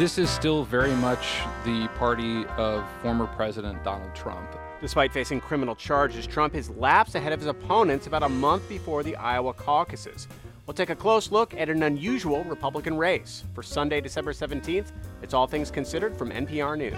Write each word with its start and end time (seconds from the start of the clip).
This 0.00 0.16
is 0.16 0.30
still 0.30 0.64
very 0.64 0.94
much 0.94 1.42
the 1.62 1.86
party 1.98 2.46
of 2.56 2.88
former 3.02 3.26
President 3.26 3.84
Donald 3.84 4.14
Trump. 4.14 4.48
Despite 4.80 5.12
facing 5.12 5.42
criminal 5.42 5.76
charges, 5.76 6.26
Trump 6.26 6.54
has 6.54 6.70
lapsed 6.70 7.16
ahead 7.16 7.34
of 7.34 7.40
his 7.40 7.48
opponents 7.48 8.06
about 8.06 8.22
a 8.22 8.28
month 8.30 8.66
before 8.66 9.02
the 9.02 9.14
Iowa 9.16 9.52
caucuses. 9.52 10.26
We'll 10.66 10.72
take 10.72 10.88
a 10.88 10.96
close 10.96 11.30
look 11.30 11.52
at 11.52 11.68
an 11.68 11.82
unusual 11.82 12.44
Republican 12.44 12.96
race. 12.96 13.44
For 13.54 13.62
Sunday, 13.62 14.00
December 14.00 14.32
17th, 14.32 14.86
it's 15.20 15.34
All 15.34 15.46
Things 15.46 15.70
Considered 15.70 16.16
from 16.16 16.30
NPR 16.30 16.78
News. 16.78 16.96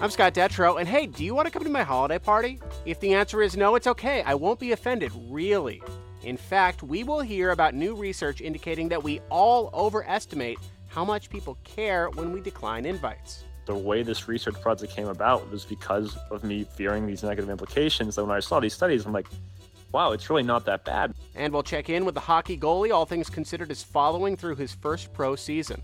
I'm 0.00 0.08
Scott 0.08 0.32
Detrow, 0.32 0.80
and 0.80 0.88
hey, 0.88 1.06
do 1.06 1.26
you 1.26 1.34
want 1.34 1.44
to 1.44 1.52
come 1.52 1.64
to 1.64 1.68
my 1.68 1.82
holiday 1.82 2.18
party? 2.18 2.58
If 2.86 3.00
the 3.00 3.12
answer 3.12 3.42
is 3.42 3.54
no, 3.54 3.74
it's 3.74 3.86
okay. 3.86 4.22
I 4.22 4.34
won't 4.34 4.60
be 4.60 4.72
offended, 4.72 5.12
really. 5.28 5.82
In 6.22 6.36
fact, 6.36 6.82
we 6.82 7.04
will 7.04 7.20
hear 7.20 7.50
about 7.50 7.74
new 7.74 7.94
research 7.94 8.40
indicating 8.40 8.88
that 8.88 9.02
we 9.02 9.20
all 9.30 9.70
overestimate 9.74 10.58
how 10.88 11.04
much 11.04 11.30
people 11.30 11.58
care 11.64 12.08
when 12.10 12.32
we 12.32 12.40
decline 12.40 12.86
invites. 12.86 13.44
The 13.66 13.74
way 13.74 14.02
this 14.02 14.28
research 14.28 14.60
project 14.60 14.92
came 14.92 15.08
about 15.08 15.50
was 15.50 15.64
because 15.64 16.16
of 16.30 16.44
me 16.44 16.64
fearing 16.64 17.06
these 17.06 17.22
negative 17.22 17.50
implications. 17.50 18.14
So 18.14 18.24
when 18.24 18.36
I 18.36 18.40
saw 18.40 18.60
these 18.60 18.74
studies, 18.74 19.04
I'm 19.04 19.12
like, 19.12 19.26
wow, 19.92 20.12
it's 20.12 20.30
really 20.30 20.42
not 20.42 20.64
that 20.66 20.84
bad. 20.84 21.14
And 21.34 21.52
we'll 21.52 21.62
check 21.62 21.90
in 21.90 22.04
with 22.04 22.14
the 22.14 22.20
hockey 22.20 22.56
goalie, 22.56 22.92
all 22.92 23.06
things 23.06 23.28
considered, 23.28 23.70
is 23.70 23.82
following 23.82 24.36
through 24.36 24.56
his 24.56 24.72
first 24.74 25.12
pro 25.12 25.36
season. 25.36 25.82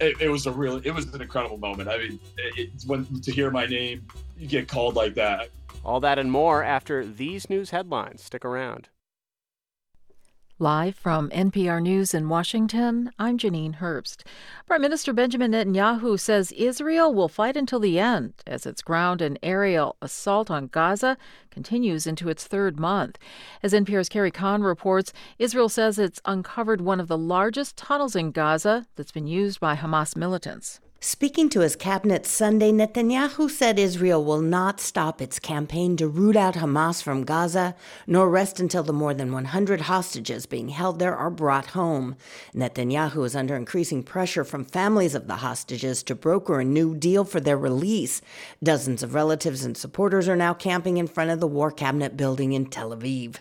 It, 0.00 0.20
it 0.20 0.28
was 0.28 0.46
a 0.46 0.52
really, 0.52 0.80
it 0.84 0.94
was 0.94 1.12
an 1.14 1.22
incredible 1.22 1.58
moment. 1.58 1.88
I 1.88 1.98
mean, 1.98 2.20
it, 2.36 2.70
when 2.86 3.06
to 3.20 3.32
hear 3.32 3.50
my 3.50 3.66
name 3.66 4.06
get 4.46 4.68
called 4.68 4.96
like 4.96 5.14
that. 5.14 5.50
All 5.84 6.00
that 6.00 6.18
and 6.18 6.30
more 6.30 6.62
after 6.62 7.04
these 7.04 7.50
news 7.50 7.70
headlines. 7.70 8.22
Stick 8.22 8.44
around. 8.44 8.88
Live 10.60 10.94
from 10.94 11.30
NPR 11.30 11.82
News 11.82 12.14
in 12.14 12.28
Washington, 12.28 13.10
I'm 13.18 13.36
Janine 13.38 13.80
Herbst. 13.80 14.22
Prime 14.68 14.82
Minister 14.82 15.12
Benjamin 15.12 15.50
Netanyahu 15.50 16.16
says 16.16 16.52
Israel 16.52 17.12
will 17.12 17.26
fight 17.26 17.56
until 17.56 17.80
the 17.80 17.98
end 17.98 18.34
as 18.46 18.64
its 18.64 18.80
ground 18.80 19.20
and 19.20 19.36
aerial 19.42 19.96
assault 20.00 20.52
on 20.52 20.68
Gaza 20.68 21.18
continues 21.50 22.06
into 22.06 22.28
its 22.28 22.46
third 22.46 22.78
month. 22.78 23.18
As 23.64 23.72
NPR's 23.72 24.08
Carrie 24.08 24.30
Kahn 24.30 24.62
reports, 24.62 25.12
Israel 25.40 25.68
says 25.68 25.98
it's 25.98 26.20
uncovered 26.24 26.80
one 26.80 27.00
of 27.00 27.08
the 27.08 27.18
largest 27.18 27.76
tunnels 27.76 28.14
in 28.14 28.30
Gaza 28.30 28.86
that's 28.94 29.10
been 29.10 29.26
used 29.26 29.58
by 29.58 29.74
Hamas 29.74 30.14
militants. 30.14 30.78
Speaking 31.06 31.50
to 31.50 31.60
his 31.60 31.76
cabinet 31.76 32.24
Sunday, 32.24 32.72
Netanyahu 32.72 33.50
said 33.50 33.78
Israel 33.78 34.24
will 34.24 34.40
not 34.40 34.80
stop 34.80 35.20
its 35.20 35.38
campaign 35.38 35.98
to 35.98 36.08
root 36.08 36.34
out 36.34 36.54
Hamas 36.54 37.02
from 37.02 37.24
Gaza, 37.24 37.76
nor 38.06 38.30
rest 38.30 38.58
until 38.58 38.82
the 38.82 38.94
more 38.94 39.12
than 39.12 39.30
100 39.30 39.82
hostages 39.82 40.46
being 40.46 40.70
held 40.70 40.98
there 40.98 41.14
are 41.14 41.28
brought 41.28 41.66
home. 41.66 42.16
Netanyahu 42.54 43.26
is 43.26 43.36
under 43.36 43.54
increasing 43.54 44.02
pressure 44.02 44.44
from 44.44 44.64
families 44.64 45.14
of 45.14 45.26
the 45.26 45.36
hostages 45.36 46.02
to 46.04 46.14
broker 46.14 46.58
a 46.58 46.64
new 46.64 46.94
deal 46.94 47.26
for 47.26 47.38
their 47.38 47.58
release. 47.58 48.22
Dozens 48.62 49.02
of 49.02 49.12
relatives 49.12 49.62
and 49.62 49.76
supporters 49.76 50.26
are 50.26 50.36
now 50.36 50.54
camping 50.54 50.96
in 50.96 51.06
front 51.06 51.30
of 51.30 51.38
the 51.38 51.46
War 51.46 51.70
Cabinet 51.70 52.16
building 52.16 52.54
in 52.54 52.64
Tel 52.64 52.96
Aviv. 52.96 53.36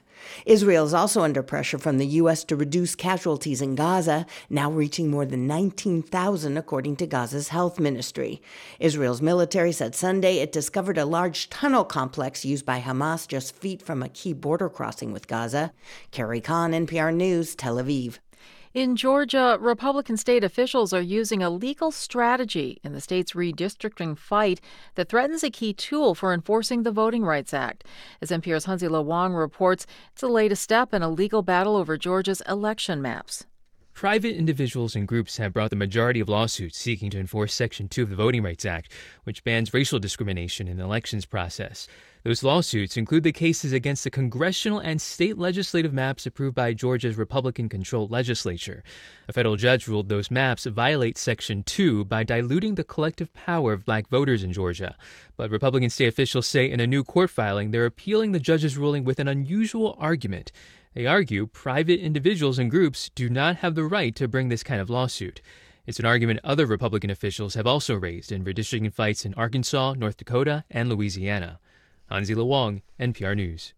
Israel 0.46 0.86
is 0.86 0.94
also 0.94 1.22
under 1.22 1.44
pressure 1.44 1.78
from 1.78 1.98
the 1.98 2.08
U.S. 2.08 2.44
to 2.46 2.56
reduce 2.56 2.96
casualties 2.96 3.62
in 3.62 3.76
Gaza, 3.76 4.26
now 4.50 4.72
reaching 4.72 5.10
more 5.10 5.26
than 5.26 5.48
19,000, 5.48 6.58
according 6.58 6.96
to 6.98 7.08
Gaza's 7.08 7.50
health 7.50 7.80
ministry. 7.80 8.42
Israel's 8.80 9.22
military 9.22 9.72
said 9.72 9.96
Sunday 9.96 10.40
it 10.40 10.52
discovered 10.52 10.98
a 10.98 11.06
large 11.06 11.50
tunnel 11.50 11.84
complex 11.84 12.46
used 12.46 12.66
by 12.66 12.80
Hamas 12.80 13.28
just 13.28 13.56
feet 13.56 13.82
from 13.82 14.04
a 14.04 14.10
key 14.10 14.34
border 14.34 14.70
crossing 14.70 15.12
with 15.12 15.28
Gaza. 15.28 15.74
Carrie 16.12 16.42
Kahn, 16.42 16.72
NPR 16.72 17.14
News, 17.14 17.56
Tel 17.56 17.78
Aviv. 17.78 18.20
In 18.74 18.96
Georgia, 18.96 19.56
Republican 19.62 20.18
state 20.18 20.44
officials 20.44 20.94
are 20.94 21.02
using 21.02 21.44
a 21.44 21.52
legal 21.52 21.92
strategy 21.92 22.80
in 22.84 22.94
the 22.94 23.02
state's 23.02 23.34
redistricting 23.34 24.18
fight 24.18 24.60
that 24.96 25.10
threatens 25.10 25.44
a 25.44 25.52
key 25.52 25.74
tool 25.74 26.16
for 26.16 26.34
enforcing 26.34 26.81
the 26.81 26.92
Voting 26.92 27.24
Rights 27.24 27.53
Act. 27.53 27.84
As 28.20 28.31
NPR's 28.31 28.66
Hansi-Lo 28.66 29.03
Wang 29.03 29.36
reports, 29.36 29.86
it's 30.12 30.22
the 30.22 30.28
latest 30.28 30.64
step 30.64 30.92
in 30.92 31.03
a 31.03 31.09
legal 31.09 31.44
battle 31.44 31.75
over 31.75 32.00
Georgia's 32.00 32.42
election 32.50 33.00
maps. 33.00 33.46
Private 33.94 34.36
individuals 34.36 34.96
and 34.96 35.08
groups 35.08 35.38
have 35.38 35.53
brought 35.53 35.70
the 35.70 35.76
majority 35.76 36.20
of 36.20 36.28
lawsuits 36.28 36.80
seeking 36.80 37.12
to 37.12 37.20
enforce 37.20 37.53
Section 37.53 37.88
2 37.88 38.02
of 38.02 38.09
the 38.09 38.16
Voting 38.16 38.42
Rights 38.42 38.66
Act, 38.66 38.92
which 39.24 39.44
bans 39.44 39.72
racial 39.72 40.00
discrimination 40.00 40.68
in 40.68 40.78
the 40.78 40.84
elections 40.84 41.28
process. 41.28 41.88
Those 42.23 42.41
lawsuits 42.41 42.95
include 42.95 43.23
the 43.23 43.34
cases 43.34 43.73
against 43.73 44.06
the 44.06 44.09
congressional 44.09 44.79
and 44.79 45.01
state 45.01 45.38
legislative 45.38 45.91
maps 45.91 46.25
approved 46.25 46.56
by 46.56 46.73
Georgia's 46.73 47.17
Republican 47.17 47.67
controlled 47.67 48.11
legislature. 48.11 48.81
A 49.28 49.34
federal 49.34 49.57
judge 49.57 49.89
ruled 49.89 50.07
those 50.07 50.31
maps 50.31 50.63
violate 50.63 51.17
Section 51.17 51.63
2 51.63 52.06
by 52.06 52.23
diluting 52.23 52.75
the 52.75 52.85
collective 52.85 53.34
power 53.34 53.73
of 53.73 53.84
black 53.84 54.07
voters 54.07 54.41
in 54.41 54.53
Georgia. 54.53 54.95
But 55.35 55.51
Republican 55.51 55.89
state 55.89 56.07
officials 56.07 56.47
say 56.47 56.72
in 56.72 56.79
a 56.79 56.88
new 56.88 57.03
court 57.03 57.29
filing 57.29 57.72
they're 57.72 57.85
appealing 57.85 58.31
the 58.31 58.40
judge's 58.40 58.78
ruling 58.78 59.03
with 59.03 59.19
an 59.19 59.28
unusual 59.28 59.97
argument. 60.00 60.53
They 60.94 61.05
argue 61.05 61.45
private 61.47 62.00
individuals 62.00 62.57
and 62.57 62.72
groups 62.72 63.11
do 63.16 63.29
not 63.29 63.57
have 63.57 63.75
the 63.75 63.84
right 63.84 64.16
to 64.16 64.29
bring 64.29 64.47
this 64.47 64.63
kind 64.63 64.79
of 64.79 64.90
lawsuit. 64.90 65.41
It's 65.85 66.00
an 66.00 66.05
argument 66.05 66.40
other 66.45 66.67
Republican 66.67 67.09
officials 67.09 67.55
have 67.55 67.67
also 67.67 67.95
raised 67.95 68.31
in 68.31 68.45
redistricting 68.45 68.94
fights 68.94 69.25
in 69.25 69.34
Arkansas, 69.34 69.95
North 69.95 70.16
Dakota, 70.16 70.63
and 70.72 70.88
Louisiana. 70.88 71.59
Hansi-Lo 72.13 72.46
Wang, 72.46 72.84
NPR 73.00 73.35
News. 73.35 73.74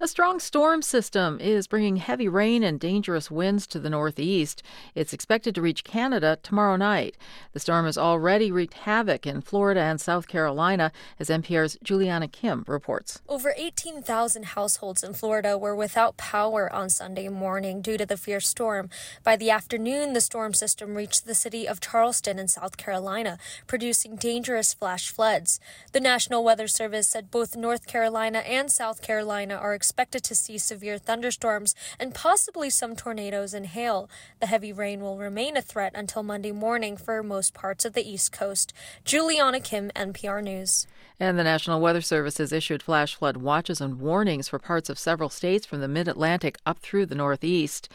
A 0.00 0.06
strong 0.06 0.38
storm 0.38 0.80
system 0.80 1.40
is 1.40 1.66
bringing 1.66 1.96
heavy 1.96 2.28
rain 2.28 2.62
and 2.62 2.78
dangerous 2.78 3.32
winds 3.32 3.66
to 3.66 3.80
the 3.80 3.90
northeast. 3.90 4.62
It's 4.94 5.12
expected 5.12 5.56
to 5.56 5.60
reach 5.60 5.82
Canada 5.82 6.38
tomorrow 6.40 6.76
night. 6.76 7.16
The 7.52 7.58
storm 7.58 7.84
has 7.84 7.98
already 7.98 8.52
wreaked 8.52 8.74
havoc 8.74 9.26
in 9.26 9.40
Florida 9.40 9.80
and 9.80 10.00
South 10.00 10.28
Carolina, 10.28 10.92
as 11.18 11.30
NPR's 11.30 11.76
Juliana 11.82 12.28
Kim 12.28 12.64
reports. 12.68 13.20
Over 13.28 13.52
18,000 13.56 14.44
households 14.44 15.02
in 15.02 15.14
Florida 15.14 15.58
were 15.58 15.74
without 15.74 16.16
power 16.16 16.72
on 16.72 16.90
Sunday 16.90 17.28
morning 17.28 17.82
due 17.82 17.98
to 17.98 18.06
the 18.06 18.16
fierce 18.16 18.46
storm. 18.46 18.90
By 19.24 19.34
the 19.34 19.50
afternoon, 19.50 20.12
the 20.12 20.20
storm 20.20 20.54
system 20.54 20.94
reached 20.94 21.26
the 21.26 21.34
city 21.34 21.66
of 21.66 21.80
Charleston 21.80 22.38
in 22.38 22.46
South 22.46 22.76
Carolina, 22.76 23.36
producing 23.66 24.14
dangerous 24.14 24.72
flash 24.72 25.10
floods. 25.10 25.58
The 25.90 25.98
National 25.98 26.44
Weather 26.44 26.68
Service 26.68 27.08
said 27.08 27.32
both 27.32 27.56
North 27.56 27.88
Carolina 27.88 28.38
and 28.46 28.70
South 28.70 29.02
Carolina 29.02 29.56
are 29.56 29.74
to 29.96 30.34
see 30.34 30.58
severe 30.58 30.98
thunderstorms 30.98 31.74
and 31.98 32.14
possibly 32.14 32.70
some 32.70 32.94
tornadoes 32.96 33.54
and 33.54 33.66
hail. 33.66 34.08
The 34.40 34.46
heavy 34.46 34.72
rain 34.72 35.00
will 35.00 35.18
remain 35.18 35.56
a 35.56 35.62
threat 35.62 35.92
until 35.94 36.22
Monday 36.22 36.52
morning 36.52 36.96
for 36.96 37.22
most 37.22 37.54
parts 37.54 37.84
of 37.84 37.92
the 37.92 38.08
East 38.08 38.32
Coast. 38.32 38.72
Juliana 39.04 39.60
Kim, 39.60 39.90
NPR 39.96 40.42
News. 40.42 40.86
And 41.20 41.36
the 41.36 41.44
National 41.44 41.80
Weather 41.80 42.00
Service 42.00 42.38
has 42.38 42.52
issued 42.52 42.82
flash 42.82 43.16
flood 43.16 43.38
watches 43.38 43.80
and 43.80 43.98
warnings 43.98 44.48
for 44.48 44.58
parts 44.60 44.88
of 44.88 44.98
several 44.98 45.28
states 45.28 45.66
from 45.66 45.80
the 45.80 45.88
mid 45.88 46.06
Atlantic 46.06 46.58
up 46.64 46.78
through 46.78 47.06
the 47.06 47.16
Northeast. 47.16 47.88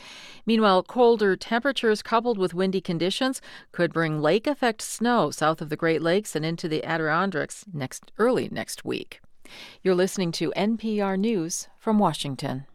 Meanwhile, 0.45 0.83
colder 0.83 1.37
temperatures 1.37 2.01
coupled 2.01 2.37
with 2.37 2.53
windy 2.53 2.81
conditions 2.81 3.41
could 3.71 3.93
bring 3.93 4.21
lake 4.21 4.45
effect 4.45 4.81
snow 4.81 5.31
south 5.31 5.61
of 5.61 5.69
the 5.69 5.77
Great 5.77 6.01
Lakes 6.01 6.35
and 6.35 6.45
into 6.45 6.67
the 6.67 6.83
Adirondacks 6.83 7.65
next 7.73 8.11
early 8.17 8.49
next 8.51 8.83
week. 8.83 9.22
You're 9.81 9.95
listening 9.95 10.31
to 10.33 10.53
NPR 10.55 11.17
News 11.17 11.67
from 11.77 11.99
Washington. 11.99 12.65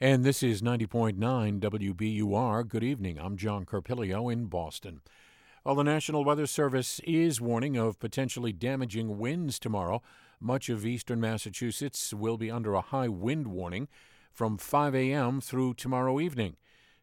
And 0.00 0.24
this 0.24 0.42
is 0.42 0.62
90.9 0.62 1.16
WBUR. 1.60 2.68
Good 2.68 2.84
evening. 2.84 3.18
I'm 3.18 3.36
John 3.36 3.64
Carpilio 3.64 4.28
in 4.28 4.46
Boston. 4.46 5.00
Well, 5.64 5.76
the 5.76 5.84
National 5.84 6.24
Weather 6.24 6.46
Service 6.46 7.00
is 7.04 7.40
warning 7.40 7.76
of 7.76 7.98
potentially 7.98 8.52
damaging 8.52 9.18
winds 9.18 9.58
tomorrow. 9.58 10.02
Much 10.40 10.68
of 10.68 10.84
eastern 10.84 11.20
Massachusetts 11.20 12.12
will 12.12 12.36
be 12.36 12.50
under 12.50 12.74
a 12.74 12.82
high 12.82 13.08
wind 13.08 13.46
warning 13.46 13.88
from 14.30 14.58
5 14.58 14.94
a.m. 14.94 15.40
through 15.40 15.74
tomorrow 15.74 16.20
evening. 16.20 16.56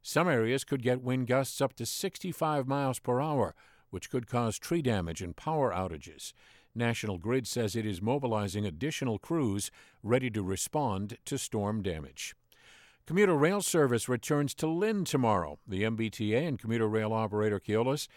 Some 0.03 0.27
areas 0.27 0.63
could 0.63 0.83
get 0.83 1.01
wind 1.01 1.27
gusts 1.27 1.61
up 1.61 1.73
to 1.77 1.85
65 1.85 2.67
miles 2.67 2.99
per 2.99 3.19
hour, 3.19 3.55
which 3.89 4.09
could 4.09 4.27
cause 4.27 4.59
tree 4.59 4.81
damage 4.81 5.21
and 5.21 5.35
power 5.35 5.71
outages. 5.71 6.33
National 6.73 7.17
Grid 7.17 7.47
says 7.47 7.75
it 7.75 7.85
is 7.85 8.01
mobilizing 8.01 8.65
additional 8.65 9.19
crews 9.19 9.71
ready 10.03 10.29
to 10.29 10.41
respond 10.41 11.17
to 11.25 11.37
storm 11.37 11.81
damage. 11.81 12.35
Commuter 13.05 13.35
rail 13.35 13.61
service 13.61 14.07
returns 14.07 14.53
to 14.55 14.67
Lynn 14.67 15.03
tomorrow. 15.03 15.59
The 15.67 15.83
MBTA 15.83 16.47
and 16.47 16.59
commuter 16.59 16.87
rail 16.87 17.11
operator 17.11 17.59
Keolis 17.59 18.07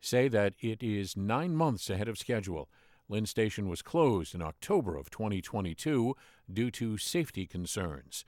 say 0.00 0.28
that 0.28 0.54
it 0.60 0.82
is 0.82 1.16
nine 1.16 1.56
months 1.56 1.90
ahead 1.90 2.08
of 2.08 2.18
schedule. 2.18 2.68
Lynn 3.08 3.26
Station 3.26 3.68
was 3.68 3.82
closed 3.82 4.34
in 4.34 4.42
October 4.42 4.96
of 4.96 5.10
2022 5.10 6.14
due 6.52 6.70
to 6.70 6.98
safety 6.98 7.46
concerns. 7.46 8.24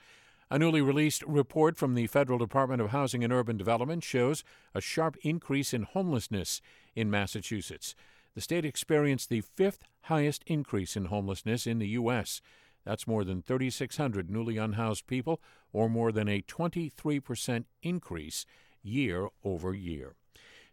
A 0.51 0.59
newly 0.59 0.81
released 0.81 1.23
report 1.25 1.77
from 1.77 1.95
the 1.95 2.07
Federal 2.07 2.39
Department 2.39 2.81
of 2.81 2.91
Housing 2.91 3.25
and 3.25 3.33
Urban 3.33 3.57
Development 3.57 4.03
shows 4.03 4.45
a 4.75 4.81
sharp 4.81 5.17
increase 5.23 5.75
in 5.75 5.83
homelessness 5.83 6.61
in 6.95 7.11
Massachusetts. 7.11 7.95
The 8.37 8.43
state 8.43 8.67
experienced 8.67 9.31
the 9.31 9.41
fifth 9.41 9.83
highest 10.03 10.45
increase 10.47 10.95
in 10.95 11.07
homelessness 11.07 11.67
in 11.67 11.79
the 11.79 11.89
U.S. 11.89 12.43
That's 12.85 13.07
more 13.07 13.25
than 13.25 13.41
3,600 13.41 14.31
newly 14.31 14.59
unhoused 14.59 15.07
people, 15.07 15.41
or 15.73 15.89
more 15.89 16.13
than 16.13 16.29
a 16.29 16.43
23% 16.43 17.65
increase 17.83 18.45
year 18.83 19.29
over 19.43 19.75
year. 19.75 20.17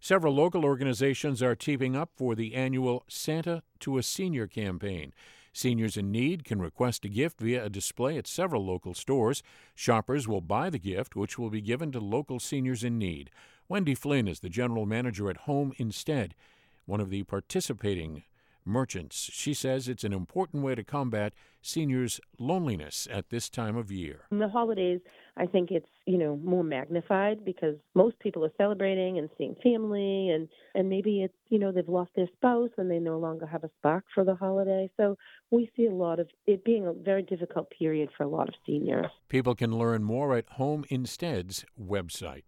Several 0.02 0.36
local 0.36 0.66
organizations 0.66 1.42
are 1.42 1.56
teaming 1.56 1.96
up 1.96 2.10
for 2.18 2.36
the 2.36 2.54
annual 2.54 3.06
Santa 3.08 3.64
to 3.80 3.98
a 3.98 4.04
Senior 4.04 4.46
campaign. 4.46 5.14
Seniors 5.54 5.96
in 5.96 6.12
need 6.12 6.44
can 6.44 6.62
request 6.62 7.06
a 7.06 7.10
gift 7.10 7.40
via 7.40 7.64
a 7.64 7.70
display 7.70 8.18
at 8.18 8.28
several 8.28 8.66
local 8.66 8.94
stores. 8.94 9.42
Shoppers 9.74 10.28
will 10.28 10.42
buy 10.42 10.70
the 10.70 10.80
gift, 10.80 11.16
which 11.16 11.40
will 11.40 11.50
be 11.50 11.62
given 11.62 11.94
to 11.94 12.02
local 12.02 12.42
seniors 12.42 12.84
in 12.84 12.98
need. 12.98 13.30
Wendy 13.70 13.96
Flynn 13.96 14.28
is 14.28 14.42
the 14.42 14.50
general 14.50 14.86
manager 14.86 15.30
at 15.30 15.38
Home 15.38 15.72
Instead, 15.78 16.36
one 16.86 17.00
of 17.00 17.10
the 17.10 17.24
participating 17.24 18.24
merchants. 18.66 19.30
She 19.32 19.54
says 19.54 19.88
it's 19.88 20.04
an 20.04 20.14
important 20.14 20.64
way 20.64 20.76
to 20.76 20.84
combat 20.84 21.34
seniors' 21.62 22.20
loneliness 22.40 23.08
at 23.12 23.30
this 23.30 23.50
time 23.50 23.76
of 23.76 23.92
year. 23.92 24.22
In 24.32 24.40
the 24.40 24.50
holidays, 24.50 25.00
I 25.38 25.46
think 25.46 25.72
it's, 25.72 25.88
you 26.06 26.18
know, 26.18 26.38
more 26.38 26.64
magnified 26.64 27.44
because 27.44 27.76
most 27.96 28.20
people 28.20 28.46
are 28.46 28.52
celebrating 28.58 29.18
and 29.18 29.30
seeing 29.38 29.56
family 29.64 30.30
and 30.30 30.48
and 30.76 30.90
maybe 30.90 31.24
it's, 31.24 31.34
you 31.50 31.60
know, 31.60 31.72
they've 31.72 31.88
lost 31.88 32.12
their 32.16 32.28
spouse 32.36 32.70
and 32.78 32.90
they 32.90 33.00
no 33.00 33.18
longer 33.18 33.46
have 33.46 33.64
a 33.64 33.70
spark 33.80 34.06
for 34.14 34.24
the 34.24 34.36
holiday. 34.36 34.90
So 34.98 35.18
we 35.52 35.70
see 35.76 35.86
a 35.86 35.92
lot 35.92 36.20
of 36.20 36.30
it 36.46 36.64
being 36.64 36.88
a 36.88 36.94
very 36.94 37.24
difficult 37.24 37.72
period 37.72 38.10
for 38.16 38.24
a 38.24 38.30
lot 38.30 38.50
of 38.50 38.56
seniors. 38.66 39.08
People 39.30 39.56
can 39.56 39.78
learn 39.78 40.04
more 40.04 40.36
at 40.36 40.50
Home 40.52 40.86
Instead's 40.90 41.66
website. 41.80 42.44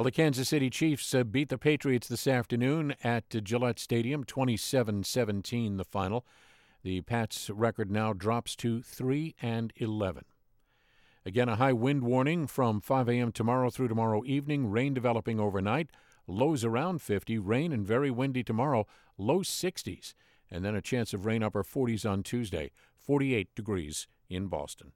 Well, 0.00 0.04
the 0.06 0.12
Kansas 0.12 0.48
City 0.48 0.70
Chiefs 0.70 1.14
uh, 1.14 1.24
beat 1.24 1.50
the 1.50 1.58
Patriots 1.58 2.08
this 2.08 2.26
afternoon 2.26 2.94
at 3.04 3.24
uh, 3.36 3.40
Gillette 3.40 3.78
Stadium, 3.78 4.24
27 4.24 5.04
17 5.04 5.76
the 5.76 5.84
final. 5.84 6.24
The 6.82 7.02
Pats' 7.02 7.50
record 7.50 7.90
now 7.90 8.14
drops 8.14 8.56
to 8.56 8.80
3 8.80 9.34
and 9.42 9.74
11. 9.76 10.24
Again, 11.26 11.50
a 11.50 11.56
high 11.56 11.74
wind 11.74 12.02
warning 12.02 12.46
from 12.46 12.80
5 12.80 13.10
a.m. 13.10 13.30
tomorrow 13.30 13.68
through 13.68 13.88
tomorrow 13.88 14.22
evening, 14.24 14.70
rain 14.70 14.94
developing 14.94 15.38
overnight, 15.38 15.90
lows 16.26 16.64
around 16.64 17.02
50, 17.02 17.36
rain 17.36 17.70
and 17.70 17.86
very 17.86 18.10
windy 18.10 18.42
tomorrow, 18.42 18.86
low 19.18 19.40
60s, 19.40 20.14
and 20.50 20.64
then 20.64 20.74
a 20.74 20.80
chance 20.80 21.12
of 21.12 21.26
rain 21.26 21.42
upper 21.42 21.62
40s 21.62 22.10
on 22.10 22.22
Tuesday, 22.22 22.70
48 22.96 23.54
degrees 23.54 24.06
in 24.30 24.46
Boston. 24.46 24.92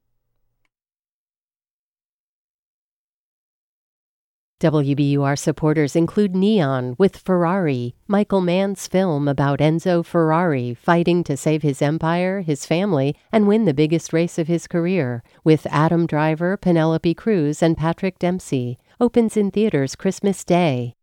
WBUR 4.65 5.39
supporters 5.39 5.95
include 5.95 6.35
Neon 6.35 6.95
with 6.97 7.19
Ferrari, 7.19 7.95
Michael 8.09 8.41
Mann's 8.41 8.87
film 8.87 9.29
about 9.29 9.59
Enzo 9.59 10.03
Ferrari 10.03 10.73
fighting 10.73 11.23
to 11.25 11.37
save 11.37 11.61
his 11.61 11.83
empire, 11.83 12.41
his 12.41 12.65
family, 12.65 13.15
and 13.31 13.47
win 13.47 13.67
the 13.67 13.75
biggest 13.75 14.15
race 14.15 14.39
of 14.39 14.49
his 14.49 14.67
career, 14.67 15.23
with 15.45 15.67
Adam 15.67 16.07
Driver, 16.07 16.57
Penelope 16.57 17.13
Cruz, 17.13 17.63
and 17.63 17.77
Patrick 17.77 18.19
Dempsey. 18.19 18.79
Opens 18.99 19.37
in 19.37 19.51
theaters 19.51 19.95
Christmas 19.95 20.43
Day. 20.47 20.95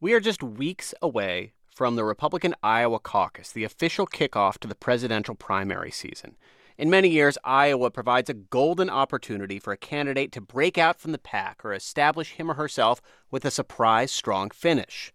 We 0.00 0.12
are 0.12 0.20
just 0.20 0.44
weeks 0.44 0.94
away 1.02 1.54
from 1.74 1.96
the 1.96 2.04
Republican 2.04 2.54
Iowa 2.62 3.00
caucus, 3.00 3.50
the 3.50 3.64
official 3.64 4.06
kickoff 4.06 4.58
to 4.58 4.68
the 4.68 4.76
presidential 4.76 5.34
primary 5.34 5.90
season. 5.90 6.36
In 6.78 6.90
many 6.90 7.08
years, 7.08 7.38
Iowa 7.42 7.90
provides 7.90 8.28
a 8.28 8.34
golden 8.34 8.90
opportunity 8.90 9.58
for 9.58 9.72
a 9.72 9.78
candidate 9.78 10.30
to 10.32 10.42
break 10.42 10.76
out 10.76 11.00
from 11.00 11.12
the 11.12 11.18
pack 11.18 11.64
or 11.64 11.72
establish 11.72 12.32
him 12.32 12.50
or 12.50 12.54
herself 12.54 13.00
with 13.30 13.46
a 13.46 13.50
surprise 13.50 14.10
strong 14.10 14.50
finish. 14.50 15.10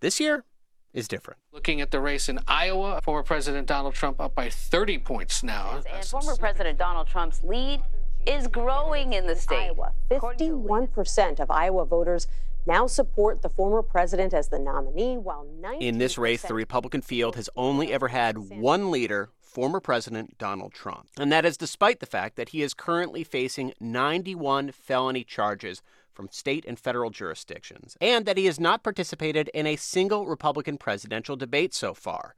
This 0.00 0.20
year 0.20 0.44
is 0.92 1.08
different. 1.08 1.40
Looking 1.52 1.80
at 1.80 1.90
the 1.90 2.00
race 2.00 2.28
in 2.28 2.38
Iowa, 2.46 3.00
former 3.02 3.22
President 3.22 3.66
Donald 3.66 3.94
Trump 3.94 4.20
up 4.20 4.34
by 4.34 4.50
30 4.50 4.98
points 4.98 5.42
now. 5.42 5.80
And 5.90 6.04
former 6.04 6.36
President 6.36 6.78
Donald 6.78 7.06
Trump's 7.06 7.42
lead 7.42 7.80
is 8.26 8.46
growing 8.46 9.14
in 9.14 9.26
the 9.26 9.36
state. 9.36 9.70
Iowa. 9.70 9.92
51% 10.10 11.40
of 11.40 11.50
Iowa 11.50 11.86
voters 11.86 12.26
now 12.66 12.86
support 12.86 13.40
the 13.40 13.48
former 13.48 13.80
president 13.80 14.34
as 14.34 14.48
the 14.48 14.58
nominee, 14.58 15.16
while 15.16 15.46
90 15.60 15.86
In 15.86 15.98
this 15.98 16.18
race, 16.18 16.42
the 16.42 16.52
Republican 16.52 17.00
field 17.00 17.36
has 17.36 17.48
only 17.56 17.92
ever 17.92 18.08
had 18.08 18.36
one 18.36 18.90
leader, 18.90 19.30
former 19.56 19.80
President 19.80 20.36
Donald 20.36 20.74
Trump. 20.74 21.08
And 21.18 21.32
that 21.32 21.46
is 21.46 21.56
despite 21.56 22.00
the 22.00 22.04
fact 22.04 22.36
that 22.36 22.50
he 22.50 22.60
is 22.60 22.74
currently 22.74 23.24
facing 23.24 23.72
91 23.80 24.70
felony 24.70 25.24
charges 25.24 25.80
from 26.12 26.28
state 26.30 26.66
and 26.68 26.78
federal 26.78 27.08
jurisdictions, 27.08 27.96
and 27.98 28.26
that 28.26 28.36
he 28.36 28.44
has 28.44 28.60
not 28.60 28.82
participated 28.82 29.48
in 29.54 29.66
a 29.66 29.76
single 29.76 30.26
Republican 30.26 30.76
presidential 30.76 31.36
debate 31.36 31.72
so 31.72 31.94
far. 31.94 32.34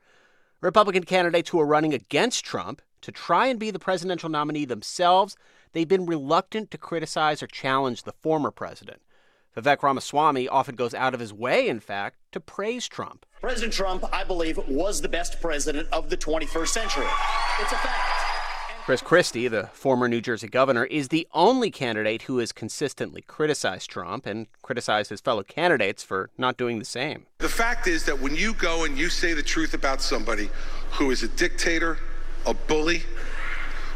Republican 0.60 1.02
candidates 1.02 1.50
who 1.50 1.58
are 1.58 1.66
running 1.66 1.92
against 1.92 2.44
Trump 2.44 2.82
to 3.00 3.10
try 3.10 3.48
and 3.48 3.58
be 3.58 3.72
the 3.72 3.80
presidential 3.80 4.28
nominee 4.28 4.64
themselves, 4.64 5.36
they've 5.72 5.88
been 5.88 6.06
reluctant 6.06 6.70
to 6.70 6.78
criticize 6.78 7.42
or 7.42 7.48
challenge 7.48 8.04
the 8.04 8.12
former 8.12 8.52
president. 8.52 9.02
Vivek 9.58 9.82
Ramaswamy 9.82 10.46
often 10.46 10.76
goes 10.76 10.94
out 10.94 11.14
of 11.14 11.20
his 11.20 11.32
way, 11.32 11.68
in 11.68 11.80
fact, 11.80 12.18
to 12.30 12.38
praise 12.38 12.86
Trump. 12.86 13.26
President 13.40 13.72
Trump, 13.72 14.04
I 14.12 14.22
believe, 14.22 14.56
was 14.68 15.00
the 15.00 15.08
best 15.08 15.40
president 15.40 15.88
of 15.90 16.10
the 16.10 16.16
21st 16.16 16.68
century. 16.68 17.06
It's 17.60 17.72
a 17.72 17.76
fact. 17.76 18.14
Chris 18.84 19.02
Christie, 19.02 19.48
the 19.48 19.66
former 19.72 20.08
New 20.08 20.20
Jersey 20.20 20.46
governor, 20.46 20.84
is 20.84 21.08
the 21.08 21.26
only 21.34 21.72
candidate 21.72 22.22
who 22.22 22.38
has 22.38 22.52
consistently 22.52 23.20
criticized 23.20 23.90
Trump 23.90 24.26
and 24.26 24.46
criticized 24.62 25.10
his 25.10 25.20
fellow 25.20 25.42
candidates 25.42 26.04
for 26.04 26.30
not 26.38 26.56
doing 26.56 26.78
the 26.78 26.84
same. 26.84 27.26
The 27.38 27.48
fact 27.48 27.88
is 27.88 28.04
that 28.06 28.20
when 28.20 28.36
you 28.36 28.54
go 28.54 28.84
and 28.84 28.96
you 28.96 29.08
say 29.08 29.34
the 29.34 29.42
truth 29.42 29.74
about 29.74 30.00
somebody 30.00 30.50
who 30.92 31.10
is 31.10 31.24
a 31.24 31.28
dictator, 31.28 31.98
a 32.46 32.54
bully, 32.54 33.02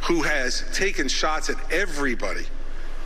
who 0.09 0.23
has 0.23 0.65
taken 0.75 1.07
shots 1.07 1.49
at 1.49 1.57
everybody, 1.73 2.47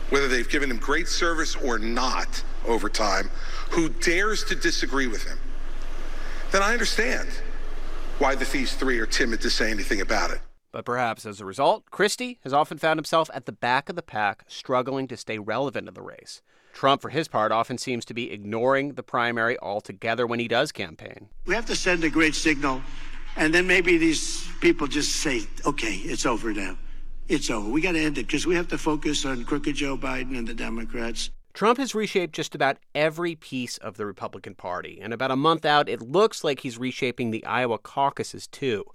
whether 0.09 0.27
they've 0.27 0.49
given 0.49 0.71
him 0.71 0.77
great 0.77 1.07
service 1.07 1.55
or 1.55 1.79
not 1.79 2.43
over 2.65 2.89
time, 2.89 3.29
who 3.69 3.89
dares 3.89 4.43
to 4.45 4.55
disagree 4.55 5.07
with 5.07 5.23
him, 5.23 5.37
then 6.51 6.61
I 6.61 6.73
understand 6.73 7.27
why 8.19 8.35
the 8.35 8.45
these 8.45 8.73
three 8.73 8.99
are 8.99 9.05
timid 9.05 9.41
to 9.41 9.49
say 9.49 9.69
anything 9.69 10.01
about 10.01 10.31
it. 10.31 10.39
But 10.71 10.85
perhaps 10.85 11.25
as 11.25 11.39
a 11.39 11.45
result, 11.45 11.89
Christie 11.91 12.39
has 12.43 12.53
often 12.53 12.77
found 12.77 12.97
himself 12.97 13.29
at 13.33 13.45
the 13.45 13.51
back 13.51 13.89
of 13.89 13.95
the 13.95 14.01
pack, 14.01 14.43
struggling 14.47 15.07
to 15.07 15.17
stay 15.17 15.39
relevant 15.39 15.87
in 15.87 15.93
the 15.93 16.01
race. 16.01 16.41
Trump, 16.73 17.01
for 17.01 17.09
his 17.09 17.27
part, 17.27 17.51
often 17.51 17.77
seems 17.77 18.05
to 18.05 18.13
be 18.13 18.31
ignoring 18.31 18.93
the 18.93 19.03
primary 19.03 19.57
altogether 19.59 20.27
when 20.27 20.39
he 20.39 20.47
does 20.47 20.71
campaign. 20.71 21.29
We 21.45 21.55
have 21.55 21.65
to 21.67 21.75
send 21.75 22.03
a 22.03 22.09
great 22.09 22.35
signal, 22.35 22.81
and 23.35 23.53
then 23.53 23.65
maybe 23.65 23.97
these 23.97 24.47
people 24.61 24.87
just 24.87 25.15
say, 25.15 25.41
okay, 25.65 25.95
it's 25.95 26.25
over 26.25 26.53
now. 26.53 26.77
It's 27.29 27.49
over. 27.49 27.69
We 27.69 27.81
got 27.81 27.91
to 27.91 27.99
end 27.99 28.17
it 28.17 28.27
because 28.27 28.47
we 28.47 28.55
have 28.55 28.69
to 28.69 28.77
focus 28.77 29.25
on 29.25 29.43
crooked 29.43 29.75
Joe 29.75 29.97
Biden 29.97 30.37
and 30.37 30.47
the 30.47 30.53
Democrats. 30.53 31.29
Trump 31.53 31.77
has 31.77 31.93
reshaped 31.93 32.33
just 32.33 32.55
about 32.55 32.77
every 32.95 33.35
piece 33.35 33.77
of 33.79 33.97
the 33.97 34.05
Republican 34.05 34.55
Party, 34.55 34.99
and 35.01 35.13
about 35.13 35.31
a 35.31 35.35
month 35.35 35.65
out, 35.65 35.89
it 35.89 36.01
looks 36.01 36.43
like 36.43 36.61
he's 36.61 36.77
reshaping 36.77 37.31
the 37.31 37.45
Iowa 37.45 37.79
caucuses 37.79 38.47
too. 38.47 38.85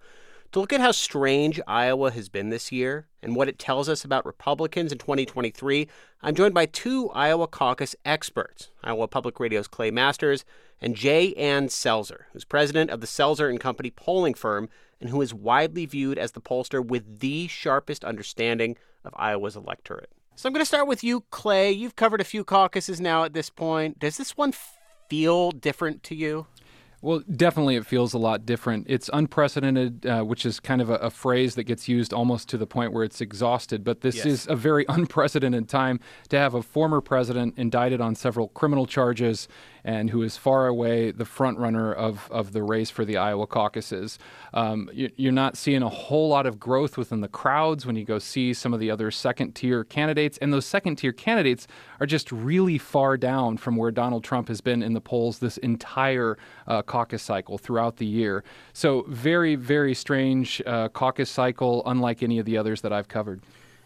To 0.53 0.61
look 0.61 0.75
at 0.75 0.83
how 0.83 0.93
strange 0.93 1.63
Iowa 1.67 2.11
has 2.11 2.29
been 2.29 2.51
this 2.51 2.71
year 2.71 3.07
and 3.23 3.35
what 3.35 3.49
it 3.49 3.59
tells 3.59 3.89
us 3.89 4.05
about 4.05 4.27
Republicans 4.27 4.93
in 4.93 4.99
2023, 4.99 5.89
I'm 6.21 6.35
joined 6.35 6.53
by 6.53 6.67
two 6.67 7.09
Iowa 7.13 7.47
caucus 7.47 7.97
experts 8.05 8.71
Iowa 8.85 9.09
Public 9.09 9.41
Radio's 9.41 9.67
Clay 9.67 9.91
Masters 9.91 10.45
and 10.79 10.95
J. 10.95 11.33
Ann 11.37 11.69
Selzer, 11.69 12.25
who's 12.35 12.45
president 12.45 12.91
of 12.91 13.01
the 13.01 13.07
Selzer 13.07 13.49
and 13.49 13.59
Company 13.59 13.91
polling 13.91 14.35
firm 14.35 14.69
and 15.01 15.09
who 15.09 15.23
is 15.23 15.33
widely 15.33 15.87
viewed 15.87 16.19
as 16.19 16.33
the 16.33 16.41
pollster 16.43 16.85
with 16.85 17.21
the 17.21 17.49
sharpest 17.49 18.05
understanding 18.05 18.77
of 19.07 19.15
Iowa's 19.17 19.57
electorate. 19.57 20.11
So 20.35 20.51
I'm 20.51 20.53
going 20.53 20.61
to 20.61 20.67
start 20.67 20.87
with 20.87 21.03
you, 21.03 21.25
Clay. 21.31 21.73
You've 21.73 21.97
covered 21.97 22.21
a 22.21 22.25
few 22.25 22.45
caucuses 22.45 23.01
now 23.01 23.25
at 23.25 23.33
this 23.33 23.49
point. 23.49 24.01
Does 24.01 24.19
this 24.19 24.37
one 24.37 24.53
feel 25.09 25.51
different 25.51 26.03
to 26.03 26.15
you? 26.15 26.47
Well, 27.03 27.21
definitely 27.35 27.75
it 27.75 27.85
feels 27.85 28.15
a 28.15 28.19
lot 28.19 28.47
different. 28.47 28.87
It's 28.89 29.11
unprecedented, 29.13 30.07
uh, 30.07 30.23
which 30.23 30.47
is 30.47 30.61
kind 30.61 30.81
of 30.81 30.89
a, 30.89 30.95
a, 30.95 31.11
phrase 31.11 31.57
that 31.57 31.65
gets 31.65 31.89
used 31.89 32.13
almost 32.13 32.49
to 32.51 32.57
the 32.57 32.67
point 32.67 32.93
where 32.93 33.03
it's 33.03 33.21
exhausted. 33.21 33.83
But 33.83 34.03
this 34.03 34.17
yes. 34.17 34.27
is 34.27 34.47
a 34.47 34.55
very 34.55 34.87
unprecedented 34.89 35.69
time 35.69 35.99
to 36.29 36.39
have 36.39 36.55
a 36.55 36.63
former 36.63 37.01
president 37.01 37.59
indicted 37.59 38.01
on 38.01 38.15
several 38.15 38.49
criminal 38.49 38.87
charges 38.87 39.49
and 39.85 40.11
who 40.11 40.23
is 40.23 40.37
far 40.37 40.67
away 40.67 41.11
the 41.11 41.25
front 41.25 41.59
runner 41.59 41.93
of, 41.93 42.29
of 42.31 42.53
the 42.53 42.63
race 42.63 42.91
for 42.91 43.05
the 43.05 43.17
Iowa 43.17 43.47
caucuses. 43.47 44.19
Um, 44.55 44.89
you, 44.93 45.11
you're 45.17 45.33
not 45.33 45.57
seeing 45.57 45.83
a 45.83 45.89
whole 45.89 46.29
lot 46.29 46.47
of 46.47 46.61
growth 46.61 46.97
within 46.97 47.21
the 47.21 47.29
crowds 47.29 47.85
when 47.85 47.97
you 47.97 48.05
go 48.05 48.19
see 48.19 48.55
some 48.55 48.73
of 48.73 48.81
the 48.81 48.91
other 48.91 49.11
second 49.11 49.55
tier 49.55 49.85
candidates. 49.85 50.39
And 50.39 50.53
those 50.53 50.67
second 50.67 50.97
tier 50.97 51.13
candidates 51.13 51.67
are 52.01 52.07
just 52.07 52.31
really 52.31 52.79
far 52.79 53.17
down 53.17 53.57
from 53.57 53.77
where 53.77 53.91
Donald 53.91 54.25
Trump 54.25 54.49
has 54.49 54.61
been 54.61 54.83
in 54.83 54.93
the 54.93 55.01
polls 55.01 55.39
this 55.39 55.59
entire 55.59 56.39
uh, 56.67 56.83
caucus 56.83 57.23
cycle 57.23 57.59
throughout 57.59 57.97
the 57.97 58.07
year. 58.07 58.45
So, 58.73 59.05
very, 59.09 59.55
very 59.57 59.95
strange 59.95 60.63
uh, 60.67 60.89
caucus 60.89 61.31
cycle, 61.31 61.83
unlike 61.87 62.23
any 62.23 62.39
of 62.39 62.47
the 62.47 62.57
others 62.57 62.81
that 62.83 62.93
I've 62.93 63.09
covered 63.09 63.41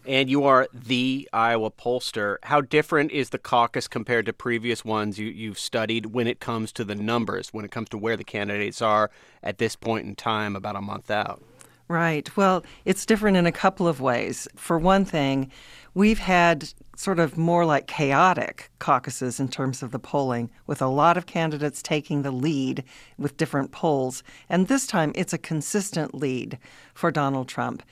and 0.07 0.29
you 0.29 0.45
are 0.45 0.67
the 0.73 1.27
Iowa 1.33 1.69
pollster. 1.69 2.37
How 2.43 2.61
different 2.61 3.11
is 3.11 3.29
the 3.29 3.37
caucus 3.37 3.87
compared 3.87 4.25
to 4.27 4.33
previous 4.33 4.85
ones 4.85 5.19
you, 5.19 5.27
you've 5.27 5.59
studied 5.59 6.07
when 6.07 6.27
it 6.27 6.39
comes 6.39 6.71
to 6.73 6.85
the 6.85 6.95
numbers, 6.95 7.49
when 7.49 7.65
it 7.65 7.71
comes 7.71 7.89
to 7.89 7.97
where 7.97 8.15
the 8.15 8.23
candidates 8.23 8.81
are 8.81 9.11
at 9.43 9.57
this 9.57 9.75
point 9.75 10.07
in 10.07 10.15
time, 10.15 10.55
about 10.55 10.75
a 10.75 10.81
month 10.81 11.11
out? 11.11 11.43
Right. 11.89 12.35
Well, 12.35 12.65
it's 12.83 13.05
different 13.05 13.37
in 13.37 13.45
a 13.45 13.51
couple 13.51 13.87
of 13.87 14.01
ways. 14.01 14.47
For 14.57 14.77
one 14.77 15.05
thing, 15.05 15.51
we've 15.93 16.19
had 16.19 16.73
sort 16.97 17.19
of 17.19 17.37
more 17.37 17.65
like 17.65 17.87
chaotic 17.87 18.69
caucuses 18.79 19.39
in 19.39 19.47
terms 19.47 19.81
of 19.81 19.91
the 19.91 19.99
polling, 19.99 20.49
with 20.65 20.81
a 20.81 20.87
lot 20.87 21.15
of 21.15 21.27
candidates 21.27 21.81
taking 21.81 22.23
the 22.23 22.31
lead 22.31 22.83
with 23.17 23.37
different 23.37 23.71
polls. 23.71 24.21
And 24.49 24.67
this 24.67 24.85
time 24.85 25.11
it's 25.15 25.31
a 25.31 25.37
consistent 25.37 26.13
lead 26.13 26.57
for 26.93 27.09
Donald 27.09 27.47
Trump. 27.47 27.83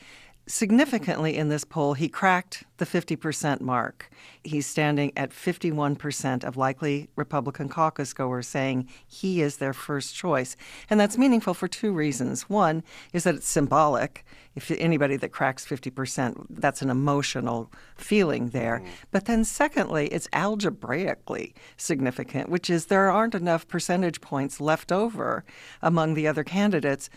Significantly 0.47 1.37
in 1.37 1.49
this 1.49 1.63
poll, 1.63 1.95
he 1.95 2.07
cracked 2.07 2.65
the 2.77 2.85
50% 2.85 3.61
mark. 3.61 4.11
He's 4.43 4.67
standing 4.67 5.11
at 5.17 5.31
51% 5.31 6.43
of 6.43 6.55
likely 6.55 7.09
Republican 7.15 7.67
caucus 7.67 8.13
goers 8.13 8.47
saying 8.47 8.87
he 9.07 9.41
is 9.41 9.57
their 9.57 9.73
first 9.73 10.13
choice. 10.13 10.55
And 10.87 10.99
that's 10.99 11.17
meaningful 11.17 11.55
for 11.55 11.67
two 11.67 11.91
reasons. 11.91 12.43
One 12.43 12.83
is 13.11 13.23
that 13.23 13.33
it's 13.33 13.47
symbolic. 13.47 14.23
If 14.55 14.69
anybody 14.71 15.17
that 15.17 15.31
cracks 15.31 15.65
50%, 15.65 16.45
that's 16.49 16.83
an 16.83 16.91
emotional 16.91 17.71
feeling 17.95 18.49
there. 18.49 18.79
Mm-hmm. 18.79 18.91
But 19.11 19.25
then, 19.25 19.43
secondly, 19.45 20.07
it's 20.07 20.29
algebraically 20.31 21.55
significant, 21.75 22.49
which 22.49 22.69
is 22.69 22.85
there 22.85 23.09
aren't 23.09 23.35
enough 23.35 23.67
percentage 23.67 24.21
points 24.21 24.61
left 24.61 24.91
over 24.91 25.43
among 25.81 26.13
the 26.13 26.27
other 26.27 26.43
candidates 26.43 27.09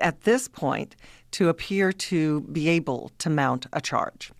at 0.00 0.22
this 0.22 0.48
point 0.48 0.96
to 1.32 1.48
appear 1.48 1.92
to 1.92 2.42
be 2.42 2.68
able 2.68 3.10
to 3.18 3.30
mount 3.30 3.66
a 3.72 3.80
charge. 3.80 4.32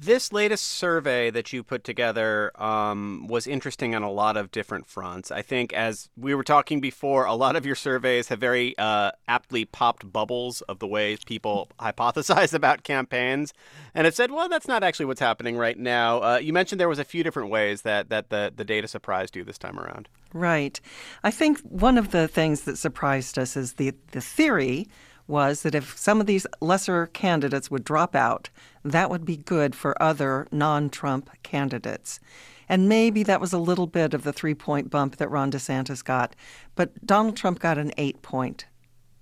This 0.00 0.32
latest 0.32 0.64
survey 0.64 1.28
that 1.28 1.52
you 1.52 1.62
put 1.62 1.84
together 1.84 2.52
um, 2.54 3.26
was 3.28 3.46
interesting 3.46 3.94
on 3.94 4.02
a 4.02 4.10
lot 4.10 4.38
of 4.38 4.50
different 4.50 4.86
fronts. 4.86 5.30
I 5.30 5.42
think, 5.42 5.74
as 5.74 6.08
we 6.16 6.34
were 6.34 6.42
talking 6.42 6.80
before, 6.80 7.26
a 7.26 7.34
lot 7.34 7.54
of 7.54 7.66
your 7.66 7.74
surveys 7.74 8.28
have 8.28 8.38
very 8.38 8.74
uh, 8.78 9.10
aptly 9.28 9.66
popped 9.66 10.10
bubbles 10.10 10.62
of 10.62 10.78
the 10.78 10.86
way 10.86 11.18
people 11.26 11.68
hypothesize 11.78 12.54
about 12.54 12.82
campaigns, 12.82 13.52
and 13.94 14.06
it 14.06 14.14
said, 14.14 14.30
"Well, 14.30 14.48
that's 14.48 14.66
not 14.66 14.82
actually 14.82 15.04
what's 15.04 15.20
happening 15.20 15.58
right 15.58 15.78
now." 15.78 16.22
Uh, 16.22 16.38
you 16.38 16.54
mentioned 16.54 16.80
there 16.80 16.88
was 16.88 16.98
a 16.98 17.04
few 17.04 17.22
different 17.22 17.50
ways 17.50 17.82
that 17.82 18.08
that 18.08 18.30
the 18.30 18.50
the 18.56 18.64
data 18.64 18.88
surprised 18.88 19.36
you 19.36 19.44
this 19.44 19.58
time 19.58 19.78
around. 19.78 20.08
Right. 20.32 20.80
I 21.24 21.30
think 21.30 21.60
one 21.60 21.98
of 21.98 22.10
the 22.10 22.26
things 22.26 22.62
that 22.62 22.78
surprised 22.78 23.38
us 23.38 23.54
is 23.54 23.74
the 23.74 23.92
the 24.12 24.22
theory 24.22 24.88
was 25.30 25.62
that 25.62 25.74
if 25.74 25.96
some 25.96 26.20
of 26.20 26.26
these 26.26 26.46
lesser 26.60 27.06
candidates 27.06 27.70
would 27.70 27.84
drop 27.84 28.14
out, 28.14 28.50
that 28.84 29.08
would 29.08 29.24
be 29.24 29.36
good 29.36 29.74
for 29.74 30.00
other 30.02 30.46
non 30.50 30.90
Trump 30.90 31.30
candidates. 31.42 32.20
And 32.68 32.88
maybe 32.88 33.22
that 33.24 33.40
was 33.40 33.52
a 33.52 33.58
little 33.58 33.86
bit 33.86 34.14
of 34.14 34.22
the 34.22 34.32
three 34.32 34.54
point 34.54 34.90
bump 34.90 35.16
that 35.16 35.30
Ron 35.30 35.50
DeSantis 35.50 36.04
got, 36.04 36.36
but 36.74 37.04
Donald 37.04 37.36
Trump 37.36 37.58
got 37.58 37.78
an 37.78 37.92
eight 37.96 38.22
point 38.22 38.66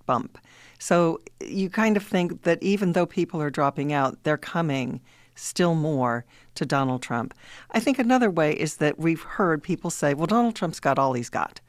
bump. 0.05 0.37
So 0.79 1.21
you 1.39 1.69
kind 1.69 1.97
of 1.97 2.03
think 2.03 2.43
that 2.43 2.61
even 2.61 2.93
though 2.93 3.05
people 3.05 3.41
are 3.41 3.49
dropping 3.49 3.91
out, 3.93 4.23
they're 4.23 4.37
coming 4.37 5.01
still 5.35 5.75
more 5.75 6.25
to 6.55 6.65
Donald 6.65 7.01
Trump. 7.01 7.33
I 7.71 7.79
think 7.79 7.99
another 7.99 8.29
way 8.29 8.53
is 8.53 8.77
that 8.77 8.99
we've 8.99 9.21
heard 9.21 9.63
people 9.63 9.89
say, 9.89 10.13
well, 10.13 10.27
Donald 10.27 10.55
Trump's 10.55 10.79
got 10.79 10.99
all 10.99 11.13
he's 11.13 11.29
got. 11.29 11.61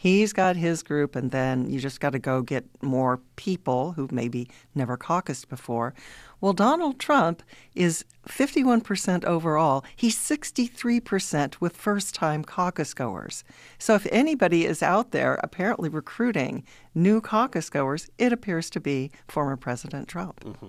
He's 0.00 0.32
got 0.32 0.54
his 0.54 0.84
group, 0.84 1.16
and 1.16 1.32
then 1.32 1.68
you 1.68 1.80
just 1.80 2.00
got 2.00 2.10
to 2.10 2.20
go 2.20 2.40
get 2.40 2.64
more 2.80 3.20
people 3.34 3.92
who 3.92 4.08
maybe 4.12 4.48
never 4.72 4.96
caucused 4.96 5.48
before. 5.48 5.92
Well, 6.40 6.52
Donald 6.52 7.00
Trump 7.00 7.42
is 7.74 8.04
51% 8.28 9.24
overall. 9.24 9.84
He's 9.96 10.16
63% 10.16 11.56
with 11.60 11.76
first 11.76 12.14
time 12.14 12.44
caucus 12.44 12.94
goers. 12.94 13.42
So 13.76 13.96
if 13.96 14.06
anybody 14.12 14.66
is 14.66 14.84
out 14.84 15.10
there 15.10 15.40
apparently 15.42 15.88
recruiting 15.88 16.64
new 16.94 17.20
caucus 17.20 17.68
goers, 17.68 18.08
it 18.18 18.32
appears 18.32 18.70
to 18.70 18.80
be 18.80 19.10
former 19.26 19.56
President 19.56 20.06
Trump. 20.06 20.44
Mm-hmm. 20.44 20.66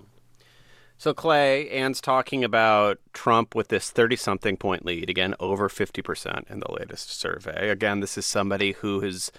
So, 0.99 1.13
Clay, 1.13 1.69
Ann's 1.69 2.01
talking 2.01 2.43
about 2.43 2.99
Trump 3.13 3.55
with 3.55 3.69
this 3.69 3.89
30 3.89 4.17
something 4.17 4.57
point 4.57 4.85
lead, 4.85 5.09
again, 5.09 5.33
over 5.39 5.69
50% 5.69 6.51
in 6.51 6.59
the 6.59 6.73
latest 6.73 7.17
survey. 7.17 7.69
Again, 7.69 8.01
this 8.01 8.17
is 8.17 8.25
somebody 8.25 8.73
who 8.73 9.01
is 9.01 9.31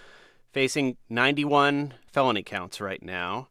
facing 0.55 0.97
91 1.11 1.93
felony 2.11 2.43
counts 2.43 2.81
right 2.81 3.03
now. 3.03 3.49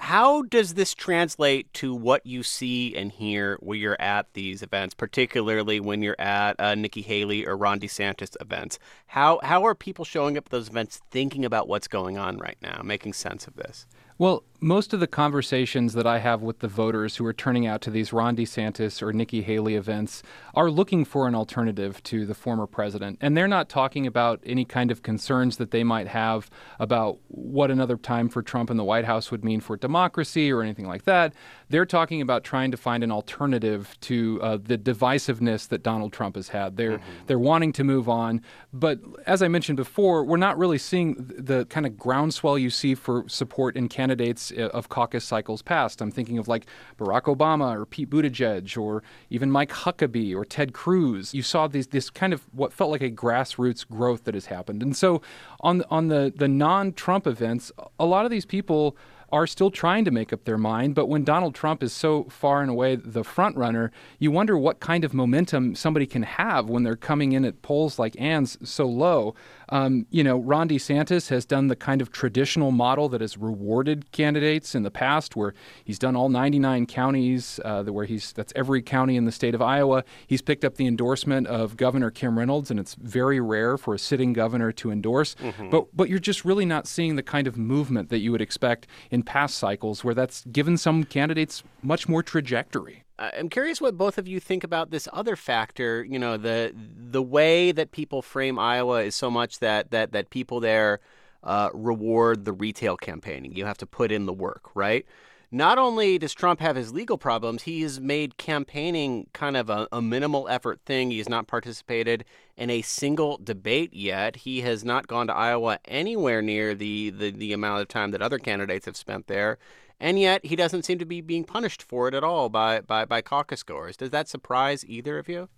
How 0.00 0.42
does 0.42 0.74
this 0.74 0.92
translate 0.92 1.72
to 1.74 1.94
what 1.94 2.26
you 2.26 2.42
see 2.42 2.96
and 2.96 3.12
hear 3.12 3.58
when 3.60 3.78
you're 3.78 4.02
at 4.02 4.34
these 4.34 4.64
events, 4.64 4.92
particularly 4.92 5.78
when 5.78 6.02
you're 6.02 6.20
at 6.20 6.58
uh, 6.58 6.74
Nikki 6.74 7.02
Haley 7.02 7.46
or 7.46 7.56
Ron 7.56 7.78
DeSantis 7.78 8.36
events? 8.40 8.80
How, 9.06 9.38
how 9.44 9.64
are 9.64 9.76
people 9.76 10.04
showing 10.04 10.36
up 10.36 10.46
at 10.46 10.50
those 10.50 10.68
events 10.68 11.00
thinking 11.12 11.44
about 11.44 11.68
what's 11.68 11.86
going 11.86 12.18
on 12.18 12.38
right 12.38 12.58
now, 12.60 12.80
making 12.82 13.12
sense 13.12 13.46
of 13.46 13.54
this? 13.54 13.86
Well, 14.18 14.42
most 14.62 14.94
of 14.94 15.00
the 15.00 15.08
conversations 15.08 15.92
that 15.94 16.06
I 16.06 16.20
have 16.20 16.40
with 16.40 16.60
the 16.60 16.68
voters 16.68 17.16
who 17.16 17.26
are 17.26 17.32
turning 17.32 17.66
out 17.66 17.80
to 17.82 17.90
these 17.90 18.12
Ron 18.12 18.36
DeSantis 18.36 19.02
or 19.02 19.12
Nikki 19.12 19.42
Haley 19.42 19.74
events 19.74 20.22
are 20.54 20.70
looking 20.70 21.04
for 21.04 21.26
an 21.26 21.34
alternative 21.34 22.00
to 22.04 22.24
the 22.24 22.34
former 22.34 22.68
president. 22.68 23.18
And 23.20 23.36
they're 23.36 23.48
not 23.48 23.68
talking 23.68 24.06
about 24.06 24.40
any 24.46 24.64
kind 24.64 24.92
of 24.92 25.02
concerns 25.02 25.56
that 25.56 25.72
they 25.72 25.82
might 25.82 26.06
have 26.06 26.48
about 26.78 27.18
what 27.26 27.72
another 27.72 27.96
time 27.96 28.28
for 28.28 28.40
Trump 28.40 28.70
in 28.70 28.76
the 28.76 28.84
White 28.84 29.04
House 29.04 29.32
would 29.32 29.44
mean 29.44 29.60
for 29.60 29.76
democracy 29.76 30.52
or 30.52 30.62
anything 30.62 30.86
like 30.86 31.06
that. 31.06 31.34
They're 31.68 31.86
talking 31.86 32.20
about 32.20 32.44
trying 32.44 32.70
to 32.70 32.76
find 32.76 33.02
an 33.02 33.10
alternative 33.10 33.96
to 34.02 34.38
uh, 34.42 34.58
the 34.62 34.78
divisiveness 34.78 35.66
that 35.68 35.82
Donald 35.82 36.12
Trump 36.12 36.36
has 36.36 36.48
had. 36.48 36.76
They're, 36.76 36.98
mm-hmm. 36.98 37.26
they're 37.26 37.38
wanting 37.38 37.72
to 37.72 37.84
move 37.84 38.08
on. 38.08 38.40
But 38.72 39.00
as 39.26 39.42
I 39.42 39.48
mentioned 39.48 39.76
before, 39.76 40.22
we're 40.22 40.36
not 40.36 40.56
really 40.56 40.78
seeing 40.78 41.16
the 41.18 41.64
kind 41.64 41.84
of 41.84 41.98
groundswell 41.98 42.58
you 42.58 42.70
see 42.70 42.94
for 42.94 43.24
support 43.28 43.76
in 43.76 43.88
candidates 43.88 44.51
Uh, 44.56 44.68
of 44.72 44.88
caucus 44.88 45.24
cycles 45.24 45.62
past. 45.62 46.00
I'm 46.00 46.10
thinking 46.10 46.38
of 46.38 46.48
like 46.48 46.66
Barack 46.98 47.22
Obama 47.22 47.76
or 47.76 47.86
Pete 47.86 48.10
Buttigieg 48.10 48.76
or 48.80 49.02
even 49.30 49.50
Mike 49.50 49.70
Huckabee 49.70 50.34
or 50.34 50.44
Ted 50.44 50.72
Cruz. 50.72 51.34
You 51.34 51.42
saw 51.42 51.66
this 51.66 52.10
kind 52.10 52.32
of 52.32 52.42
what 52.52 52.72
felt 52.72 52.90
like 52.90 53.02
a 53.02 53.10
grassroots 53.10 53.86
growth 53.86 54.24
that 54.24 54.34
has 54.34 54.46
happened. 54.46 54.82
And 54.82 54.96
so 54.96 55.22
on 55.60 55.82
on 55.90 56.08
the 56.08 56.32
the 56.34 56.48
non-Trump 56.48 57.26
events, 57.26 57.70
a 57.98 58.06
lot 58.06 58.24
of 58.24 58.30
these 58.30 58.46
people 58.46 58.96
are 59.32 59.46
still 59.46 59.70
trying 59.70 60.04
to 60.04 60.10
make 60.10 60.32
up 60.32 60.44
their 60.44 60.58
mind. 60.58 60.94
But 60.94 61.06
when 61.06 61.24
Donald 61.24 61.54
Trump 61.54 61.82
is 61.82 61.92
so 61.92 62.24
far 62.24 62.60
and 62.60 62.70
away 62.70 62.96
the 62.96 63.24
front 63.24 63.56
runner, 63.56 63.90
you 64.18 64.30
wonder 64.30 64.58
what 64.58 64.78
kind 64.78 65.04
of 65.04 65.14
momentum 65.14 65.74
somebody 65.74 66.06
can 66.06 66.22
have 66.22 66.68
when 66.68 66.82
they're 66.82 66.96
coming 66.96 67.32
in 67.32 67.44
at 67.46 67.62
polls 67.62 67.98
like 67.98 68.14
Ann's 68.20 68.58
so 68.62 68.86
low. 68.86 69.34
Um, 69.72 70.06
you 70.10 70.22
know, 70.22 70.36
Ron 70.36 70.68
DeSantis 70.68 71.30
has 71.30 71.46
done 71.46 71.68
the 71.68 71.76
kind 71.76 72.02
of 72.02 72.12
traditional 72.12 72.72
model 72.72 73.08
that 73.08 73.22
has 73.22 73.38
rewarded 73.38 74.12
candidates 74.12 74.74
in 74.74 74.82
the 74.82 74.90
past, 74.90 75.34
where 75.34 75.54
he's 75.82 75.98
done 75.98 76.14
all 76.14 76.28
99 76.28 76.84
counties, 76.84 77.58
uh, 77.64 77.82
where 77.84 78.04
he's 78.04 78.34
that's 78.34 78.52
every 78.54 78.82
county 78.82 79.16
in 79.16 79.24
the 79.24 79.32
state 79.32 79.54
of 79.54 79.62
Iowa. 79.62 80.04
He's 80.26 80.42
picked 80.42 80.62
up 80.62 80.74
the 80.74 80.86
endorsement 80.86 81.46
of 81.46 81.78
Governor 81.78 82.10
Kim 82.10 82.38
Reynolds, 82.38 82.70
and 82.70 82.78
it's 82.78 82.94
very 82.96 83.40
rare 83.40 83.78
for 83.78 83.94
a 83.94 83.98
sitting 83.98 84.34
governor 84.34 84.72
to 84.72 84.90
endorse. 84.90 85.34
Mm-hmm. 85.36 85.70
But 85.70 85.96
but 85.96 86.10
you're 86.10 86.18
just 86.18 86.44
really 86.44 86.66
not 86.66 86.86
seeing 86.86 87.16
the 87.16 87.22
kind 87.22 87.46
of 87.46 87.56
movement 87.56 88.10
that 88.10 88.18
you 88.18 88.30
would 88.30 88.42
expect 88.42 88.86
in 89.10 89.22
past 89.22 89.56
cycles, 89.56 90.04
where 90.04 90.14
that's 90.14 90.44
given 90.52 90.76
some 90.76 91.04
candidates 91.04 91.62
much 91.82 92.10
more 92.10 92.22
trajectory. 92.22 93.01
I'm 93.18 93.48
curious 93.48 93.80
what 93.80 93.96
both 93.96 94.18
of 94.18 94.26
you 94.26 94.40
think 94.40 94.64
about 94.64 94.90
this 94.90 95.08
other 95.12 95.36
factor. 95.36 96.04
You 96.04 96.18
know, 96.18 96.36
the 96.36 96.74
the 96.74 97.22
way 97.22 97.72
that 97.72 97.92
people 97.92 98.22
frame 98.22 98.58
Iowa 98.58 99.02
is 99.02 99.14
so 99.14 99.30
much 99.30 99.58
that 99.60 99.90
that 99.90 100.12
that 100.12 100.30
people 100.30 100.60
there 100.60 101.00
uh, 101.42 101.70
reward 101.74 102.44
the 102.44 102.52
retail 102.52 102.96
campaigning. 102.96 103.54
You 103.54 103.64
have 103.66 103.78
to 103.78 103.86
put 103.86 104.12
in 104.12 104.26
the 104.26 104.32
work, 104.32 104.70
right? 104.74 105.06
Not 105.54 105.76
only 105.76 106.16
does 106.16 106.32
Trump 106.32 106.60
have 106.60 106.76
his 106.76 106.94
legal 106.94 107.18
problems, 107.18 107.64
he 107.64 107.82
has 107.82 108.00
made 108.00 108.38
campaigning 108.38 109.26
kind 109.34 109.54
of 109.54 109.68
a, 109.68 109.86
a, 109.92 110.00
minimal 110.00 110.48
effort 110.48 110.80
thing. 110.86 111.10
He 111.10 111.18
has 111.18 111.28
not 111.28 111.46
participated 111.46 112.24
in 112.56 112.70
a 112.70 112.80
single 112.80 113.36
debate 113.36 113.92
yet. 113.92 114.36
He 114.36 114.62
has 114.62 114.82
not 114.82 115.08
gone 115.08 115.26
to 115.26 115.34
Iowa 115.34 115.78
anywhere 115.84 116.40
near 116.40 116.74
the, 116.74 117.10
the, 117.10 117.32
the 117.32 117.52
amount 117.52 117.82
of 117.82 117.88
time 117.88 118.12
that 118.12 118.22
other 118.22 118.38
candidates 118.38 118.86
have 118.86 118.96
spent 118.96 119.26
there 119.26 119.58
and 120.02 120.18
yet 120.18 120.44
he 120.44 120.56
doesn't 120.56 120.84
seem 120.84 120.98
to 120.98 121.06
be 121.06 121.20
being 121.20 121.44
punished 121.44 121.82
for 121.82 122.08
it 122.08 122.14
at 122.14 122.24
all 122.24 122.48
by, 122.48 122.80
by, 122.80 123.04
by 123.04 123.22
caucus 123.22 123.62
goers. 123.62 123.96
Does 123.96 124.10
that 124.10 124.28
surprise 124.28 124.84
either 124.86 125.16
of 125.16 125.28
you? 125.28 125.48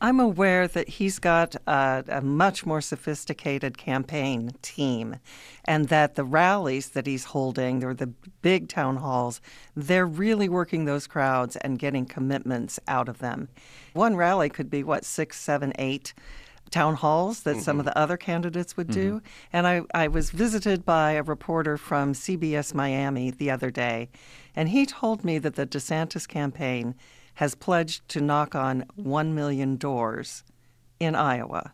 I'm 0.00 0.20
aware 0.20 0.66
that 0.68 0.88
he's 0.88 1.18
got 1.18 1.54
a, 1.66 2.04
a, 2.08 2.20
much 2.22 2.64
more 2.64 2.80
sophisticated 2.80 3.76
campaign 3.76 4.52
team, 4.62 5.16
and 5.64 5.88
that 5.88 6.14
the 6.14 6.24
rallies 6.24 6.90
that 6.90 7.06
he's 7.06 7.24
holding, 7.24 7.82
or 7.82 7.94
the 7.94 8.06
big 8.40 8.68
town 8.68 8.98
halls, 8.98 9.40
they're 9.74 10.06
really 10.06 10.48
working 10.48 10.84
those 10.84 11.08
crowds 11.08 11.56
and 11.56 11.80
getting 11.80 12.06
commitments 12.06 12.78
out 12.86 13.08
of 13.08 13.18
them. 13.18 13.48
One 13.92 14.14
rally 14.14 14.48
could 14.48 14.70
be, 14.70 14.84
what, 14.84 15.04
six, 15.04 15.38
seven, 15.38 15.72
eight 15.80 16.14
town 16.70 16.94
halls 16.94 17.42
that 17.42 17.52
mm-hmm. 17.52 17.60
some 17.60 17.78
of 17.78 17.84
the 17.84 17.96
other 17.96 18.16
candidates 18.16 18.76
would 18.76 18.88
do. 18.88 19.16
Mm-hmm. 19.16 19.26
And 19.52 19.66
I, 19.66 19.82
I 19.94 20.08
was 20.08 20.30
visited 20.30 20.84
by 20.84 21.12
a 21.12 21.22
reporter 21.22 21.76
from 21.76 22.12
CBS 22.12 22.74
Miami 22.74 23.30
the 23.30 23.50
other 23.50 23.70
day, 23.70 24.08
and 24.54 24.68
he 24.68 24.86
told 24.86 25.24
me 25.24 25.38
that 25.38 25.54
the 25.54 25.66
DeSantis 25.66 26.26
campaign 26.26 26.94
has 27.34 27.54
pledged 27.54 28.08
to 28.08 28.20
knock 28.20 28.54
on 28.54 28.84
1 28.96 29.34
million 29.34 29.76
doors 29.76 30.42
in 30.98 31.14
Iowa. 31.14 31.72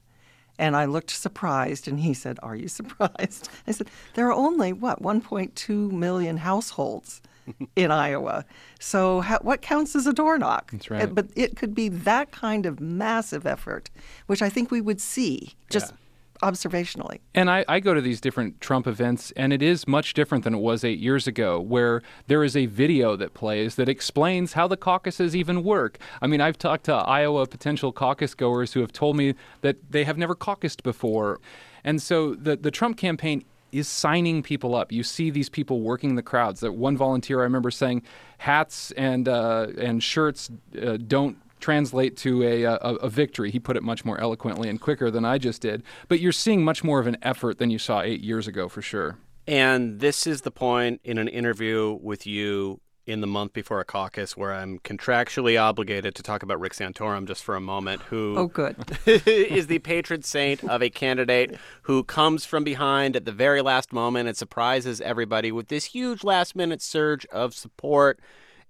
And 0.59 0.77
I 0.77 0.85
looked 0.85 1.11
surprised, 1.11 1.89
and 1.89 2.01
he 2.01 2.15
said, 2.15 2.39
Are 2.43 2.55
you 2.55 2.69
surprised? 2.81 3.49
I 3.67 3.73
said, 3.73 3.89
There 4.15 4.29
are 4.29 4.33
only, 4.33 4.73
what, 4.73 5.03
1.2 5.03 5.91
million 5.91 6.39
households 6.39 7.21
in 7.77 7.91
Iowa. 7.91 8.45
So, 8.79 9.21
how, 9.21 9.39
what 9.41 9.63
counts 9.63 9.97
as 9.97 10.07
a 10.07 10.13
door 10.13 10.39
knock? 10.39 10.71
That's 10.71 10.91
right. 10.91 11.15
But 11.15 11.29
it 11.35 11.57
could 11.57 11.75
be 11.75 11.89
that 11.89 12.33
kind 12.33 12.67
of 12.67 12.81
massive 12.81 13.47
effort, 13.47 13.91
which 14.27 14.43
I 14.43 14.49
think 14.49 14.71
we 14.71 14.81
would 14.81 15.01
see 15.01 15.55
just 15.71 15.93
yeah 15.93 15.99
observationally. 16.43 17.21
And 17.35 17.51
I, 17.51 17.65
I, 17.69 17.81
go 17.81 17.95
to 17.95 18.01
these 18.01 18.21
different 18.21 18.61
Trump 18.61 18.87
events, 18.87 19.33
and 19.33 19.53
it 19.53 19.63
is 19.63 19.89
much 19.89 20.15
different 20.15 20.45
than 20.45 20.55
it 20.55 20.59
was 20.59 20.85
eight 20.85 20.99
years 20.99 21.27
ago, 21.27 21.59
where 21.61 22.03
there 22.27 22.45
is 22.45 22.57
a 22.57 22.67
video 22.67 23.17
that 23.17 23.35
plays 23.35 23.77
that 23.77 23.89
explains 23.89 24.53
how 24.53 24.69
the 24.69 24.77
caucuses 24.77 25.35
even 25.35 25.63
work. 25.63 25.99
I 26.21 26.27
mean, 26.27 26.41
I've 26.41 26.59
talked 26.59 26.85
to 26.85 26.95
Iowa 26.95 27.47
potential 27.47 27.93
caucus 27.93 28.35
goers 28.35 28.75
who 28.75 28.81
have 28.81 28.93
told 28.93 29.17
me 29.17 29.35
that 29.63 29.77
they 29.91 30.05
have 30.05 30.19
never 30.19 30.35
caucused 30.35 30.83
before. 30.83 31.41
And 31.83 32.03
so 32.03 32.35
the, 32.35 32.57
the 32.57 32.71
Trump 32.71 32.97
campaign 32.97 33.45
is 33.75 33.89
signing 33.89 34.43
people 34.43 34.75
up. 34.75 34.93
You 34.93 35.03
see 35.03 35.31
these 35.31 35.49
people 35.49 35.81
working 35.81 36.15
the 36.15 36.23
crowds. 36.23 36.61
That 36.61 36.73
one 36.73 36.97
volunteer 36.97 37.41
I 37.41 37.45
remember 37.45 37.71
saying, 37.71 38.03
hats 38.39 38.93
and 38.93 39.29
uh, 39.29 39.69
and 39.79 40.03
shirts 40.03 40.51
uh, 40.81 40.97
don't 40.97 41.39
translate 41.61 42.17
to 42.19 42.43
a, 42.43 42.65
a, 42.65 42.77
a, 42.77 43.09
victory. 43.09 43.51
He 43.51 43.59
put 43.59 43.75
it 43.75 43.83
much 43.83 44.05
more 44.05 44.21
eloquently 44.21 44.69
and 44.69 44.79
quicker 44.79 45.11
than 45.11 45.25
I 45.25 45.39
just 45.39 45.63
did. 45.63 45.83
But 46.09 46.21
you're 46.21 46.31
seeing 46.31 46.63
much 46.63 46.85
more 46.85 47.01
of 47.01 47.07
an 47.07 47.17
effort 47.23 47.57
than 47.57 47.71
you 47.71 47.79
saw 47.79 48.03
eight 48.03 48.21
years 48.21 48.47
ago, 48.47 48.69
for 48.69 48.83
sure. 48.83 49.17
And 49.47 49.99
this 50.01 50.27
is 50.27 50.43
the 50.43 50.51
point 50.51 51.01
in 51.05 51.17
an 51.17 51.29
interview 51.29 51.99
with 52.03 52.27
you 52.27 52.81
in 53.07 53.21
the 53.21 53.27
month 53.27 53.53
before 53.53 53.81
a 53.81 53.85
caucus 53.85 54.37
where 54.37 54.53
I'm 54.53 54.79
contractually 54.81 55.61
obligated 55.61 56.15
to 56.15 56.23
talk 56.23 56.43
about 56.43 56.61
Rick 56.61 56.75
Santorum 56.75 57.27
just 57.27 57.45
for 57.45 57.55
a 57.55 57.61
moment, 57.61 58.03
who 58.03 58.37
oh 58.39 58.47
good 58.47 58.77
is 59.07 59.67
the 59.67 59.79
patron 59.81 60.23
saint 60.23 60.65
of 60.65 60.83
a 60.83 60.91
candidate 60.91 61.57
who 61.83 62.05
comes 62.05 62.45
from 62.45 62.65
behind 62.65 63.17
at 63.17 63.25
the 63.25 63.33
very 63.33 63.63
last 63.63 63.93
moment 63.93 64.29
and 64.29 64.37
surprises 64.37 65.01
everybody 65.01 65.53
with 65.53 65.69
this 65.69 65.87
huge 65.87 66.25
last 66.25 66.57
minute 66.57 66.81
surge 66.81 67.27
of 67.27 67.55
support 67.55 68.21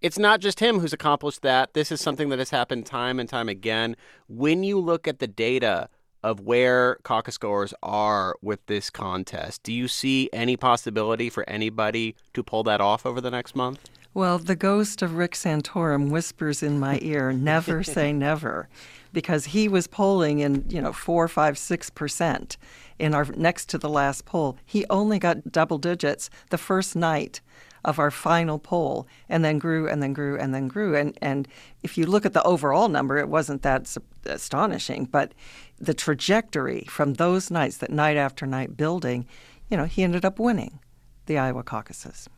it's 0.00 0.18
not 0.18 0.40
just 0.40 0.60
him 0.60 0.80
who's 0.80 0.92
accomplished 0.92 1.40
that. 1.40 1.72
This 1.72 1.90
is 1.90 1.98
something 1.98 2.28
that 2.28 2.38
has 2.38 2.50
happened 2.50 2.84
time 2.84 3.18
and 3.18 3.26
time 3.26 3.48
again. 3.48 3.96
When 4.28 4.62
you 4.62 4.78
look 4.78 5.08
at 5.08 5.18
the 5.18 5.26
data 5.26 5.88
of 6.22 6.40
where 6.40 6.96
caucus 7.04 7.38
goers 7.38 7.72
are 7.82 8.36
with 8.42 8.64
this 8.66 8.90
contest, 8.90 9.62
do 9.62 9.72
you 9.72 9.88
see 9.88 10.28
any 10.30 10.58
possibility 10.58 11.30
for 11.30 11.48
anybody 11.48 12.16
to 12.34 12.42
pull 12.42 12.62
that 12.64 12.82
off 12.82 13.06
over 13.06 13.22
the 13.22 13.30
next 13.30 13.56
month? 13.56 13.88
Well, 14.14 14.38
the 14.38 14.54
ghost 14.54 15.02
of 15.02 15.16
Rick 15.16 15.32
Santorum 15.32 16.08
whispers 16.08 16.62
in 16.62 16.78
my 16.78 16.98
ear, 17.02 17.32
never 17.32 17.82
say 17.82 18.12
never, 18.12 18.68
because 19.12 19.46
he 19.46 19.66
was 19.66 19.88
polling 19.88 20.38
in, 20.38 20.64
you 20.68 20.80
know, 20.80 20.92
four, 20.92 21.26
five, 21.26 21.58
six 21.58 21.90
percent 21.90 22.56
in 23.00 23.12
our 23.12 23.24
next 23.36 23.68
to 23.70 23.78
the 23.78 23.88
last 23.88 24.24
poll. 24.24 24.56
He 24.64 24.86
only 24.88 25.18
got 25.18 25.50
double 25.50 25.78
digits 25.78 26.30
the 26.50 26.58
first 26.58 26.94
night 26.94 27.40
of 27.84 27.98
our 27.98 28.12
final 28.12 28.60
poll 28.60 29.08
and 29.28 29.44
then 29.44 29.58
grew 29.58 29.88
and 29.88 30.00
then 30.00 30.12
grew 30.12 30.38
and 30.38 30.54
then 30.54 30.68
grew. 30.68 30.94
And, 30.94 31.18
and 31.20 31.48
if 31.82 31.98
you 31.98 32.06
look 32.06 32.24
at 32.24 32.34
the 32.34 32.42
overall 32.44 32.88
number, 32.88 33.18
it 33.18 33.28
wasn't 33.28 33.62
that 33.62 33.94
astonishing, 34.26 35.06
but 35.06 35.34
the 35.78 35.92
trajectory 35.92 36.86
from 36.88 37.14
those 37.14 37.50
nights, 37.50 37.78
that 37.78 37.90
night 37.90 38.16
after 38.16 38.46
night 38.46 38.76
building, 38.76 39.26
you 39.68 39.76
know, 39.76 39.86
he 39.86 40.04
ended 40.04 40.24
up 40.24 40.38
winning 40.38 40.78
the 41.26 41.36
Iowa 41.36 41.64
caucuses. 41.64 42.28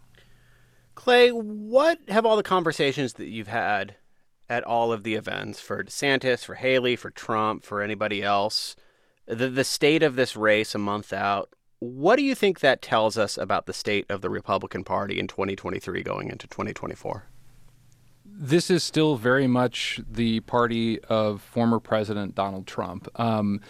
Clay, 0.96 1.30
what 1.30 2.00
have 2.08 2.26
all 2.26 2.36
the 2.36 2.42
conversations 2.42 3.12
that 3.12 3.28
you've 3.28 3.46
had 3.46 3.94
at 4.48 4.64
all 4.64 4.92
of 4.92 5.04
the 5.04 5.14
events 5.14 5.60
for 5.60 5.84
DeSantis, 5.84 6.44
for 6.44 6.54
Haley, 6.54 6.96
for 6.96 7.10
Trump, 7.10 7.64
for 7.64 7.82
anybody 7.82 8.22
else, 8.22 8.74
the, 9.26 9.48
the 9.48 9.62
state 9.62 10.02
of 10.02 10.16
this 10.16 10.36
race 10.36 10.74
a 10.74 10.78
month 10.78 11.12
out, 11.12 11.52
what 11.78 12.16
do 12.16 12.22
you 12.22 12.34
think 12.34 12.60
that 12.60 12.80
tells 12.80 13.18
us 13.18 13.36
about 13.36 13.66
the 13.66 13.72
state 13.72 14.06
of 14.08 14.22
the 14.22 14.30
Republican 14.30 14.82
Party 14.82 15.18
in 15.18 15.28
2023 15.28 16.02
going 16.02 16.30
into 16.30 16.46
2024? 16.46 17.26
This 18.24 18.70
is 18.70 18.82
still 18.82 19.16
very 19.16 19.46
much 19.46 20.00
the 20.10 20.40
party 20.40 21.00
of 21.04 21.42
former 21.42 21.78
President 21.78 22.34
Donald 22.34 22.66
Trump. 22.66 23.08
Um, 23.16 23.60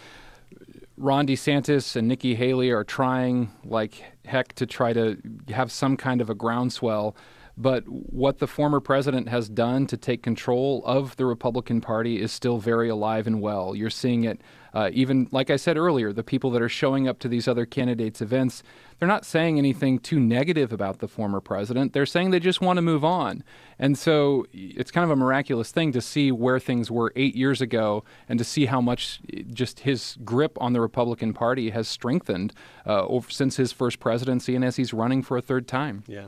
Ron 0.96 1.26
DeSantis 1.26 1.96
and 1.96 2.08
Nikki 2.08 2.34
Haley 2.34 2.70
are 2.70 2.84
trying 2.84 3.50
like 3.64 4.02
heck 4.24 4.54
to 4.54 4.66
try 4.66 4.92
to 4.92 5.16
have 5.48 5.70
some 5.70 5.96
kind 5.96 6.20
of 6.20 6.30
a 6.30 6.34
groundswell 6.34 7.16
but 7.56 7.84
what 7.88 8.38
the 8.38 8.46
former 8.46 8.80
president 8.80 9.28
has 9.28 9.48
done 9.48 9.86
to 9.86 9.96
take 9.96 10.22
control 10.22 10.82
of 10.84 11.16
the 11.16 11.24
Republican 11.24 11.80
Party 11.80 12.20
is 12.20 12.30
still 12.30 12.58
very 12.58 12.88
alive 12.88 13.26
and 13.26 13.40
well. 13.40 13.74
You're 13.74 13.88
seeing 13.88 14.24
it, 14.24 14.40
uh, 14.76 14.90
even 14.92 15.26
like 15.30 15.48
I 15.48 15.56
said 15.56 15.78
earlier, 15.78 16.12
the 16.12 16.22
people 16.22 16.50
that 16.50 16.60
are 16.60 16.68
showing 16.68 17.08
up 17.08 17.18
to 17.20 17.28
these 17.28 17.48
other 17.48 17.64
candidates' 17.64 18.20
events, 18.20 18.62
they're 18.98 19.08
not 19.08 19.24
saying 19.24 19.56
anything 19.56 19.98
too 19.98 20.20
negative 20.20 20.70
about 20.70 20.98
the 20.98 21.08
former 21.08 21.40
president. 21.40 21.94
They're 21.94 22.04
saying 22.04 22.30
they 22.30 22.40
just 22.40 22.60
want 22.60 22.76
to 22.76 22.82
move 22.82 23.02
on. 23.02 23.42
And 23.78 23.96
so 23.96 24.44
it's 24.52 24.90
kind 24.90 25.02
of 25.02 25.10
a 25.10 25.16
miraculous 25.16 25.72
thing 25.72 25.92
to 25.92 26.02
see 26.02 26.30
where 26.30 26.58
things 26.58 26.90
were 26.90 27.10
eight 27.16 27.34
years 27.34 27.62
ago 27.62 28.04
and 28.28 28.38
to 28.38 28.44
see 28.44 28.66
how 28.66 28.82
much 28.82 29.20
just 29.50 29.80
his 29.80 30.18
grip 30.26 30.58
on 30.60 30.74
the 30.74 30.82
Republican 30.82 31.32
Party 31.32 31.70
has 31.70 31.88
strengthened 31.88 32.52
uh, 32.86 33.06
over, 33.06 33.30
since 33.30 33.56
his 33.56 33.72
first 33.72 33.98
presidency 33.98 34.54
and 34.54 34.62
as 34.62 34.76
he's 34.76 34.92
running 34.92 35.22
for 35.22 35.38
a 35.38 35.42
third 35.42 35.66
time. 35.66 36.04
Yeah. 36.06 36.26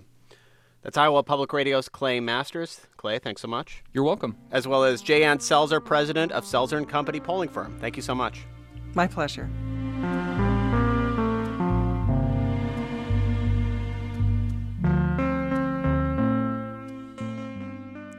That's 0.82 0.96
Iowa 0.96 1.24
Public 1.24 1.52
Radio's 1.52 1.88
Clay 1.88 2.20
Masters. 2.20 2.82
Clay, 2.96 3.18
thanks 3.18 3.42
so 3.42 3.48
much. 3.48 3.82
You're 3.92 4.04
welcome. 4.04 4.36
As 4.52 4.68
well 4.68 4.84
as 4.84 5.02
J. 5.02 5.24
Ann 5.24 5.38
Selzer, 5.38 5.84
president 5.84 6.30
of 6.30 6.44
Selzer 6.44 6.76
and 6.76 6.88
Company 6.88 7.18
Polling 7.18 7.48
Firm. 7.48 7.76
Thank 7.80 7.96
you 7.96 8.02
so 8.02 8.14
much. 8.14 8.46
My 8.94 9.08
pleasure. 9.08 9.50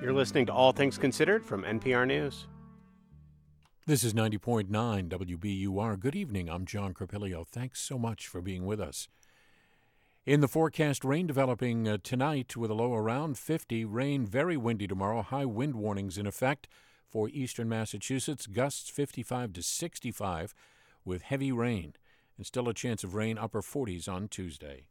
You're 0.01 0.13
listening 0.13 0.45
to 0.47 0.53
All 0.53 0.73
Things 0.73 0.97
Considered 0.97 1.45
from 1.45 1.63
NPR 1.63 2.05
News. 2.05 2.47
This 3.85 4.03
is 4.03 4.13
90.9 4.13 4.67
WBUR. 5.07 5.99
Good 5.99 6.15
evening. 6.15 6.49
I'm 6.49 6.65
John 6.65 6.93
Carpilio. 6.93 7.45
Thanks 7.45 7.79
so 7.79 7.97
much 7.97 8.27
for 8.27 8.41
being 8.41 8.65
with 8.65 8.81
us. 8.81 9.07
In 10.29 10.41
the 10.41 10.47
forecast, 10.47 11.03
rain 11.03 11.25
developing 11.25 11.87
uh, 11.87 11.97
tonight 12.03 12.55
with 12.55 12.69
a 12.69 12.75
low 12.75 12.93
around 12.93 13.39
50. 13.39 13.83
Rain 13.85 14.27
very 14.27 14.55
windy 14.55 14.85
tomorrow. 14.85 15.23
High 15.23 15.45
wind 15.45 15.73
warnings 15.73 16.19
in 16.19 16.27
effect 16.27 16.67
for 17.09 17.29
eastern 17.29 17.67
Massachusetts. 17.67 18.45
Gusts 18.45 18.91
55 18.91 19.53
to 19.53 19.63
65 19.63 20.53
with 21.03 21.23
heavy 21.23 21.51
rain. 21.51 21.93
And 22.37 22.45
still 22.45 22.69
a 22.69 22.75
chance 22.75 23.03
of 23.03 23.15
rain 23.15 23.39
upper 23.39 23.63
40s 23.63 24.07
on 24.07 24.27
Tuesday. 24.27 24.85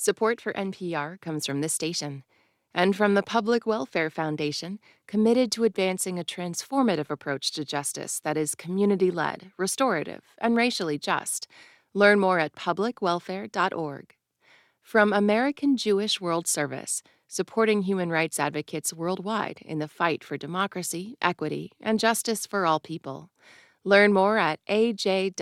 Support 0.04 0.38
for 0.38 0.52
NPR 0.52 1.18
comes 1.22 1.46
from 1.46 1.62
this 1.62 1.72
station 1.72 2.24
and 2.74 2.94
from 2.94 3.14
the 3.14 3.22
Public 3.22 3.64
Welfare 3.64 4.10
Foundation, 4.10 4.78
committed 5.06 5.50
to 5.52 5.64
advancing 5.64 6.18
a 6.18 6.24
transformative 6.24 7.08
approach 7.08 7.52
to 7.52 7.64
justice 7.64 8.20
that 8.20 8.36
is 8.36 8.54
community 8.54 9.10
led, 9.10 9.50
restorative, 9.56 10.20
and 10.36 10.56
racially 10.56 10.98
just. 10.98 11.48
Learn 11.94 12.20
more 12.20 12.38
at 12.38 12.54
publicwelfare.org. 12.54 14.14
From 14.82 15.14
American 15.14 15.78
Jewish 15.78 16.20
World 16.20 16.46
Service, 16.46 17.02
supporting 17.26 17.80
human 17.80 18.10
rights 18.10 18.38
advocates 18.38 18.92
worldwide 18.92 19.62
in 19.64 19.78
the 19.78 19.88
fight 19.88 20.22
for 20.22 20.36
democracy, 20.36 21.16
equity, 21.22 21.72
and 21.80 21.98
justice 21.98 22.44
for 22.44 22.66
all 22.66 22.78
people. 22.78 23.30
Learn 23.84 24.12
more 24.12 24.36
at 24.36 24.60
ajws.org. 24.68 25.34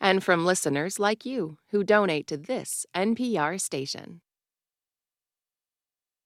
And 0.00 0.22
from 0.22 0.44
listeners 0.44 1.00
like 1.00 1.26
you 1.26 1.58
who 1.70 1.82
donate 1.82 2.28
to 2.28 2.36
this 2.36 2.86
NPR 2.94 3.60
station. 3.60 4.20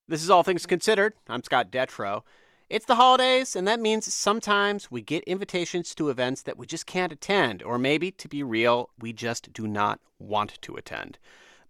This 0.07 0.23
is 0.23 0.29
All 0.29 0.43
Things 0.43 0.67
Considered. 0.67 1.15
I'm 1.27 1.43
Scott 1.43 1.71
Detrow. 1.71 2.23
It's 2.69 2.85
the 2.85 2.97
holidays, 2.97 3.57
and 3.57 3.67
that 3.67 3.81
means 3.81 4.13
sometimes 4.13 4.91
we 4.91 5.01
get 5.01 5.25
invitations 5.25 5.95
to 5.95 6.11
events 6.11 6.43
that 6.43 6.59
we 6.59 6.67
just 6.67 6.87
can't 6.87 7.13
attend, 7.13 7.63
or 7.63 7.79
maybe, 7.79 8.11
to 8.13 8.29
be 8.29 8.43
real, 8.43 8.91
we 8.99 9.15
just 9.15 9.53
do 9.55 9.67
not 9.67 10.01
want 10.19 10.61
to 10.63 10.77
attend. 10.77 11.19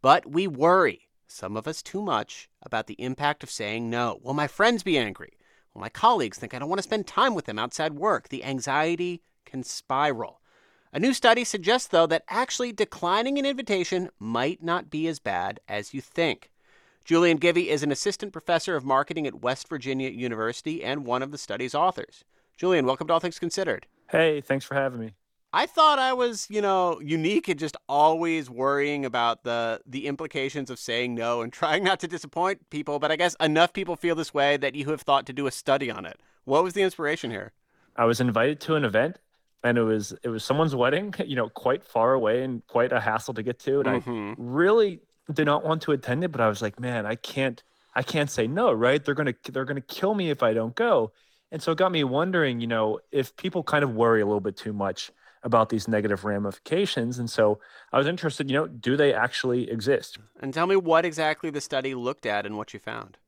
But 0.01 0.27
we 0.27 0.49
worry, 0.49 1.09
some 1.29 1.57
of 1.57 1.69
us 1.69 1.83
too 1.83 2.03
much, 2.03 2.49
about 2.62 2.88
the 2.88 3.01
impact 3.01 3.45
of 3.45 3.51
saying 3.51 3.91
no. 3.91 4.19
Will 4.23 4.35
my 4.35 4.49
friends 4.49 4.83
be 4.83 4.99
angry? 4.99 5.35
Will 5.73 5.81
my 5.81 5.88
colleagues 5.88 6.38
think 6.38 6.53
I 6.53 6.59
don't 6.59 6.69
want 6.69 6.81
to 6.81 6.85
spend 6.85 7.07
time 7.07 7.35
with 7.35 7.47
them 7.47 7.61
outside 7.61 7.95
work? 7.95 8.29
The 8.29 8.45
anxiety 8.45 9.23
can 9.45 9.62
spiral. 9.62 10.41
A 10.94 11.00
new 11.00 11.14
study 11.14 11.42
suggests, 11.42 11.88
though, 11.88 12.07
that 12.09 12.24
actually 12.28 12.70
declining 12.70 13.38
an 13.38 13.46
invitation 13.46 14.11
might 14.18 14.62
not 14.62 14.90
be 14.90 15.09
as 15.09 15.18
bad 15.18 15.59
as 15.66 15.94
you 15.94 16.02
think. 16.02 16.50
Julian 17.02 17.38
Givi 17.38 17.68
is 17.68 17.83
an 17.83 17.90
assistant 17.90 18.31
professor 18.31 18.76
of 18.76 18.85
marketing 18.85 19.26
at 19.26 19.40
West 19.40 19.70
Virginia 19.70 20.11
University 20.11 20.85
and 20.85 21.07
one 21.07 21.22
of 21.22 21.31
the 21.31 21.38
study's 21.38 21.74
authors. 21.74 22.24
Julian, 22.59 22.85
welcome 22.85 23.07
to 23.07 23.14
All 23.14 23.20
Things 23.20 23.38
Considered. 23.38 23.87
Hey, 24.11 24.42
thanks 24.42 24.66
for 24.66 24.74
having 24.74 25.00
me. 25.00 25.14
I 25.55 25.64
thought 25.64 25.98
I 25.98 26.12
was, 26.12 26.46
you 26.50 26.61
know, 26.61 27.00
unique 27.00 27.48
and 27.48 27.59
just 27.59 27.78
always 27.88 28.50
worrying 28.50 29.07
about 29.07 29.44
the 29.44 29.81
the 29.87 30.07
implications 30.07 30.68
of 30.68 30.78
saying 30.78 31.14
no 31.14 31.40
and 31.40 31.50
trying 31.55 31.85
not 31.85 32.00
to 32.00 32.07
disappoint 32.07 32.68
people, 32.68 32.98
but 32.98 33.11
I 33.11 33.16
guess 33.16 33.35
enough 33.40 33.72
people 33.72 33.96
feel 33.96 34.14
this 34.14 34.35
way 34.35 34.59
that 34.59 34.74
you 34.74 34.90
have 34.90 35.00
thought 35.00 35.24
to 35.24 35.33
do 35.33 35.46
a 35.46 35.50
study 35.50 35.90
on 35.90 36.05
it. 36.05 36.20
What 36.44 36.62
was 36.62 36.74
the 36.74 36.83
inspiration 36.83 37.31
here? 37.31 37.52
I 37.96 38.05
was 38.05 38.20
invited 38.20 38.61
to 38.61 38.74
an 38.74 38.85
event 38.85 39.16
and 39.64 39.79
it 39.79 39.83
was 39.83 40.14
it 40.22 40.29
was 40.29 40.44
someone's 40.44 40.75
wedding, 40.75 41.14
you 41.27 41.37
know, 41.37 41.48
quite 41.48 41.85
far 41.85 42.14
away 42.14 42.42
and 42.42 42.66
quite 42.66 42.92
a 42.92 43.01
hassle 43.01 43.35
to 43.35 43.42
get 43.42 43.59
to 43.61 43.81
and 43.81 43.88
mm-hmm. 44.03 44.31
I 44.31 44.35
really 44.38 45.01
did 45.33 45.46
not 45.46 45.64
want 45.64 45.83
to 45.83 45.92
attend 45.92 46.25
it, 46.25 46.33
but 46.33 46.40
I 46.40 46.48
was 46.48 46.62
like, 46.62 46.81
man, 46.81 47.07
I 47.07 47.14
can't 47.14 47.62
I 47.94 48.03
can't 48.03 48.31
say 48.31 48.46
no, 48.46 48.72
right? 48.72 49.05
They're 49.05 49.14
gonna 49.14 49.35
they're 49.51 49.64
gonna 49.64 49.81
kill 49.81 50.14
me 50.14 50.31
if 50.31 50.42
I 50.42 50.53
don't 50.55 50.75
go. 50.75 51.12
And 51.51 51.62
so 51.62 51.72
it 51.72 51.79
got 51.79 51.92
me 51.92 52.03
wondering, 52.03 52.61
you 52.61 52.66
know, 52.66 53.01
if 53.11 53.37
people 53.37 53.62
kind 53.62 53.85
of 53.85 53.94
worry 53.94 54.22
a 54.22 54.27
little 54.27 54.40
bit 54.40 54.57
too 54.57 54.72
much 54.72 55.11
about 55.42 55.68
these 55.68 55.88
negative 55.88 56.25
ramifications. 56.25 57.18
And 57.18 57.29
so 57.29 57.59
I 57.92 57.98
was 57.98 58.07
interested, 58.07 58.51
you 58.51 58.57
know, 58.57 58.66
do 58.66 58.96
they 58.96 59.12
actually 59.12 59.70
exist? 59.70 60.18
And 60.40 60.55
tell 60.55 60.66
me 60.66 60.77
what 60.77 61.05
exactly 61.05 61.51
the 61.51 61.61
study 61.61 61.94
looked 61.94 62.27
at 62.27 62.46
and 62.46 62.57
what 62.57 62.72
you 62.72 62.81
found. 62.81 63.18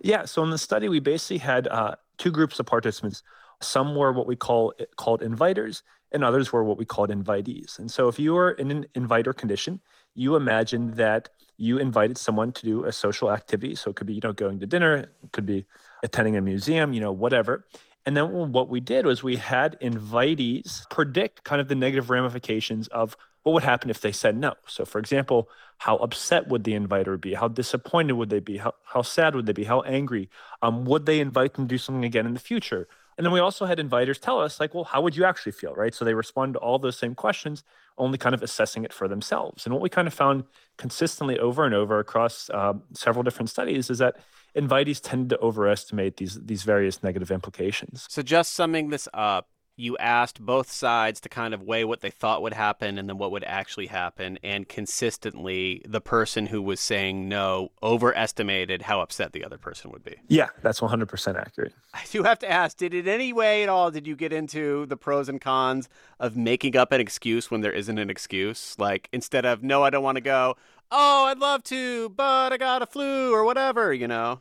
Yeah, 0.00 0.24
so 0.24 0.42
in 0.44 0.50
the 0.50 0.58
study, 0.58 0.88
we 0.88 1.00
basically 1.00 1.38
had 1.38 1.66
uh, 1.68 1.96
two 2.18 2.30
groups 2.30 2.60
of 2.60 2.66
participants. 2.66 3.22
Some 3.60 3.94
were 3.94 4.12
what 4.12 4.26
we 4.26 4.36
call 4.36 4.74
called 4.96 5.20
inviters, 5.20 5.82
and 6.12 6.24
others 6.24 6.52
were 6.52 6.64
what 6.64 6.78
we 6.78 6.84
called 6.84 7.10
invitees. 7.10 7.78
And 7.78 7.90
so 7.90 8.08
if 8.08 8.18
you 8.18 8.34
were 8.34 8.52
in 8.52 8.70
an 8.70 8.86
inviter 8.94 9.32
condition, 9.32 9.80
you 10.14 10.36
imagine 10.36 10.92
that 10.92 11.28
you 11.56 11.78
invited 11.78 12.18
someone 12.18 12.52
to 12.52 12.62
do 12.66 12.84
a 12.84 12.92
social 12.92 13.30
activity. 13.30 13.74
So 13.74 13.90
it 13.90 13.96
could 13.96 14.06
be, 14.06 14.14
you 14.14 14.20
know, 14.22 14.32
going 14.32 14.60
to 14.60 14.66
dinner, 14.66 14.96
it 14.96 15.32
could 15.32 15.46
be 15.46 15.66
attending 16.02 16.36
a 16.36 16.40
museum, 16.40 16.92
you 16.92 17.00
know, 17.00 17.12
whatever. 17.12 17.64
And 18.06 18.16
then 18.16 18.52
what 18.52 18.68
we 18.68 18.80
did 18.80 19.06
was 19.06 19.22
we 19.22 19.36
had 19.36 19.80
invitees 19.80 20.88
predict 20.90 21.44
kind 21.44 21.60
of 21.60 21.68
the 21.68 21.74
negative 21.74 22.10
ramifications 22.10 22.86
of 22.88 23.16
what 23.42 23.52
would 23.52 23.62
happen 23.62 23.90
if 23.90 24.00
they 24.00 24.12
said 24.12 24.36
no. 24.36 24.54
So, 24.66 24.84
for 24.84 24.98
example, 24.98 25.48
how 25.78 25.96
upset 25.96 26.48
would 26.48 26.64
the 26.64 26.74
inviter 26.74 27.16
be? 27.16 27.34
How 27.34 27.48
disappointed 27.48 28.14
would 28.14 28.30
they 28.30 28.40
be? 28.40 28.58
How, 28.58 28.74
how 28.84 29.02
sad 29.02 29.34
would 29.34 29.46
they 29.46 29.52
be? 29.52 29.64
How 29.64 29.80
angry? 29.82 30.28
Um, 30.62 30.84
would 30.84 31.06
they 31.06 31.20
invite 31.20 31.54
them 31.54 31.66
to 31.66 31.74
do 31.74 31.78
something 31.78 32.04
again 32.04 32.26
in 32.26 32.34
the 32.34 32.40
future? 32.40 32.88
And 33.16 33.24
then 33.24 33.32
we 33.32 33.40
also 33.40 33.66
had 33.66 33.78
inviters 33.78 34.20
tell 34.20 34.40
us, 34.40 34.60
like, 34.60 34.74
well, 34.74 34.84
how 34.84 35.00
would 35.02 35.16
you 35.16 35.24
actually 35.24 35.52
feel, 35.52 35.74
right? 35.74 35.94
So 35.94 36.04
they 36.04 36.14
respond 36.14 36.54
to 36.54 36.58
all 36.58 36.78
those 36.78 36.98
same 36.98 37.14
questions, 37.14 37.62
only 37.96 38.18
kind 38.18 38.34
of 38.34 38.42
assessing 38.42 38.84
it 38.84 38.92
for 38.92 39.06
themselves. 39.08 39.66
And 39.66 39.72
what 39.72 39.82
we 39.82 39.88
kind 39.88 40.08
of 40.08 40.14
found 40.14 40.44
consistently 40.78 41.38
over 41.38 41.64
and 41.64 41.74
over 41.74 41.98
across 41.98 42.50
uh, 42.50 42.74
several 42.92 43.22
different 43.22 43.50
studies 43.50 43.90
is 43.90 43.98
that 43.98 44.16
invitees 44.56 45.00
tend 45.02 45.30
to 45.30 45.38
overestimate 45.40 46.16
these 46.16 46.38
these 46.44 46.62
various 46.62 47.02
negative 47.02 47.30
implications. 47.30 48.06
So 48.08 48.22
just 48.22 48.54
summing 48.54 48.90
this 48.90 49.08
up, 49.12 49.48
you 49.76 49.96
asked 49.98 50.40
both 50.40 50.70
sides 50.70 51.20
to 51.20 51.28
kind 51.28 51.52
of 51.52 51.62
weigh 51.62 51.84
what 51.84 52.00
they 52.00 52.10
thought 52.10 52.42
would 52.42 52.52
happen 52.52 52.96
and 52.96 53.08
then 53.08 53.18
what 53.18 53.32
would 53.32 53.44
actually 53.44 53.86
happen. 53.86 54.38
And 54.42 54.68
consistently, 54.68 55.82
the 55.86 56.00
person 56.00 56.46
who 56.46 56.62
was 56.62 56.80
saying 56.80 57.28
no 57.28 57.72
overestimated 57.82 58.82
how 58.82 59.00
upset 59.00 59.32
the 59.32 59.44
other 59.44 59.58
person 59.58 59.90
would 59.90 60.04
be. 60.04 60.16
Yeah, 60.28 60.48
that's 60.62 60.80
100% 60.80 61.36
accurate. 61.40 61.74
I 61.94 62.02
do 62.10 62.22
have 62.22 62.38
to 62.40 62.50
ask 62.50 62.76
did 62.76 62.94
in 62.94 63.08
any 63.08 63.32
way 63.32 63.62
at 63.62 63.68
all 63.68 63.90
did 63.90 64.06
you 64.06 64.14
get 64.16 64.32
into 64.32 64.86
the 64.86 64.96
pros 64.96 65.28
and 65.28 65.40
cons 65.40 65.88
of 66.20 66.36
making 66.36 66.76
up 66.76 66.92
an 66.92 67.00
excuse 67.00 67.50
when 67.50 67.60
there 67.60 67.72
isn't 67.72 67.98
an 67.98 68.10
excuse? 68.10 68.76
Like 68.78 69.08
instead 69.12 69.44
of, 69.44 69.62
no, 69.62 69.82
I 69.82 69.90
don't 69.90 70.04
want 70.04 70.16
to 70.16 70.22
go, 70.22 70.56
oh, 70.92 71.24
I'd 71.24 71.38
love 71.38 71.64
to, 71.64 72.10
but 72.10 72.52
I 72.52 72.56
got 72.56 72.82
a 72.82 72.86
flu 72.86 73.32
or 73.32 73.44
whatever, 73.44 73.92
you 73.92 74.06
know? 74.06 74.40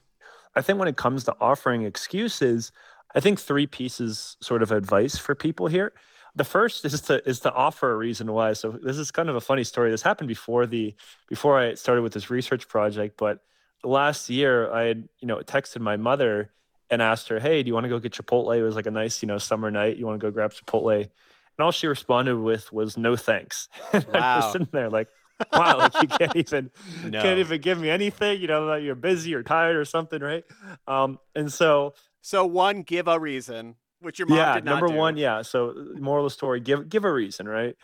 I 0.56 0.62
think 0.62 0.78
when 0.78 0.88
it 0.88 0.98
comes 0.98 1.24
to 1.24 1.36
offering 1.41 1.84
excuses, 1.84 2.72
I 3.15 3.19
think 3.19 3.39
three 3.39 3.67
pieces 3.67 4.38
sort 4.41 4.63
of 4.63 4.71
advice 4.71 5.17
for 5.17 5.36
people 5.36 5.67
here. 5.67 5.93
The 6.36 6.43
first 6.43 6.84
is 6.86 6.99
to 7.02 7.28
is 7.30 7.41
to 7.41 7.54
offer 7.54 7.91
a 7.91 7.95
reason 7.97 8.32
why. 8.32 8.54
So 8.54 8.71
this 8.71 8.97
is 8.97 9.12
kind 9.12 9.30
of 9.30 9.36
a 9.36 9.41
funny 9.41 9.63
story. 9.63 9.91
This 9.91 10.02
happened 10.02 10.28
before 10.28 10.65
the 10.65 10.95
before 11.30 11.60
I 11.60 11.76
started 11.76 12.02
with 12.02 12.13
this 12.13 12.30
research 12.30 12.67
project, 12.67 13.17
but 13.17 13.39
last 13.84 14.30
year 14.30 14.71
I 14.71 14.84
had, 14.84 15.08
you 15.19 15.28
know, 15.28 15.38
texted 15.38 15.82
my 15.82 15.97
mother 15.97 16.49
and 16.89 17.02
asked 17.02 17.28
her, 17.30 17.39
"Hey, 17.39 17.62
do 17.62 17.67
you 17.67 17.73
want 17.73 17.84
to 17.84 17.89
go 17.89 17.99
get 17.99 18.13
Chipotle?" 18.13 18.58
It 18.58 18.63
was 18.63 18.76
like 18.76 18.88
a 18.88 18.91
nice, 18.91 19.21
you 19.21 19.28
know, 19.28 19.38
summer 19.38 19.69
night. 19.69 19.97
You 19.97 20.08
want 20.08 20.19
to 20.19 20.26
go 20.26 20.32
grab 20.32 20.54
Chipotle? 20.54 21.02
And 21.02 21.63
all 21.63 21.71
she 21.71 21.86
responded 21.86 22.38
with 22.38 22.73
was, 22.73 22.97
"No, 22.97 23.15
thanks." 23.15 23.69
Wow. 23.93 24.02
I 24.13 24.36
was 24.38 24.52
sitting 24.52 24.69
there 24.71 24.89
like, 24.89 25.10
wow, 25.53 25.77
like 25.77 26.01
you 26.01 26.08
can't 26.08 26.36
even 26.36 26.71
no. 27.03 27.21
can't 27.21 27.39
even 27.39 27.62
give 27.62 27.79
me 27.79 27.89
anything, 27.89 28.41
you 28.41 28.47
know, 28.47 28.67
that 28.67 28.82
you're 28.82 28.95
busy 28.95 29.34
or 29.34 29.43
tired 29.43 29.75
or 29.75 29.86
something, 29.86 30.21
right? 30.21 30.43
Um, 30.88 31.19
and 31.36 31.51
so 31.51 31.93
so 32.21 32.45
one, 32.45 32.84
give 32.84 33.08
a 33.08 33.19
reason, 33.19 33.75
which 33.99 34.19
your 34.19 34.27
mom 34.27 34.38
yeah, 34.38 34.53
did 34.56 34.65
not 34.65 34.71
number 34.73 34.88
do. 34.88 34.93
one, 34.95 35.17
yeah. 35.17 35.41
So 35.41 35.73
moral 35.99 36.25
of 36.25 36.32
the 36.32 36.34
story, 36.34 36.60
give 36.60 36.89
give 36.89 37.06
a 37.06 37.12
reason, 37.12 37.47
right? 37.47 37.75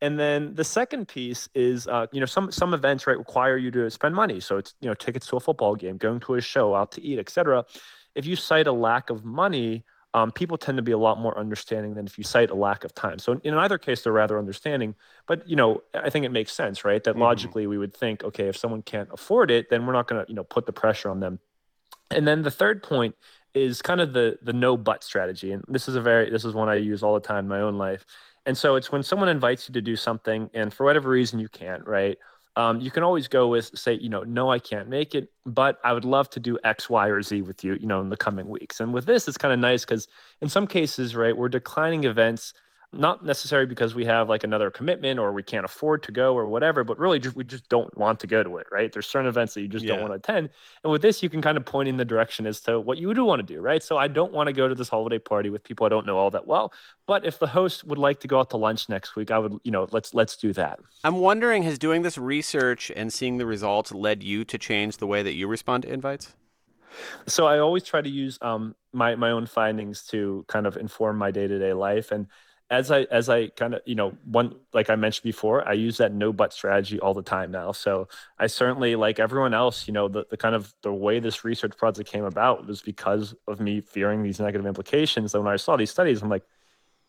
And 0.00 0.18
then 0.18 0.54
the 0.54 0.64
second 0.64 1.08
piece 1.08 1.48
is, 1.54 1.86
uh, 1.86 2.06
you 2.12 2.20
know, 2.20 2.26
some 2.26 2.50
some 2.50 2.74
events 2.74 3.06
right 3.06 3.16
require 3.16 3.56
you 3.56 3.70
to 3.70 3.90
spend 3.90 4.14
money. 4.14 4.40
So 4.40 4.58
it's 4.58 4.74
you 4.80 4.88
know 4.88 4.94
tickets 4.94 5.26
to 5.28 5.36
a 5.36 5.40
football 5.40 5.76
game, 5.76 5.96
going 5.96 6.20
to 6.20 6.34
a 6.34 6.40
show, 6.40 6.74
out 6.74 6.92
to 6.92 7.02
eat, 7.02 7.18
etc. 7.18 7.64
If 8.14 8.26
you 8.26 8.36
cite 8.36 8.66
a 8.66 8.72
lack 8.72 9.10
of 9.10 9.24
money, 9.24 9.84
um, 10.14 10.30
people 10.30 10.56
tend 10.56 10.78
to 10.78 10.82
be 10.82 10.92
a 10.92 10.98
lot 10.98 11.18
more 11.20 11.36
understanding 11.36 11.94
than 11.94 12.06
if 12.06 12.16
you 12.16 12.24
cite 12.24 12.50
a 12.50 12.54
lack 12.54 12.84
of 12.84 12.94
time. 12.94 13.18
So 13.18 13.40
in 13.42 13.54
either 13.54 13.78
case, 13.78 14.02
they're 14.02 14.12
rather 14.12 14.38
understanding. 14.38 14.94
But 15.26 15.46
you 15.48 15.56
know, 15.56 15.82
I 15.92 16.08
think 16.08 16.24
it 16.24 16.30
makes 16.30 16.52
sense, 16.52 16.84
right? 16.84 17.02
That 17.02 17.12
mm-hmm. 17.12 17.22
logically 17.22 17.66
we 17.66 17.76
would 17.76 17.94
think, 17.94 18.22
okay, 18.24 18.46
if 18.46 18.56
someone 18.56 18.82
can't 18.82 19.08
afford 19.12 19.50
it, 19.50 19.68
then 19.70 19.86
we're 19.86 19.92
not 19.92 20.08
going 20.08 20.24
to 20.24 20.30
you 20.30 20.36
know 20.36 20.44
put 20.44 20.66
the 20.66 20.72
pressure 20.72 21.10
on 21.10 21.20
them. 21.20 21.40
And 22.10 22.26
then 22.26 22.42
the 22.42 22.50
third 22.50 22.82
point 22.82 23.16
is 23.54 23.82
kind 23.82 24.00
of 24.00 24.12
the 24.12 24.38
the 24.42 24.52
no 24.52 24.76
but 24.76 25.04
strategy 25.04 25.52
and 25.52 25.64
this 25.68 25.88
is 25.88 25.94
a 25.94 26.00
very 26.00 26.28
this 26.28 26.44
is 26.44 26.54
one 26.54 26.68
i 26.68 26.74
use 26.74 27.02
all 27.02 27.14
the 27.14 27.20
time 27.20 27.44
in 27.44 27.48
my 27.48 27.60
own 27.60 27.78
life 27.78 28.04
and 28.46 28.58
so 28.58 28.74
it's 28.74 28.90
when 28.90 29.02
someone 29.02 29.28
invites 29.28 29.68
you 29.68 29.72
to 29.72 29.80
do 29.80 29.94
something 29.96 30.50
and 30.54 30.74
for 30.74 30.84
whatever 30.84 31.08
reason 31.08 31.38
you 31.38 31.48
can't 31.48 31.86
right 31.86 32.18
um, 32.56 32.80
you 32.80 32.90
can 32.90 33.02
always 33.02 33.26
go 33.28 33.48
with 33.48 33.70
say 33.76 33.94
you 33.94 34.08
know 34.08 34.22
no 34.22 34.50
i 34.50 34.58
can't 34.58 34.88
make 34.88 35.14
it 35.14 35.28
but 35.46 35.78
i 35.84 35.92
would 35.92 36.04
love 36.04 36.28
to 36.30 36.40
do 36.40 36.58
x 36.64 36.88
y 36.88 37.08
or 37.08 37.22
z 37.22 37.42
with 37.42 37.64
you 37.64 37.74
you 37.74 37.86
know 37.86 38.00
in 38.00 38.08
the 38.08 38.16
coming 38.16 38.48
weeks. 38.48 38.80
And 38.80 38.92
with 38.92 39.06
this 39.06 39.28
it's 39.28 39.38
kind 39.38 39.52
of 39.52 39.58
nice 39.58 39.84
because 39.84 40.08
in 40.40 40.48
some 40.48 40.66
cases 40.66 41.16
right 41.16 41.36
we're 41.36 41.48
declining 41.48 42.04
events 42.04 42.54
not 42.98 43.24
necessarily 43.24 43.66
because 43.66 43.94
we 43.94 44.04
have 44.04 44.28
like 44.28 44.44
another 44.44 44.70
commitment 44.70 45.18
or 45.18 45.32
we 45.32 45.42
can't 45.42 45.64
afford 45.64 46.02
to 46.04 46.12
go 46.12 46.34
or 46.34 46.46
whatever, 46.46 46.84
but 46.84 46.98
really 46.98 47.18
just 47.18 47.36
we 47.36 47.44
just 47.44 47.68
don't 47.68 47.96
want 47.96 48.20
to 48.20 48.26
go 48.26 48.42
to 48.42 48.56
it, 48.58 48.66
right? 48.70 48.92
There's 48.92 49.06
certain 49.06 49.28
events 49.28 49.54
that 49.54 49.62
you 49.62 49.68
just 49.68 49.84
yeah. 49.84 49.92
don't 49.96 50.08
want 50.08 50.12
to 50.12 50.16
attend. 50.16 50.50
And 50.82 50.90
with 50.90 51.02
this, 51.02 51.22
you 51.22 51.28
can 51.28 51.42
kind 51.42 51.56
of 51.56 51.64
point 51.64 51.88
in 51.88 51.96
the 51.96 52.04
direction 52.04 52.46
as 52.46 52.60
to 52.62 52.80
what 52.80 52.98
you 52.98 53.12
do 53.14 53.24
want 53.24 53.46
to 53.46 53.54
do, 53.54 53.60
right? 53.60 53.82
So 53.82 53.96
I 53.96 54.08
don't 54.08 54.32
want 54.32 54.46
to 54.48 54.52
go 54.52 54.68
to 54.68 54.74
this 54.74 54.88
holiday 54.88 55.18
party 55.18 55.50
with 55.50 55.64
people 55.64 55.86
I 55.86 55.88
don't 55.88 56.06
know 56.06 56.16
all 56.16 56.30
that 56.30 56.46
well. 56.46 56.72
But 57.06 57.24
if 57.24 57.38
the 57.38 57.46
host 57.46 57.84
would 57.84 57.98
like 57.98 58.20
to 58.20 58.28
go 58.28 58.40
out 58.40 58.50
to 58.50 58.56
lunch 58.56 58.88
next 58.88 59.16
week, 59.16 59.30
I 59.30 59.38
would, 59.38 59.58
you 59.64 59.70
know, 59.70 59.86
let's 59.90 60.14
let's 60.14 60.36
do 60.36 60.52
that. 60.54 60.78
I'm 61.02 61.16
wondering, 61.16 61.62
has 61.64 61.78
doing 61.78 62.02
this 62.02 62.16
research 62.16 62.90
and 62.94 63.12
seeing 63.12 63.38
the 63.38 63.46
results 63.46 63.92
led 63.92 64.22
you 64.22 64.44
to 64.44 64.58
change 64.58 64.96
the 64.96 65.06
way 65.06 65.22
that 65.22 65.34
you 65.34 65.46
respond 65.46 65.82
to 65.82 65.92
invites? 65.92 66.34
So 67.26 67.46
I 67.46 67.58
always 67.58 67.82
try 67.82 68.00
to 68.00 68.08
use 68.08 68.38
um, 68.40 68.74
my 68.92 69.16
my 69.16 69.30
own 69.30 69.46
findings 69.46 70.06
to 70.08 70.44
kind 70.48 70.66
of 70.66 70.76
inform 70.76 71.18
my 71.18 71.30
day 71.30 71.46
to 71.46 71.58
day 71.58 71.72
life, 71.72 72.12
and 72.12 72.26
as 72.70 72.90
I 72.90 73.02
as 73.10 73.28
I 73.28 73.48
kind 73.48 73.74
of 73.74 73.82
you 73.84 73.94
know 73.94 74.16
one 74.24 74.54
like 74.72 74.90
I 74.90 74.96
mentioned 74.96 75.24
before, 75.24 75.66
I 75.68 75.72
use 75.74 75.98
that 75.98 76.12
no 76.12 76.32
but 76.32 76.52
strategy 76.52 76.98
all 76.98 77.14
the 77.14 77.22
time 77.22 77.50
now. 77.50 77.72
So 77.72 78.08
I 78.38 78.46
certainly 78.46 78.96
like 78.96 79.18
everyone 79.18 79.54
else, 79.54 79.86
you 79.86 79.92
know, 79.92 80.08
the, 80.08 80.26
the 80.30 80.36
kind 80.36 80.54
of 80.54 80.74
the 80.82 80.92
way 80.92 81.20
this 81.20 81.44
research 81.44 81.76
project 81.76 82.10
came 82.10 82.24
about 82.24 82.66
was 82.66 82.80
because 82.82 83.34
of 83.46 83.60
me 83.60 83.80
fearing 83.80 84.22
these 84.22 84.40
negative 84.40 84.66
implications. 84.66 85.32
That 85.32 85.42
when 85.42 85.52
I 85.52 85.56
saw 85.56 85.76
these 85.76 85.90
studies, 85.90 86.22
I'm 86.22 86.30
like, 86.30 86.44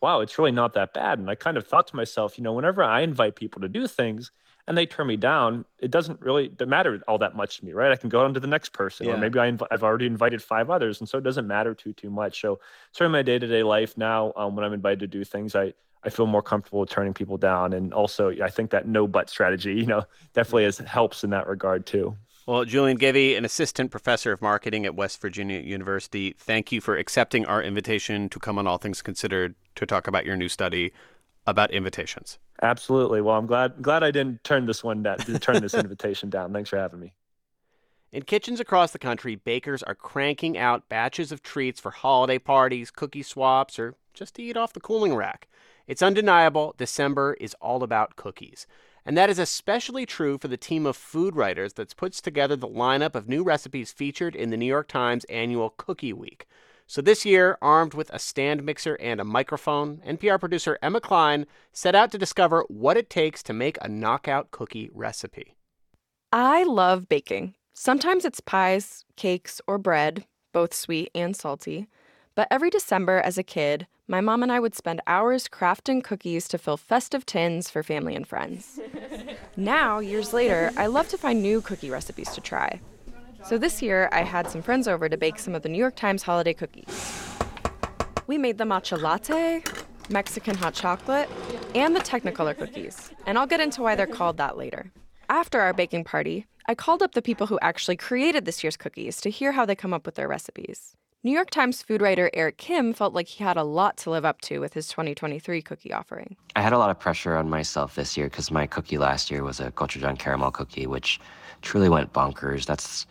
wow, 0.00 0.20
it's 0.20 0.38
really 0.38 0.52
not 0.52 0.74
that 0.74 0.92
bad. 0.92 1.18
And 1.18 1.30
I 1.30 1.34
kind 1.34 1.56
of 1.56 1.66
thought 1.66 1.86
to 1.88 1.96
myself, 1.96 2.38
you 2.38 2.44
know, 2.44 2.52
whenever 2.52 2.82
I 2.82 3.00
invite 3.00 3.34
people 3.36 3.62
to 3.62 3.68
do 3.68 3.86
things, 3.86 4.30
and 4.66 4.76
they 4.76 4.86
turn 4.86 5.06
me 5.06 5.16
down, 5.16 5.64
it 5.78 5.90
doesn't 5.90 6.20
really 6.20 6.50
matter 6.66 7.00
all 7.06 7.18
that 7.18 7.36
much 7.36 7.58
to 7.58 7.64
me, 7.64 7.72
right? 7.72 7.92
I 7.92 7.96
can 7.96 8.08
go 8.08 8.24
on 8.24 8.34
to 8.34 8.40
the 8.40 8.46
next 8.46 8.72
person, 8.72 9.06
yeah. 9.06 9.14
or 9.14 9.16
maybe 9.18 9.38
I 9.38 9.50
inv- 9.50 9.66
I've 9.70 9.82
already 9.82 10.06
invited 10.06 10.42
five 10.42 10.70
others, 10.70 11.00
and 11.00 11.08
so 11.08 11.18
it 11.18 11.24
doesn't 11.24 11.46
matter 11.46 11.74
too 11.74 11.92
too 11.92 12.10
much. 12.10 12.40
So, 12.40 12.58
sort 12.92 13.06
of 13.06 13.12
my 13.12 13.22
day 13.22 13.38
to 13.38 13.46
day 13.46 13.62
life 13.62 13.96
now, 13.96 14.32
um, 14.36 14.56
when 14.56 14.64
I'm 14.64 14.72
invited 14.72 15.00
to 15.00 15.06
do 15.06 15.24
things, 15.24 15.54
I 15.54 15.72
I 16.02 16.10
feel 16.10 16.26
more 16.26 16.42
comfortable 16.42 16.84
turning 16.86 17.14
people 17.14 17.36
down, 17.36 17.72
and 17.72 17.94
also 17.94 18.30
I 18.42 18.48
think 18.48 18.70
that 18.70 18.88
no 18.88 19.06
but 19.06 19.30
strategy, 19.30 19.74
you 19.80 19.86
know, 19.86 20.04
definitely 20.34 20.64
has, 20.64 20.78
helps 20.78 21.22
in 21.22 21.30
that 21.30 21.46
regard 21.46 21.86
too. 21.86 22.16
Well, 22.46 22.64
Julian 22.64 22.96
Givi, 22.96 23.36
an 23.36 23.44
assistant 23.44 23.90
professor 23.90 24.30
of 24.30 24.40
marketing 24.40 24.86
at 24.86 24.94
West 24.94 25.20
Virginia 25.20 25.58
University, 25.58 26.32
thank 26.38 26.70
you 26.70 26.80
for 26.80 26.96
accepting 26.96 27.44
our 27.44 27.60
invitation 27.60 28.28
to 28.28 28.38
come 28.38 28.56
on 28.56 28.68
All 28.68 28.78
Things 28.78 29.02
Considered 29.02 29.56
to 29.74 29.84
talk 29.84 30.06
about 30.06 30.24
your 30.24 30.36
new 30.36 30.48
study 30.48 30.92
about 31.44 31.72
invitations. 31.72 32.38
Absolutely. 32.62 33.20
Well, 33.20 33.36
I'm 33.36 33.46
glad 33.46 33.82
glad 33.82 34.02
I 34.02 34.10
didn't 34.10 34.42
turn 34.44 34.66
this 34.66 34.82
one 34.82 35.02
down, 35.02 35.18
turn 35.40 35.62
this 35.62 35.74
invitation 35.74 36.30
down. 36.30 36.52
Thanks 36.52 36.70
for 36.70 36.78
having 36.78 37.00
me. 37.00 37.12
In 38.12 38.22
kitchens 38.22 38.60
across 38.60 38.92
the 38.92 38.98
country, 38.98 39.34
bakers 39.34 39.82
are 39.82 39.94
cranking 39.94 40.56
out 40.56 40.88
batches 40.88 41.32
of 41.32 41.42
treats 41.42 41.80
for 41.80 41.90
holiday 41.90 42.38
parties, 42.38 42.90
cookie 42.90 43.22
swaps, 43.22 43.78
or 43.78 43.94
just 44.14 44.36
to 44.36 44.42
eat 44.42 44.56
off 44.56 44.72
the 44.72 44.80
cooling 44.80 45.14
rack. 45.14 45.48
It's 45.86 46.02
undeniable 46.02 46.74
December 46.78 47.36
is 47.40 47.54
all 47.60 47.82
about 47.82 48.16
cookies. 48.16 48.66
And 49.04 49.16
that 49.16 49.30
is 49.30 49.38
especially 49.38 50.04
true 50.04 50.36
for 50.38 50.48
the 50.48 50.56
team 50.56 50.84
of 50.84 50.96
food 50.96 51.36
writers 51.36 51.74
that 51.74 51.96
puts 51.96 52.20
together 52.20 52.56
the 52.56 52.66
lineup 52.66 53.14
of 53.14 53.28
new 53.28 53.44
recipes 53.44 53.92
featured 53.92 54.34
in 54.34 54.50
the 54.50 54.56
New 54.56 54.66
York 54.66 54.88
Times 54.88 55.24
annual 55.24 55.70
Cookie 55.70 56.12
Week. 56.12 56.46
So 56.88 57.02
this 57.02 57.24
year, 57.24 57.58
armed 57.60 57.94
with 57.94 58.10
a 58.10 58.18
stand 58.18 58.62
mixer 58.62 58.94
and 59.00 59.20
a 59.20 59.24
microphone, 59.24 60.00
NPR 60.06 60.38
producer 60.38 60.78
Emma 60.80 61.00
Klein 61.00 61.46
set 61.72 61.96
out 61.96 62.12
to 62.12 62.18
discover 62.18 62.64
what 62.68 62.96
it 62.96 63.10
takes 63.10 63.42
to 63.44 63.52
make 63.52 63.76
a 63.80 63.88
knockout 63.88 64.52
cookie 64.52 64.90
recipe. 64.94 65.56
I 66.32 66.62
love 66.62 67.08
baking. 67.08 67.54
Sometimes 67.74 68.24
it's 68.24 68.40
pies, 68.40 69.04
cakes, 69.16 69.60
or 69.66 69.78
bread, 69.78 70.26
both 70.52 70.72
sweet 70.72 71.10
and 71.14 71.34
salty. 71.34 71.88
But 72.36 72.48
every 72.50 72.70
December 72.70 73.18
as 73.18 73.36
a 73.36 73.42
kid, 73.42 73.88
my 74.06 74.20
mom 74.20 74.44
and 74.44 74.52
I 74.52 74.60
would 74.60 74.76
spend 74.76 75.00
hours 75.08 75.48
crafting 75.48 76.04
cookies 76.04 76.46
to 76.48 76.58
fill 76.58 76.76
festive 76.76 77.26
tins 77.26 77.68
for 77.68 77.82
family 77.82 78.14
and 78.14 78.26
friends. 78.26 78.78
now, 79.56 79.98
years 79.98 80.32
later, 80.32 80.70
I 80.76 80.86
love 80.86 81.08
to 81.08 81.18
find 81.18 81.42
new 81.42 81.60
cookie 81.60 81.90
recipes 81.90 82.30
to 82.34 82.40
try. 82.40 82.80
So 83.46 83.58
this 83.58 83.80
year, 83.80 84.08
I 84.10 84.24
had 84.24 84.50
some 84.50 84.60
friends 84.60 84.88
over 84.88 85.08
to 85.08 85.16
bake 85.16 85.38
some 85.38 85.54
of 85.54 85.62
the 85.62 85.68
New 85.68 85.78
York 85.78 85.94
Times 85.94 86.24
holiday 86.24 86.52
cookies. 86.52 87.22
We 88.26 88.38
made 88.38 88.58
the 88.58 88.64
matcha 88.64 89.00
latte, 89.00 89.62
Mexican 90.08 90.56
hot 90.56 90.74
chocolate, 90.74 91.28
and 91.72 91.94
the 91.94 92.00
Technicolor 92.00 92.58
cookies. 92.58 93.12
And 93.24 93.38
I'll 93.38 93.46
get 93.46 93.60
into 93.60 93.82
why 93.82 93.94
they're 93.94 94.08
called 94.08 94.36
that 94.38 94.56
later. 94.56 94.90
After 95.28 95.60
our 95.60 95.72
baking 95.72 96.02
party, 96.02 96.46
I 96.66 96.74
called 96.74 97.04
up 97.04 97.12
the 97.12 97.22
people 97.22 97.46
who 97.46 97.56
actually 97.62 97.96
created 97.96 98.46
this 98.46 98.64
year's 98.64 98.76
cookies 98.76 99.20
to 99.20 99.30
hear 99.30 99.52
how 99.52 99.64
they 99.64 99.76
come 99.76 99.94
up 99.94 100.06
with 100.06 100.16
their 100.16 100.26
recipes. 100.26 100.96
New 101.22 101.30
York 101.30 101.50
Times 101.50 101.82
food 101.82 102.02
writer 102.02 102.30
Eric 102.34 102.56
Kim 102.56 102.92
felt 102.92 103.14
like 103.14 103.28
he 103.28 103.44
had 103.44 103.56
a 103.56 103.62
lot 103.62 103.96
to 103.98 104.10
live 104.10 104.24
up 104.24 104.40
to 104.40 104.58
with 104.58 104.74
his 104.74 104.88
2023 104.88 105.62
cookie 105.62 105.92
offering. 105.92 106.34
I 106.56 106.62
had 106.62 106.72
a 106.72 106.78
lot 106.78 106.90
of 106.90 106.98
pressure 106.98 107.36
on 107.36 107.48
myself 107.48 107.94
this 107.94 108.16
year 108.16 108.26
because 108.26 108.50
my 108.50 108.66
cookie 108.66 108.98
last 108.98 109.30
year 109.30 109.44
was 109.44 109.60
a 109.60 109.70
gochujang 109.70 110.18
caramel 110.18 110.50
cookie, 110.50 110.88
which 110.88 111.20
truly 111.62 111.88
went 111.88 112.12
bonkers. 112.12 112.66
That's 112.66 113.06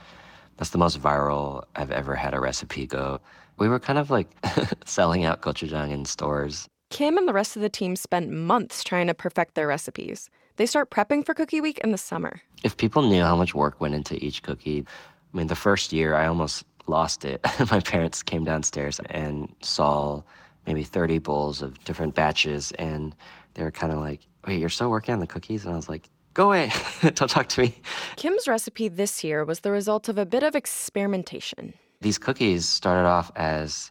that's 0.57 0.71
the 0.71 0.77
most 0.77 1.01
viral 1.01 1.63
I've 1.75 1.91
ever 1.91 2.15
had 2.15 2.33
a 2.33 2.39
recipe 2.39 2.87
go. 2.87 3.19
We 3.57 3.67
were 3.67 3.79
kind 3.79 3.99
of 3.99 4.09
like 4.09 4.29
selling 4.85 5.25
out 5.25 5.41
gochujang 5.41 5.91
in 5.91 6.05
stores. 6.05 6.67
Kim 6.89 7.17
and 7.17 7.27
the 7.27 7.33
rest 7.33 7.55
of 7.55 7.61
the 7.61 7.69
team 7.69 7.95
spent 7.95 8.31
months 8.31 8.83
trying 8.83 9.07
to 9.07 9.13
perfect 9.13 9.55
their 9.55 9.67
recipes. 9.67 10.29
They 10.57 10.65
start 10.65 10.89
prepping 10.89 11.25
for 11.25 11.33
Cookie 11.33 11.61
Week 11.61 11.79
in 11.79 11.91
the 11.91 11.97
summer. 11.97 12.41
If 12.63 12.77
people 12.77 13.01
knew 13.01 13.23
how 13.23 13.35
much 13.35 13.53
work 13.53 13.81
went 13.81 13.95
into 13.95 14.23
each 14.23 14.43
cookie, 14.43 14.85
I 15.33 15.37
mean, 15.37 15.47
the 15.47 15.55
first 15.55 15.91
year 15.91 16.15
I 16.15 16.27
almost 16.27 16.63
lost 16.87 17.25
it. 17.25 17.41
My 17.71 17.79
parents 17.81 18.23
came 18.23 18.45
downstairs 18.45 19.01
and 19.09 19.53
saw 19.61 20.21
maybe 20.65 20.83
30 20.83 21.19
bowls 21.19 21.61
of 21.61 21.83
different 21.83 22.15
batches, 22.15 22.71
and 22.73 23.13
they 23.55 23.63
were 23.63 23.71
kind 23.71 23.91
of 23.91 23.99
like, 23.99 24.21
Wait, 24.47 24.59
you're 24.59 24.69
still 24.69 24.89
working 24.89 25.13
on 25.13 25.19
the 25.19 25.27
cookies? 25.27 25.65
And 25.65 25.73
I 25.73 25.75
was 25.75 25.89
like, 25.89 26.07
Go 26.35 26.47
away. 26.47 26.69
Don't 27.01 27.29
talk 27.29 27.47
to 27.49 27.61
me. 27.61 27.81
Kim's 28.17 28.45
recipe 28.45 28.89
this 28.89 29.23
year 29.23 29.45
was 29.45 29.61
the 29.61 29.71
result 29.71 30.09
of 30.09 30.17
a 30.17 30.25
bit 30.25 30.43
of 30.43 30.53
experimentation. 30.53 31.73
These 32.01 32.17
cookies 32.17 32.67
started 32.67 33.07
off 33.07 33.31
as 33.37 33.89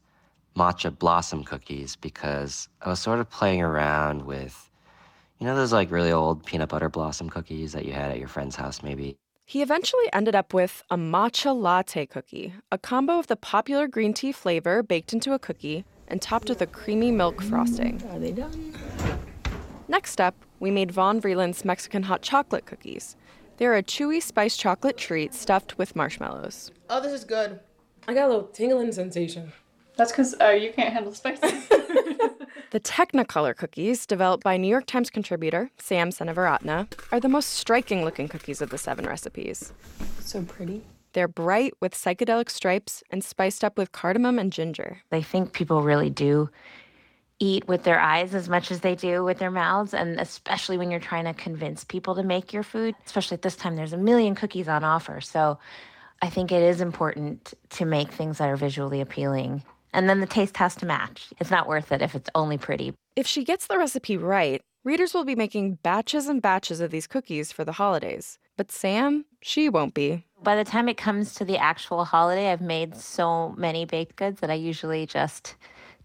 matcha 0.55 0.97
blossom 0.97 1.43
cookies 1.43 1.97
because 1.97 2.69
I 2.83 2.91
was 2.91 3.01
sort 3.01 3.19
of 3.19 3.31
playing 3.31 3.63
around 3.63 4.27
with, 4.27 4.71
you 5.39 5.47
know, 5.47 5.57
those 5.57 5.73
like 5.73 5.91
really 5.91 6.13
old 6.13 6.45
peanut 6.45 6.69
butter 6.69 6.91
blossom 6.91 7.31
cookies 7.31 7.73
that 7.73 7.87
you 7.87 7.95
had 7.95 8.11
at 8.11 8.19
your 8.19 8.29
friend's 8.29 8.57
house, 8.57 8.83
maybe. 8.83 9.17
He 9.47 9.63
eventually 9.63 10.05
ended 10.13 10.35
up 10.35 10.53
with 10.53 10.83
a 10.91 10.99
matcha 10.99 11.59
latte 11.59 12.05
cookie, 12.05 12.53
a 12.71 12.77
combo 12.77 13.19
of 13.19 13.27
the 13.27 13.37
popular 13.37 13.89
green 13.89 14.13
tea 14.13 14.33
flavor 14.33 14.83
baked 14.83 15.15
into 15.15 15.33
a 15.33 15.39
cookie 15.39 15.87
and 16.09 16.21
topped 16.21 16.51
with 16.51 16.61
a 16.61 16.67
creamy 16.67 17.11
milk 17.11 17.41
frosting. 17.43 18.03
Are 18.11 18.19
they 18.19 18.33
done? 18.33 18.75
Next 19.89 20.21
up, 20.21 20.35
we 20.61 20.71
made 20.71 20.90
Vaughn 20.90 21.21
Vreeland's 21.21 21.64
Mexican 21.64 22.05
hot 22.05 22.23
chocolate 22.23 22.67
cookies. 22.67 23.17
They're 23.57 23.77
a 23.77 23.83
chewy 23.83 24.23
spiced 24.23 24.59
chocolate 24.59 24.97
treat 24.97 25.35
stuffed 25.35 25.79
with 25.79 25.95
marshmallows. 25.95 26.73
Oh, 26.90 27.01
this 27.01 27.12
is 27.12 27.25
good. 27.25 27.61
I 28.09 28.14
got 28.14 28.27
a 28.27 28.29
little 28.29 28.49
tingling 28.49 28.93
sensation. 28.93 29.53
That's 29.97 30.11
because 30.11 30.35
uh, 30.40 30.49
you 30.49 30.73
can't 30.73 30.93
handle 30.93 31.14
spice. 31.14 31.38
the 31.40 32.81
Technicolor 32.81 33.57
cookies, 33.57 34.07
developed 34.07 34.43
by 34.43 34.57
New 34.57 34.69
York 34.69 34.87
Times 34.87 35.09
contributor 35.09 35.71
Sam 35.79 36.11
Seneviratne, 36.11 36.88
are 37.12 37.21
the 37.21 37.29
most 37.29 37.51
striking 37.51 38.05
looking 38.05 38.27
cookies 38.27 38.61
of 38.61 38.71
the 38.71 38.79
seven 38.79 39.07
recipes. 39.07 39.73
So 40.21 40.43
pretty. 40.43 40.83
They're 41.12 41.29
bright 41.29 41.75
with 41.81 41.95
psychedelic 41.95 42.51
stripes 42.51 43.05
and 43.09 43.23
spiced 43.23 43.62
up 43.62 43.79
with 43.79 43.93
cardamom 43.93 44.37
and 44.37 44.53
ginger. 44.53 45.03
I 45.12 45.23
think 45.23 45.53
people 45.53 45.83
really 45.83 46.11
do 46.11 46.51
eat 47.40 47.66
with 47.66 47.83
their 47.83 48.01
eyes 48.01 48.35
as 48.35 48.49
much 48.49 48.70
as 48.70 48.81
they 48.81 48.94
do 48.94 49.25
with 49.25 49.38
their 49.38 49.51
mouths. 49.51 49.94
And 49.94 50.20
especially 50.20 50.79
when 50.79 50.90
you're 50.90 51.01
trying 51.01 51.25
to 51.25 51.35
convince 51.35 51.85
people 51.85 52.14
to 52.14 52.23
make 52.23 52.53
your 52.53 52.62
food, 52.62 52.94
especially 53.07 53.35
at 53.35 53.42
this 53.42 53.57
time, 53.57 53.77
there's 53.77 53.92
a 53.92 53.99
million 53.99 54.35
cookies 54.35 54.68
on 54.68 54.85
offer. 54.85 55.20
So 55.20 55.59
I 56.23 56.31
think 56.31 56.53
it 56.53 56.62
is 56.62 56.81
important 56.81 57.55
to 57.70 57.85
make 57.85 58.11
things 58.11 58.38
that 58.38 58.49
are 58.49 58.57
visually 58.57 59.01
appealing. 59.01 59.62
And 59.92 60.09
then 60.09 60.20
the 60.20 60.27
taste 60.27 60.57
has 60.57 60.75
to 60.77 60.87
match. 60.87 61.33
It's 61.38 61.51
not 61.51 61.68
worth 61.68 61.92
it 61.92 62.03
if 62.03 62.14
it's 62.14 62.31
only 62.35 62.59
pretty. 62.59 62.94
If 63.14 63.27
she 63.27 63.44
gets 63.44 63.66
the 63.66 63.79
recipe 63.79 64.16
right, 64.16 64.61
readers 64.83 65.14
will 65.14 65.25
be 65.25 65.37
making 65.37 65.79
batches 65.83 66.27
and 66.27 66.42
batches 66.42 66.81
of 66.81 66.90
these 66.90 67.07
cookies 67.07 67.53
for 67.53 67.64
the 67.64 67.73
holidays. 67.73 68.38
But 68.57 68.73
Sam, 68.73 69.25
she 69.40 69.68
won't 69.68 69.94
be. 69.94 70.25
By 70.42 70.57
the 70.57 70.64
time 70.64 70.88
it 70.88 70.97
comes 70.97 71.35
to 71.35 71.44
the 71.44 71.59
actual 71.59 72.05
holiday, 72.05 72.51
I've 72.51 72.61
made 72.61 72.97
so 72.97 73.55
many 73.57 73.85
baked 73.85 74.16
goods 74.16 74.40
that 74.40 74.51
I 74.51 74.55
usually 74.55 75.07
just 75.07 75.57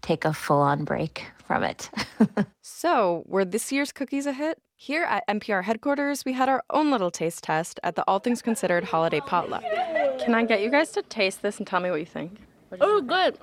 take 0.02 0.24
a 0.24 0.32
full 0.32 0.60
on 0.60 0.84
break 0.84 1.26
from 1.46 1.62
it. 1.62 1.90
so, 2.62 3.24
were 3.26 3.44
this 3.44 3.72
year's 3.72 3.92
cookies 3.92 4.26
a 4.26 4.32
hit? 4.32 4.58
Here 4.76 5.04
at 5.04 5.26
NPR 5.28 5.64
headquarters, 5.64 6.24
we 6.24 6.32
had 6.32 6.48
our 6.48 6.62
own 6.70 6.90
little 6.90 7.10
taste 7.10 7.44
test 7.44 7.78
at 7.82 7.96
the 7.96 8.04
All 8.08 8.18
Things 8.18 8.40
Considered 8.40 8.84
holiday 8.84 9.20
potluck. 9.20 9.62
Can 10.20 10.34
I 10.34 10.44
get 10.44 10.62
you 10.62 10.70
guys 10.70 10.90
to 10.92 11.02
taste 11.02 11.42
this 11.42 11.58
and 11.58 11.66
tell 11.66 11.80
me 11.80 11.90
what 11.90 12.00
you 12.00 12.06
think? 12.06 12.38
Oh, 12.80 13.00
good. 13.00 13.36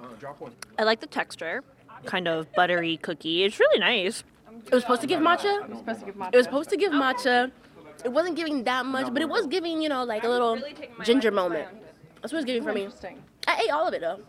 I 0.80 0.84
like 0.84 1.00
the 1.00 1.08
texture. 1.08 1.64
Kind 2.06 2.28
of 2.28 2.52
buttery 2.54 2.98
cookie. 2.98 3.44
It's 3.44 3.60
really 3.60 3.80
nice. 3.80 4.24
It 4.66 4.74
was 4.74 4.84
supposed 4.84 5.02
to 5.02 5.08
give 5.08 5.20
matcha. 5.20 5.64
It 5.64 5.70
was 5.70 5.80
supposed 5.80 6.00
to 6.00 6.06
give 6.06 6.16
matcha. 6.16 6.34
It 6.34 6.38
was 6.38 6.46
supposed 6.46 6.70
to 6.70 6.78
give 6.78 6.92
matcha. 6.92 7.52
It 8.04 8.12
wasn't 8.12 8.36
giving 8.36 8.64
that 8.64 8.86
much, 8.86 9.12
but 9.14 9.22
it 9.22 9.30
was 9.30 9.48
giving, 9.48 9.82
you 9.82 9.90
know, 9.90 10.04
like 10.04 10.24
a 10.24 10.30
little 10.30 10.60
ginger 11.04 11.32
moment. 11.32 11.68
That's 12.22 12.34
what 12.34 12.34
it 12.34 12.36
was 12.36 12.46
giving 12.46 12.64
for 12.64 12.74
me. 12.74 12.88
I 13.48 13.62
ate 13.64 13.72
all 13.72 13.88
of 13.88 13.94
it 13.94 14.02
though. 14.02 14.20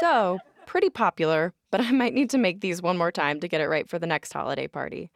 So, 0.00 0.38
pretty 0.68 0.90
popular, 0.90 1.54
but 1.70 1.80
I 1.88 1.90
might 1.90 2.14
need 2.14 2.30
to 2.30 2.38
make 2.38 2.60
these 2.60 2.80
one 2.82 2.98
more 2.98 3.10
time 3.10 3.40
to 3.40 3.48
get 3.48 3.60
it 3.60 3.68
right 3.68 3.88
for 3.88 3.98
the 3.98 4.06
next 4.06 4.32
holiday 4.32 4.68
party. 4.68 5.10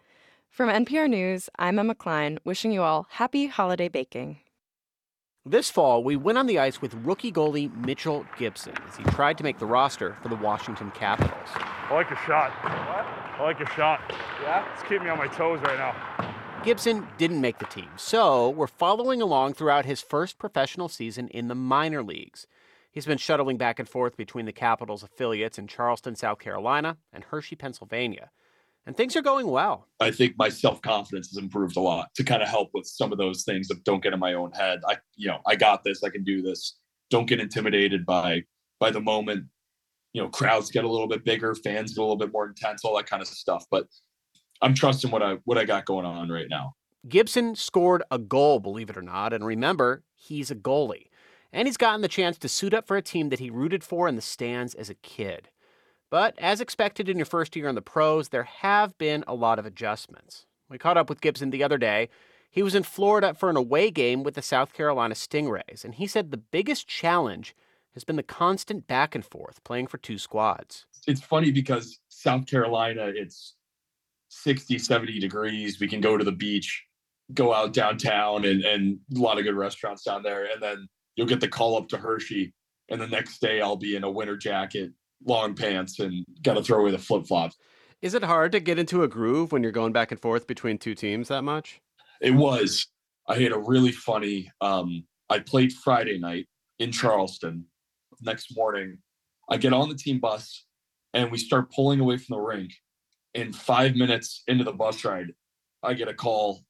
From 0.51 0.69
NPR 0.69 1.09
News, 1.09 1.49
I'm 1.59 1.79
Emma 1.79 1.95
Klein, 1.95 2.39
wishing 2.45 2.73
you 2.73 2.83
all 2.83 3.07
happy 3.11 3.47
holiday 3.47 3.89
baking. 3.89 4.39
This 5.45 5.71
fall, 5.71 6.05
we 6.05 6.17
went 6.17 6.39
on 6.39 6.47
the 6.47 6.59
ice 6.59 6.81
with 6.81 6.95
rookie 6.95 7.33
goalie 7.33 7.75
Mitchell 7.85 8.25
Gibson 8.39 8.75
as 8.89 8.97
he 8.97 9.03
tried 9.05 9.37
to 9.39 9.45
make 9.45 9.59
the 9.59 9.67
roster 9.67 10.17
for 10.23 10.29
the 10.29 10.37
Washington 10.37 10.91
Capitals. 10.93 11.49
I 11.55 11.95
like 11.95 12.11
a 12.11 12.17
shot. 12.27 12.53
What? 12.63 13.41
I 13.41 13.43
like 13.43 13.61
a 13.61 13.69
shot. 13.75 14.01
Yeah? 14.43 14.65
It's 14.73 14.83
keeping 14.83 15.05
me 15.05 15.11
on 15.11 15.19
my 15.19 15.27
toes 15.27 15.61
right 15.63 15.79
now. 15.79 16.33
Gibson 16.65 17.09
didn't 17.19 17.41
make 17.41 17.59
the 17.59 17.65
team, 17.65 17.89
so 17.97 18.49
we're 18.49 18.69
following 18.69 19.21
along 19.21 19.55
throughout 19.55 19.85
his 19.85 20.01
first 20.01 20.39
professional 20.39 20.89
season 20.89 21.27
in 21.29 21.49
the 21.49 21.57
minor 21.57 22.05
leagues. 22.05 22.47
He's 22.93 23.07
been 23.07 23.19
shuttling 23.19 23.57
back 23.57 23.79
and 23.79 23.89
forth 23.89 24.17
between 24.19 24.45
the 24.45 24.53
Capitals 24.53 25.03
affiliates 25.03 25.59
in 25.59 25.67
Charleston, 25.67 26.15
South 26.15 26.39
Carolina, 26.39 26.99
and 27.13 27.25
Hershey, 27.25 27.57
Pennsylvania. 27.57 28.31
and 28.85 28.97
things 28.97 29.17
are 29.17 29.23
going 29.23 29.47
well. 29.47 29.87
I 30.01 30.11
think 30.11 30.35
my 30.37 30.49
self 30.51 30.83
confidence 30.83 31.29
has 31.31 31.43
improved 31.43 31.77
a 31.77 31.81
lot 31.81 32.09
to 32.17 32.25
kind 32.25 32.43
of 32.43 32.49
help 32.49 32.71
with 32.75 32.85
some 32.87 33.13
of 33.13 33.19
those 33.19 33.45
things 33.45 33.69
that 33.69 33.83
don't 33.85 34.03
get 34.03 34.13
in 34.13 34.19
my 34.21 34.35
own 34.35 34.53
head. 34.53 34.81
I, 34.87 34.99
you 35.17 35.29
know, 35.29 35.39
I 35.47 35.57
got 35.57 35.85
this. 35.85 36.03
I 36.05 36.11
can 36.11 36.23
do 36.25 36.43
this. 36.43 36.79
Don't 37.09 37.27
get 37.27 37.41
intimidated 37.41 38.05
by 38.05 38.43
by 38.79 38.91
the 38.91 39.01
moment. 39.01 39.47
You 40.13 40.23
know, 40.23 40.29
crowds 40.29 40.71
get 40.71 40.85
a 40.85 40.89
little 40.89 41.07
bit 41.09 41.25
bigger, 41.25 41.55
fans 41.55 41.95
get 41.95 42.01
a 42.01 42.05
little 42.05 42.17
bit 42.17 42.33
more 42.33 42.47
intense, 42.47 42.85
all 42.85 42.97
that 42.97 43.07
kind 43.07 43.23
of 43.23 43.29
stuff. 43.29 43.65
But 43.71 43.87
I'm 44.61 44.75
trusting 44.75 45.11
what 45.11 45.23
I 45.23 45.39
what 45.45 45.57
I 45.57 45.65
got 45.65 45.87
going 45.87 46.05
on 46.05 46.29
right 46.29 46.49
now. 46.51 46.75
Gibson 47.09 47.55
scored 47.57 48.03
a 48.11 48.19
goal, 48.19 48.61
believe 48.61 48.91
it 48.91 48.97
or 48.97 49.03
not, 49.03 49.33
and 49.33 49.45
remember, 49.47 50.03
he's 50.15 50.51
a 50.51 50.55
goalie. 50.55 51.07
And 51.53 51.69
he's 51.69 51.77
gotten 51.77 52.01
the 52.01 52.09
chance 52.09 52.39
to 52.39 52.49
suit 52.49 52.73
up 52.73 52.87
for 52.87 52.97
a 52.97 53.03
team 53.03 53.29
that 53.29 53.39
he 53.39 53.51
rooted 53.51 53.85
for 53.85 54.09
in 54.09 54.17
the 54.17 54.23
stands 54.23 54.75
as 54.75 54.89
a 54.89 54.95
kid. 54.95 55.51
But 56.11 56.35
as 56.39 56.61
expected 56.61 57.09
in 57.09 57.17
your 57.17 57.27
first 57.27 57.57
year 57.57 57.69
in 57.69 57.75
the 57.75 57.83
pros, 57.83 58.29
there 58.29 58.45
have 58.45 58.97
been 58.99 59.25
a 59.27 59.35
lot 59.35 59.59
of 59.59 59.67
adjustments. 59.67 60.47
We 60.69 60.79
caught 60.79 60.97
up 60.97 61.09
with 61.09 61.21
Gibson 61.21 61.51
the 61.51 61.65
other 61.65 61.79
day. 61.79 62.09
He 62.51 62.63
was 62.63 62.75
in 62.75 62.83
Florida 62.83 63.35
for 63.35 63.49
an 63.49 63.57
away 63.57 63.91
game 63.91 64.23
with 64.23 64.35
the 64.35 64.43
South 64.43 64.75
Carolina 64.75 65.15
Stingrays, 65.15 65.85
and 65.85 65.95
he 65.95 66.07
said 66.07 66.31
the 66.31 66.37
biggest 66.37 66.87
challenge 66.87 67.55
has 67.95 68.05
been 68.05 68.17
the 68.17 68.23
constant 68.23 68.87
back 68.87 69.15
and 69.15 69.25
forth 69.25 69.65
playing 69.65 69.87
for 69.87 69.99
two 69.99 70.19
squads. 70.19 70.87
It's 71.07 71.21
funny 71.21 71.51
because 71.51 71.99
South 72.09 72.47
Carolina, 72.47 73.11
it's 73.15 73.55
60, 74.29 74.79
70 74.79 75.19
degrees. 75.19 75.81
We 75.81 75.89
can 75.89 76.01
go 76.01 76.17
to 76.17 76.25
the 76.25 76.33
beach, 76.33 76.85
go 77.35 77.53
out 77.53 77.73
downtown, 77.73 78.45
and, 78.45 78.63
and 78.65 78.99
a 79.15 79.19
lot 79.19 79.39
of 79.39 79.45
good 79.45 79.55
restaurants 79.55 80.05
down 80.05 80.23
there. 80.23 80.45
And 80.45 80.63
then 80.63 80.89
you'll 81.17 81.27
get 81.27 81.41
the 81.41 81.49
call 81.49 81.77
up 81.77 81.89
to 81.89 81.97
Hershey, 81.97 82.53
and 82.89 83.01
the 83.01 83.07
next 83.07 83.41
day 83.41 83.61
I'll 83.61 83.77
be 83.77 83.97
in 83.97 84.05
a 84.05 84.11
winter 84.11 84.37
jacket 84.37 84.91
long 85.25 85.55
pants 85.55 86.01
and 86.01 86.25
got 86.43 86.55
to 86.55 86.63
throw 86.63 86.81
away 86.81 86.91
the 86.91 86.99
flip 86.99 87.27
flops. 87.27 87.57
Is 88.01 88.15
it 88.15 88.25
hard 88.25 88.53
to 88.53 88.61
get 88.61 88.79
into 88.79 89.05
a 89.05 89.09
groove 89.09 89.53
when 89.53 89.63
you're 89.63 89.71
going 89.71 89.93
back 89.93 90.11
and 90.11 90.21
forth 90.21 90.47
between 90.47 90.79
two 90.79 90.95
teams 90.95 91.29
that 91.29 91.43
much? 91.43 91.81
It 92.21 92.33
was. 92.33 92.87
I 93.29 93.37
had 93.39 93.53
a 93.53 93.59
really 93.59 93.93
funny. 93.93 94.51
Um, 94.61 95.05
I 95.31 95.39
played 95.39 95.73
Friday 95.73 96.19
night 96.19 96.49
in 96.81 96.91
Charleston. 96.91 97.67
Next 98.21 98.57
morning, 98.57 98.99
I 99.49 99.57
get 99.57 99.73
on 99.73 99.89
the 99.89 99.95
team 99.95 100.19
bus 100.19 100.67
and 101.15 101.31
we 101.31 101.39
start 101.39 101.73
pulling 101.73 102.01
away 102.01 102.17
from 102.17 102.37
the 102.37 102.41
rink. 102.41 102.73
In 103.35 103.53
five 103.53 103.95
minutes 103.95 104.43
into 104.47 104.65
the 104.65 104.73
bus 104.73 105.05
ride, 105.05 105.33
I 105.83 105.95
get 105.95 106.09
a 106.09 106.15
call 106.15 106.61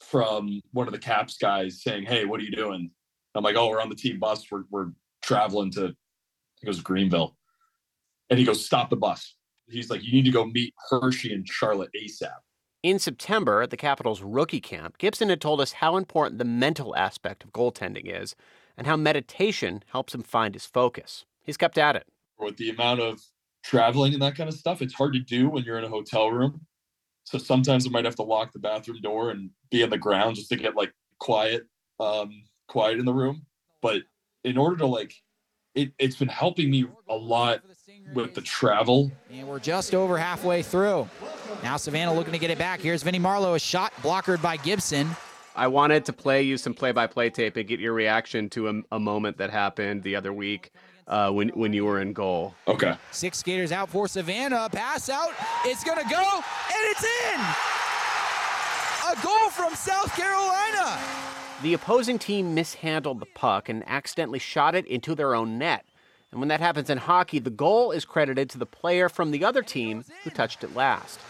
from 0.00 0.60
one 0.72 0.86
of 0.86 0.92
the 0.92 0.98
Caps 0.98 1.36
guys 1.38 1.82
saying, 1.82 2.04
"Hey, 2.04 2.24
what 2.24 2.40
are 2.40 2.42
you 2.42 2.54
doing?" 2.54 2.90
I'm 3.34 3.44
like, 3.44 3.56
"Oh, 3.56 3.68
we're 3.68 3.80
on 3.80 3.88
the 3.88 3.94
team 3.94 4.18
bus. 4.18 4.46
We're 4.50 4.64
we're 4.70 4.88
traveling 5.22 5.70
to." 5.72 5.94
It 6.62 6.66
goes 6.66 6.80
Greenville. 6.80 7.36
And 8.30 8.38
he 8.38 8.44
goes, 8.44 8.64
Stop 8.64 8.90
the 8.90 8.96
bus. 8.96 9.34
He's 9.68 9.90
like, 9.90 10.04
You 10.04 10.12
need 10.12 10.24
to 10.24 10.30
go 10.30 10.46
meet 10.46 10.74
Hershey 10.88 11.34
and 11.34 11.46
Charlotte 11.46 11.90
ASAP. 12.00 12.30
In 12.82 12.98
September 12.98 13.60
at 13.60 13.70
the 13.70 13.76
Capitals 13.76 14.22
rookie 14.22 14.60
camp, 14.60 14.96
Gibson 14.96 15.28
had 15.28 15.40
told 15.40 15.60
us 15.60 15.72
how 15.72 15.96
important 15.96 16.38
the 16.38 16.44
mental 16.46 16.96
aspect 16.96 17.44
of 17.44 17.52
goaltending 17.52 18.06
is 18.06 18.34
and 18.76 18.86
how 18.86 18.96
meditation 18.96 19.82
helps 19.88 20.14
him 20.14 20.22
find 20.22 20.54
his 20.54 20.64
focus. 20.64 21.26
He's 21.42 21.58
kept 21.58 21.76
at 21.76 21.96
it. 21.96 22.06
With 22.38 22.56
the 22.56 22.70
amount 22.70 23.00
of 23.00 23.20
traveling 23.62 24.14
and 24.14 24.22
that 24.22 24.36
kind 24.36 24.48
of 24.48 24.54
stuff, 24.54 24.80
it's 24.80 24.94
hard 24.94 25.12
to 25.12 25.18
do 25.18 25.50
when 25.50 25.64
you're 25.64 25.76
in 25.76 25.84
a 25.84 25.88
hotel 25.88 26.30
room. 26.30 26.64
So 27.24 27.36
sometimes 27.36 27.86
I 27.86 27.90
might 27.90 28.06
have 28.06 28.16
to 28.16 28.22
lock 28.22 28.52
the 28.52 28.58
bathroom 28.58 29.02
door 29.02 29.30
and 29.30 29.50
be 29.70 29.82
on 29.82 29.90
the 29.90 29.98
ground 29.98 30.36
just 30.36 30.48
to 30.48 30.56
get 30.56 30.74
like 30.74 30.92
quiet, 31.18 31.64
um, 31.98 32.30
quiet 32.70 32.98
in 32.98 33.04
the 33.04 33.12
room. 33.12 33.44
But 33.82 34.02
in 34.44 34.56
order 34.56 34.76
to 34.76 34.86
like 34.86 35.12
it, 35.74 35.92
it's 35.98 36.16
been 36.16 36.28
helping 36.28 36.70
me 36.70 36.86
a 37.08 37.14
lot 37.14 37.60
with 38.14 38.34
the 38.34 38.40
travel. 38.40 39.10
And 39.30 39.46
we're 39.46 39.58
just 39.58 39.94
over 39.94 40.16
halfway 40.16 40.62
through. 40.62 41.08
Now 41.62 41.76
Savannah 41.76 42.14
looking 42.14 42.32
to 42.32 42.38
get 42.38 42.50
it 42.50 42.58
back. 42.58 42.80
Here's 42.80 43.02
Vinnie 43.02 43.20
Marleau, 43.20 43.56
a 43.56 43.58
shot 43.58 43.92
blockered 44.02 44.40
by 44.40 44.56
Gibson. 44.56 45.10
I 45.56 45.66
wanted 45.66 46.04
to 46.06 46.12
play 46.12 46.42
you 46.42 46.56
some 46.56 46.74
play-by-play 46.74 47.30
tape 47.30 47.56
and 47.56 47.66
get 47.68 47.80
your 47.80 47.92
reaction 47.92 48.48
to 48.50 48.68
a, 48.68 48.82
a 48.92 49.00
moment 49.00 49.36
that 49.38 49.50
happened 49.50 50.02
the 50.04 50.14
other 50.16 50.32
week 50.32 50.70
uh, 51.08 51.30
when 51.30 51.48
when 51.50 51.72
you 51.72 51.84
were 51.84 52.00
in 52.00 52.12
goal. 52.12 52.54
Okay. 52.68 52.94
Six 53.10 53.38
skaters 53.38 53.72
out 53.72 53.88
for 53.90 54.06
Savannah. 54.06 54.68
Pass 54.70 55.08
out. 55.08 55.32
It's 55.64 55.82
gonna 55.82 56.08
go, 56.08 56.22
and 56.22 56.82
it's 56.92 57.04
in. 57.04 57.40
A 59.12 59.22
goal 59.22 59.50
from 59.50 59.74
South 59.74 60.14
Carolina. 60.16 60.98
The 61.62 61.74
opposing 61.74 62.18
team 62.18 62.54
mishandled 62.54 63.20
the 63.20 63.26
puck 63.26 63.68
and 63.68 63.84
accidentally 63.86 64.38
shot 64.38 64.74
it 64.74 64.86
into 64.86 65.14
their 65.14 65.34
own 65.34 65.58
net. 65.58 65.84
And 66.30 66.40
when 66.40 66.48
that 66.48 66.60
happens 66.60 66.88
in 66.88 66.96
hockey, 66.96 67.38
the 67.38 67.50
goal 67.50 67.90
is 67.90 68.06
credited 68.06 68.48
to 68.50 68.58
the 68.58 68.64
player 68.64 69.10
from 69.10 69.30
the 69.30 69.44
other 69.44 69.62
team 69.62 70.04
who 70.24 70.30
touched 70.30 70.64
it 70.64 70.74
last. 70.74 71.20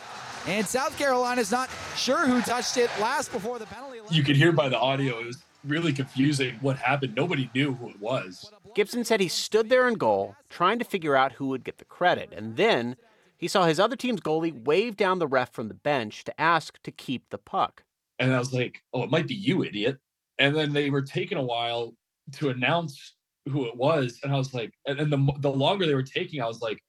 And 0.46 0.64
South 0.64 0.96
Carolina's 0.96 1.50
not 1.50 1.68
sure 1.96 2.28
who 2.28 2.40
touched 2.42 2.76
it 2.76 2.90
last 3.00 3.32
before 3.32 3.58
the 3.58 3.66
penalty. 3.66 3.98
You 4.12 4.22
could 4.22 4.36
hear 4.36 4.52
by 4.52 4.68
the 4.68 4.78
audio, 4.78 5.18
it 5.18 5.26
was 5.26 5.42
really 5.64 5.92
confusing 5.92 6.58
what 6.60 6.76
happened. 6.76 7.16
Nobody 7.16 7.50
knew 7.52 7.74
who 7.74 7.88
it 7.88 8.00
was. 8.00 8.52
Gibson 8.76 9.02
said 9.02 9.18
he 9.18 9.26
stood 9.26 9.68
there 9.68 9.88
in 9.88 9.94
goal, 9.94 10.36
trying 10.48 10.78
to 10.78 10.84
figure 10.84 11.16
out 11.16 11.32
who 11.32 11.48
would 11.48 11.64
get 11.64 11.78
the 11.78 11.84
credit. 11.84 12.32
And 12.32 12.56
then 12.56 12.94
he 13.36 13.48
saw 13.48 13.64
his 13.64 13.80
other 13.80 13.96
team's 13.96 14.20
goalie 14.20 14.64
wave 14.64 14.96
down 14.96 15.18
the 15.18 15.26
ref 15.26 15.52
from 15.52 15.66
the 15.66 15.74
bench 15.74 16.22
to 16.22 16.40
ask 16.40 16.80
to 16.84 16.92
keep 16.92 17.30
the 17.30 17.38
puck. 17.38 17.82
And 18.20 18.32
I 18.32 18.38
was 18.38 18.52
like, 18.52 18.84
oh, 18.94 19.02
it 19.02 19.10
might 19.10 19.26
be 19.26 19.34
you, 19.34 19.64
idiot 19.64 19.98
and 20.40 20.56
then 20.56 20.72
they 20.72 20.90
were 20.90 21.02
taking 21.02 21.38
a 21.38 21.42
while 21.42 21.94
to 22.32 22.48
announce 22.48 23.14
who 23.48 23.66
it 23.66 23.76
was. 23.76 24.18
And 24.24 24.32
i 24.32 24.36
was 24.36 24.52
like 24.52 24.72
and, 24.86 24.98
and 24.98 25.12
the, 25.12 25.32
the 25.38 25.50
longer 25.50 25.86
they 25.86 25.94
were 25.94 26.02
taking 26.02 26.42
i 26.42 26.46
was 26.46 26.60
like 26.60 26.82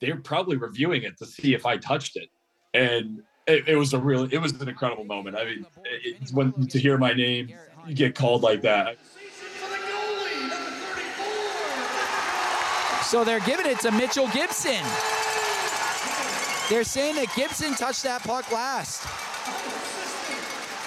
they 0.00 0.10
were 0.10 0.20
probably 0.20 0.56
reviewing 0.56 1.02
it 1.02 1.18
to 1.18 1.26
see 1.26 1.52
if 1.52 1.66
i 1.66 1.76
touched 1.76 2.16
it. 2.16 2.30
And 2.72 3.22
it, 3.46 3.68
it 3.68 3.76
was 3.76 3.92
a 3.92 3.98
real 3.98 4.24
it 4.24 4.38
was 4.38 4.52
an 4.60 4.68
incredible 4.68 5.04
moment. 5.04 5.36
I 5.36 5.44
mean 5.44 5.66
when 6.32 6.52
to 6.68 6.78
hear 6.78 6.96
my 6.96 7.12
name 7.12 7.52
get 7.94 8.14
called 8.14 8.42
like 8.42 8.62
that. 8.62 8.96
So 13.04 13.24
they're 13.24 13.40
giving 13.40 13.66
it 13.66 13.80
to 13.80 13.90
mitchell 13.90 14.28
gibson. 14.28 14.82
They're 16.70 16.84
saying 16.84 17.16
that 17.16 17.26
gibson 17.36 17.74
touched 17.74 18.04
that 18.04 18.22
puck 18.22 18.50
last 18.50 19.06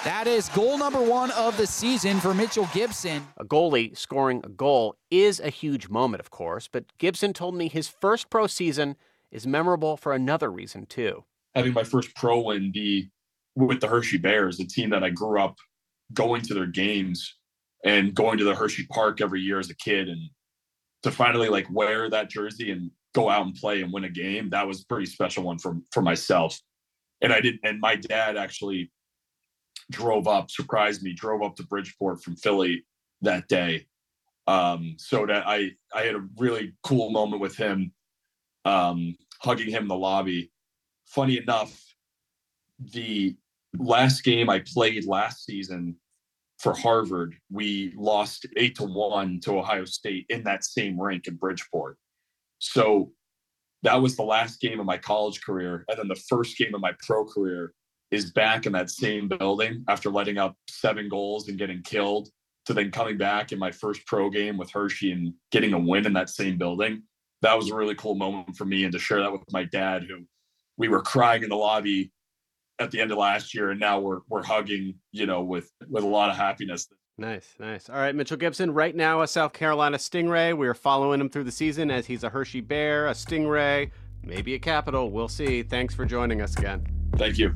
that 0.06 0.28
is 0.28 0.48
goal 0.50 0.78
number 0.78 1.02
one 1.02 1.32
of 1.32 1.56
the 1.56 1.66
season 1.66 2.20
for 2.20 2.32
Mitchell 2.32 2.68
Gibson. 2.72 3.26
A 3.38 3.44
goalie 3.44 3.96
scoring 3.98 4.40
a 4.44 4.48
goal 4.48 4.94
is 5.10 5.40
a 5.40 5.50
huge 5.50 5.88
moment, 5.88 6.20
of 6.20 6.30
course, 6.30 6.68
but 6.70 6.84
Gibson 6.98 7.32
told 7.32 7.56
me 7.56 7.68
his 7.68 7.88
first 7.88 8.30
pro 8.30 8.46
season 8.46 8.94
is 9.32 9.48
memorable 9.48 9.96
for 9.96 10.12
another 10.12 10.48
reason, 10.48 10.86
too. 10.86 11.24
Having 11.56 11.72
my 11.72 11.82
first 11.82 12.14
pro 12.14 12.38
win 12.38 12.70
be 12.70 13.10
with 13.56 13.80
the 13.80 13.88
Hershey 13.88 14.16
Bears, 14.16 14.58
the 14.58 14.64
team 14.64 14.90
that 14.90 15.02
I 15.02 15.10
grew 15.10 15.40
up 15.40 15.56
going 16.14 16.40
to 16.42 16.54
their 16.54 16.66
games 16.66 17.34
and 17.84 18.14
going 18.14 18.38
to 18.38 18.44
the 18.44 18.54
Hershey 18.54 18.86
Park 18.86 19.20
every 19.20 19.40
year 19.40 19.58
as 19.58 19.70
a 19.70 19.76
kid, 19.76 20.08
and 20.08 20.20
to 21.02 21.10
finally 21.10 21.48
like 21.48 21.66
wear 21.68 22.08
that 22.10 22.30
jersey 22.30 22.70
and 22.70 22.92
go 23.12 23.28
out 23.28 23.44
and 23.44 23.56
play 23.56 23.82
and 23.82 23.92
win 23.92 24.04
a 24.04 24.08
game, 24.08 24.50
that 24.50 24.68
was 24.68 24.82
a 24.82 24.86
pretty 24.86 25.06
special 25.06 25.42
one 25.42 25.58
for 25.58 25.78
for 25.90 26.00
myself. 26.00 26.60
And 27.22 27.32
I 27.32 27.40
didn't. 27.40 27.60
and 27.64 27.80
my 27.80 27.96
dad 27.96 28.36
actually 28.36 28.92
drove 29.90 30.26
up, 30.26 30.50
surprised 30.50 31.02
me, 31.02 31.12
drove 31.12 31.42
up 31.42 31.56
to 31.56 31.66
Bridgeport 31.66 32.22
from 32.22 32.36
Philly 32.36 32.84
that 33.22 33.48
day. 33.48 33.86
Um, 34.46 34.96
so 34.98 35.26
that 35.26 35.46
I 35.46 35.72
I 35.92 36.02
had 36.02 36.14
a 36.14 36.24
really 36.36 36.74
cool 36.82 37.10
moment 37.10 37.42
with 37.42 37.56
him, 37.56 37.92
um, 38.64 39.16
hugging 39.40 39.70
him 39.70 39.82
in 39.82 39.88
the 39.88 39.96
lobby. 39.96 40.52
Funny 41.06 41.38
enough, 41.38 41.80
the 42.78 43.36
last 43.78 44.22
game 44.22 44.48
I 44.48 44.60
played 44.60 45.06
last 45.06 45.44
season 45.44 45.96
for 46.58 46.74
Harvard, 46.74 47.36
we 47.50 47.92
lost 47.96 48.46
eight 48.56 48.76
to 48.76 48.84
one 48.84 49.40
to 49.40 49.58
Ohio 49.58 49.84
State 49.84 50.26
in 50.28 50.42
that 50.44 50.64
same 50.64 50.98
rink 50.98 51.26
in 51.26 51.36
Bridgeport. 51.36 51.98
So 52.58 53.12
that 53.82 54.00
was 54.00 54.16
the 54.16 54.22
last 54.22 54.60
game 54.60 54.80
of 54.80 54.86
my 54.86 54.96
college 54.96 55.42
career, 55.42 55.84
and 55.88 55.98
then 55.98 56.08
the 56.08 56.22
first 56.28 56.56
game 56.56 56.74
of 56.74 56.80
my 56.80 56.92
pro 57.04 57.24
career 57.24 57.72
is 58.10 58.30
back 58.32 58.66
in 58.66 58.72
that 58.72 58.90
same 58.90 59.28
building 59.28 59.84
after 59.88 60.10
letting 60.10 60.38
up 60.38 60.56
seven 60.68 61.08
goals 61.08 61.48
and 61.48 61.58
getting 61.58 61.82
killed 61.82 62.28
to 62.66 62.74
then 62.74 62.90
coming 62.90 63.16
back 63.16 63.52
in 63.52 63.58
my 63.58 63.70
first 63.70 64.04
pro 64.06 64.28
game 64.30 64.56
with 64.56 64.70
Hershey 64.70 65.12
and 65.12 65.32
getting 65.50 65.72
a 65.72 65.78
win 65.78 66.06
in 66.06 66.12
that 66.14 66.30
same 66.30 66.58
building. 66.58 67.02
That 67.42 67.56
was 67.56 67.70
a 67.70 67.74
really 67.74 67.94
cool 67.94 68.14
moment 68.14 68.56
for 68.56 68.64
me 68.64 68.84
and 68.84 68.92
to 68.92 68.98
share 68.98 69.20
that 69.20 69.32
with 69.32 69.42
my 69.52 69.64
dad 69.64 70.04
who 70.08 70.24
we 70.76 70.88
were 70.88 71.02
crying 71.02 71.42
in 71.42 71.48
the 71.48 71.56
lobby 71.56 72.12
at 72.78 72.90
the 72.90 73.00
end 73.00 73.10
of 73.10 73.18
last 73.18 73.54
year 73.54 73.70
and 73.70 73.80
now 73.80 74.00
we're 74.00 74.20
we're 74.28 74.44
hugging, 74.44 74.94
you 75.12 75.26
know, 75.26 75.42
with 75.42 75.70
with 75.88 76.04
a 76.04 76.08
lot 76.08 76.30
of 76.30 76.36
happiness. 76.36 76.88
Nice, 77.18 77.54
nice. 77.58 77.88
All 77.88 77.96
right, 77.96 78.14
Mitchell 78.14 78.36
Gibson, 78.36 78.72
right 78.72 78.94
now 78.94 79.22
a 79.22 79.26
South 79.26 79.54
Carolina 79.54 79.96
Stingray. 79.96 80.56
We 80.56 80.68
are 80.68 80.74
following 80.74 81.20
him 81.20 81.30
through 81.30 81.44
the 81.44 81.52
season 81.52 81.90
as 81.90 82.06
he's 82.06 82.24
a 82.24 82.28
Hershey 82.28 82.60
Bear, 82.60 83.06
a 83.06 83.12
Stingray, 83.12 83.90
maybe 84.22 84.54
a 84.54 84.58
Capital. 84.58 85.10
We'll 85.10 85.28
see. 85.28 85.62
Thanks 85.62 85.94
for 85.94 86.04
joining 86.04 86.42
us 86.42 86.56
again. 86.56 86.86
Thank 87.16 87.38
you. 87.38 87.54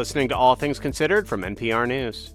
Listening 0.00 0.28
to 0.28 0.34
All 0.34 0.54
Things 0.54 0.78
Considered 0.78 1.28
from 1.28 1.42
NPR 1.42 1.86
News. 1.86 2.34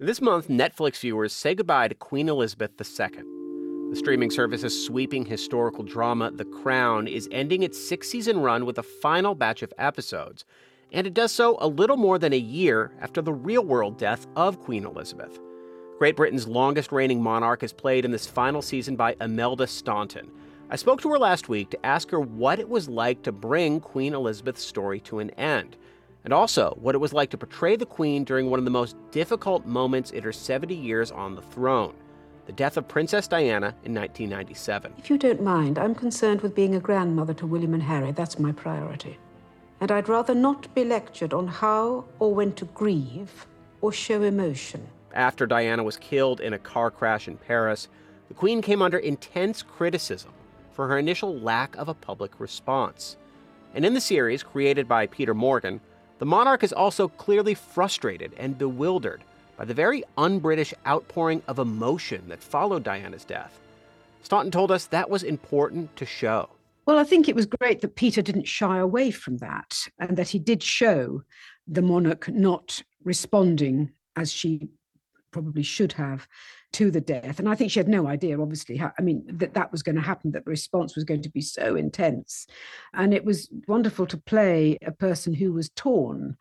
This 0.00 0.20
month, 0.20 0.48
Netflix 0.48 0.98
viewers 0.98 1.32
say 1.32 1.54
goodbye 1.54 1.86
to 1.86 1.94
Queen 1.94 2.28
Elizabeth 2.28 2.72
II. 2.72 3.22
The 3.90 3.94
streaming 3.94 4.32
service's 4.32 4.84
sweeping 4.84 5.24
historical 5.24 5.84
drama, 5.84 6.32
The 6.32 6.44
Crown, 6.44 7.06
is 7.06 7.28
ending 7.30 7.62
its 7.62 7.78
six 7.78 8.08
season 8.08 8.40
run 8.40 8.66
with 8.66 8.78
a 8.78 8.82
final 8.82 9.36
batch 9.36 9.62
of 9.62 9.72
episodes, 9.78 10.44
and 10.90 11.06
it 11.06 11.14
does 11.14 11.30
so 11.30 11.56
a 11.60 11.68
little 11.68 11.96
more 11.96 12.18
than 12.18 12.32
a 12.32 12.36
year 12.36 12.90
after 13.00 13.22
the 13.22 13.32
real 13.32 13.62
world 13.62 13.96
death 13.96 14.26
of 14.34 14.58
Queen 14.58 14.84
Elizabeth. 14.84 15.38
Great 16.00 16.16
Britain's 16.16 16.48
longest 16.48 16.90
reigning 16.90 17.22
monarch 17.22 17.62
is 17.62 17.72
played 17.72 18.04
in 18.04 18.10
this 18.10 18.26
final 18.26 18.60
season 18.60 18.96
by 18.96 19.14
Imelda 19.20 19.68
Staunton. 19.68 20.32
I 20.72 20.76
spoke 20.76 21.00
to 21.00 21.10
her 21.10 21.18
last 21.18 21.48
week 21.48 21.70
to 21.70 21.84
ask 21.84 22.10
her 22.10 22.20
what 22.20 22.60
it 22.60 22.68
was 22.68 22.88
like 22.88 23.22
to 23.22 23.32
bring 23.32 23.80
Queen 23.80 24.14
Elizabeth's 24.14 24.62
story 24.62 25.00
to 25.00 25.18
an 25.18 25.30
end 25.30 25.76
and 26.22 26.32
also 26.32 26.78
what 26.80 26.94
it 26.94 26.98
was 26.98 27.12
like 27.12 27.30
to 27.30 27.38
portray 27.38 27.74
the 27.74 27.84
Queen 27.84 28.22
during 28.22 28.48
one 28.48 28.60
of 28.60 28.64
the 28.64 28.70
most 28.70 28.94
difficult 29.10 29.66
moments 29.66 30.12
in 30.12 30.22
her 30.22 30.32
70 30.32 30.72
years 30.72 31.10
on 31.10 31.34
the 31.34 31.42
throne 31.42 31.94
the 32.46 32.52
death 32.52 32.76
of 32.76 32.86
Princess 32.88 33.28
Diana 33.28 33.74
in 33.84 33.94
1997. 33.94 34.94
If 34.98 35.10
you 35.10 35.18
don't 35.18 35.42
mind, 35.42 35.78
I'm 35.78 35.94
concerned 35.94 36.40
with 36.40 36.54
being 36.54 36.74
a 36.74 36.80
grandmother 36.80 37.34
to 37.34 37.46
William 37.46 37.74
and 37.74 37.82
Harry. 37.82 38.10
That's 38.12 38.40
my 38.40 38.50
priority. 38.50 39.18
And 39.80 39.92
I'd 39.92 40.08
rather 40.08 40.34
not 40.34 40.72
be 40.74 40.84
lectured 40.84 41.32
on 41.32 41.46
how 41.46 42.06
or 42.18 42.34
when 42.34 42.52
to 42.54 42.64
grieve 42.64 43.46
or 43.80 43.92
show 43.92 44.22
emotion. 44.22 44.86
After 45.14 45.46
Diana 45.46 45.84
was 45.84 45.96
killed 45.96 46.40
in 46.40 46.52
a 46.52 46.58
car 46.58 46.90
crash 46.90 47.28
in 47.28 47.36
Paris, 47.36 47.88
the 48.28 48.34
Queen 48.34 48.62
came 48.62 48.82
under 48.82 48.98
intense 48.98 49.62
criticism 49.62 50.32
for 50.80 50.88
her 50.88 50.98
initial 50.98 51.38
lack 51.40 51.76
of 51.76 51.90
a 51.90 51.94
public 51.94 52.40
response. 52.40 53.18
And 53.74 53.84
in 53.84 53.92
the 53.92 54.00
series, 54.00 54.42
created 54.42 54.88
by 54.88 55.08
Peter 55.08 55.34
Morgan, 55.34 55.78
the 56.18 56.24
monarch 56.24 56.64
is 56.64 56.72
also 56.72 57.06
clearly 57.06 57.52
frustrated 57.52 58.32
and 58.38 58.56
bewildered 58.56 59.22
by 59.58 59.66
the 59.66 59.74
very 59.74 60.02
un 60.16 60.38
British 60.38 60.72
outpouring 60.86 61.42
of 61.48 61.58
emotion 61.58 62.26
that 62.28 62.42
followed 62.42 62.82
Diana's 62.82 63.26
death. 63.26 63.60
Staunton 64.22 64.50
told 64.50 64.72
us 64.72 64.86
that 64.86 65.10
was 65.10 65.22
important 65.22 65.94
to 65.96 66.06
show. 66.06 66.48
Well, 66.86 66.98
I 66.98 67.04
think 67.04 67.28
it 67.28 67.36
was 67.36 67.44
great 67.44 67.82
that 67.82 67.96
Peter 67.96 68.22
didn't 68.22 68.48
shy 68.48 68.78
away 68.78 69.10
from 69.10 69.36
that 69.36 69.86
and 69.98 70.16
that 70.16 70.30
he 70.30 70.38
did 70.38 70.62
show 70.62 71.22
the 71.68 71.82
monarch 71.82 72.26
not 72.30 72.82
responding 73.04 73.90
as 74.16 74.32
she 74.32 74.70
probably 75.30 75.62
should 75.62 75.92
have 75.92 76.26
to 76.72 76.90
the 76.90 77.00
death. 77.00 77.38
And 77.38 77.48
I 77.48 77.54
think 77.54 77.70
she 77.70 77.80
had 77.80 77.88
no 77.88 78.06
idea, 78.06 78.40
obviously, 78.40 78.76
how, 78.76 78.92
I 78.98 79.02
mean, 79.02 79.24
that 79.26 79.54
that 79.54 79.72
was 79.72 79.82
going 79.82 79.96
to 79.96 80.02
happen, 80.02 80.30
that 80.32 80.44
the 80.44 80.50
response 80.50 80.94
was 80.94 81.04
going 81.04 81.22
to 81.22 81.30
be 81.30 81.40
so 81.40 81.74
intense. 81.74 82.46
And 82.94 83.12
it 83.12 83.24
was 83.24 83.48
wonderful 83.66 84.06
to 84.06 84.16
play 84.16 84.78
a 84.84 84.92
person 84.92 85.34
who 85.34 85.52
was 85.52 85.70
torn. 85.70 86.36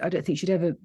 I 0.00 0.08
don't 0.08 0.24
think 0.24 0.38
she'd 0.38 0.50
ever 0.50 0.76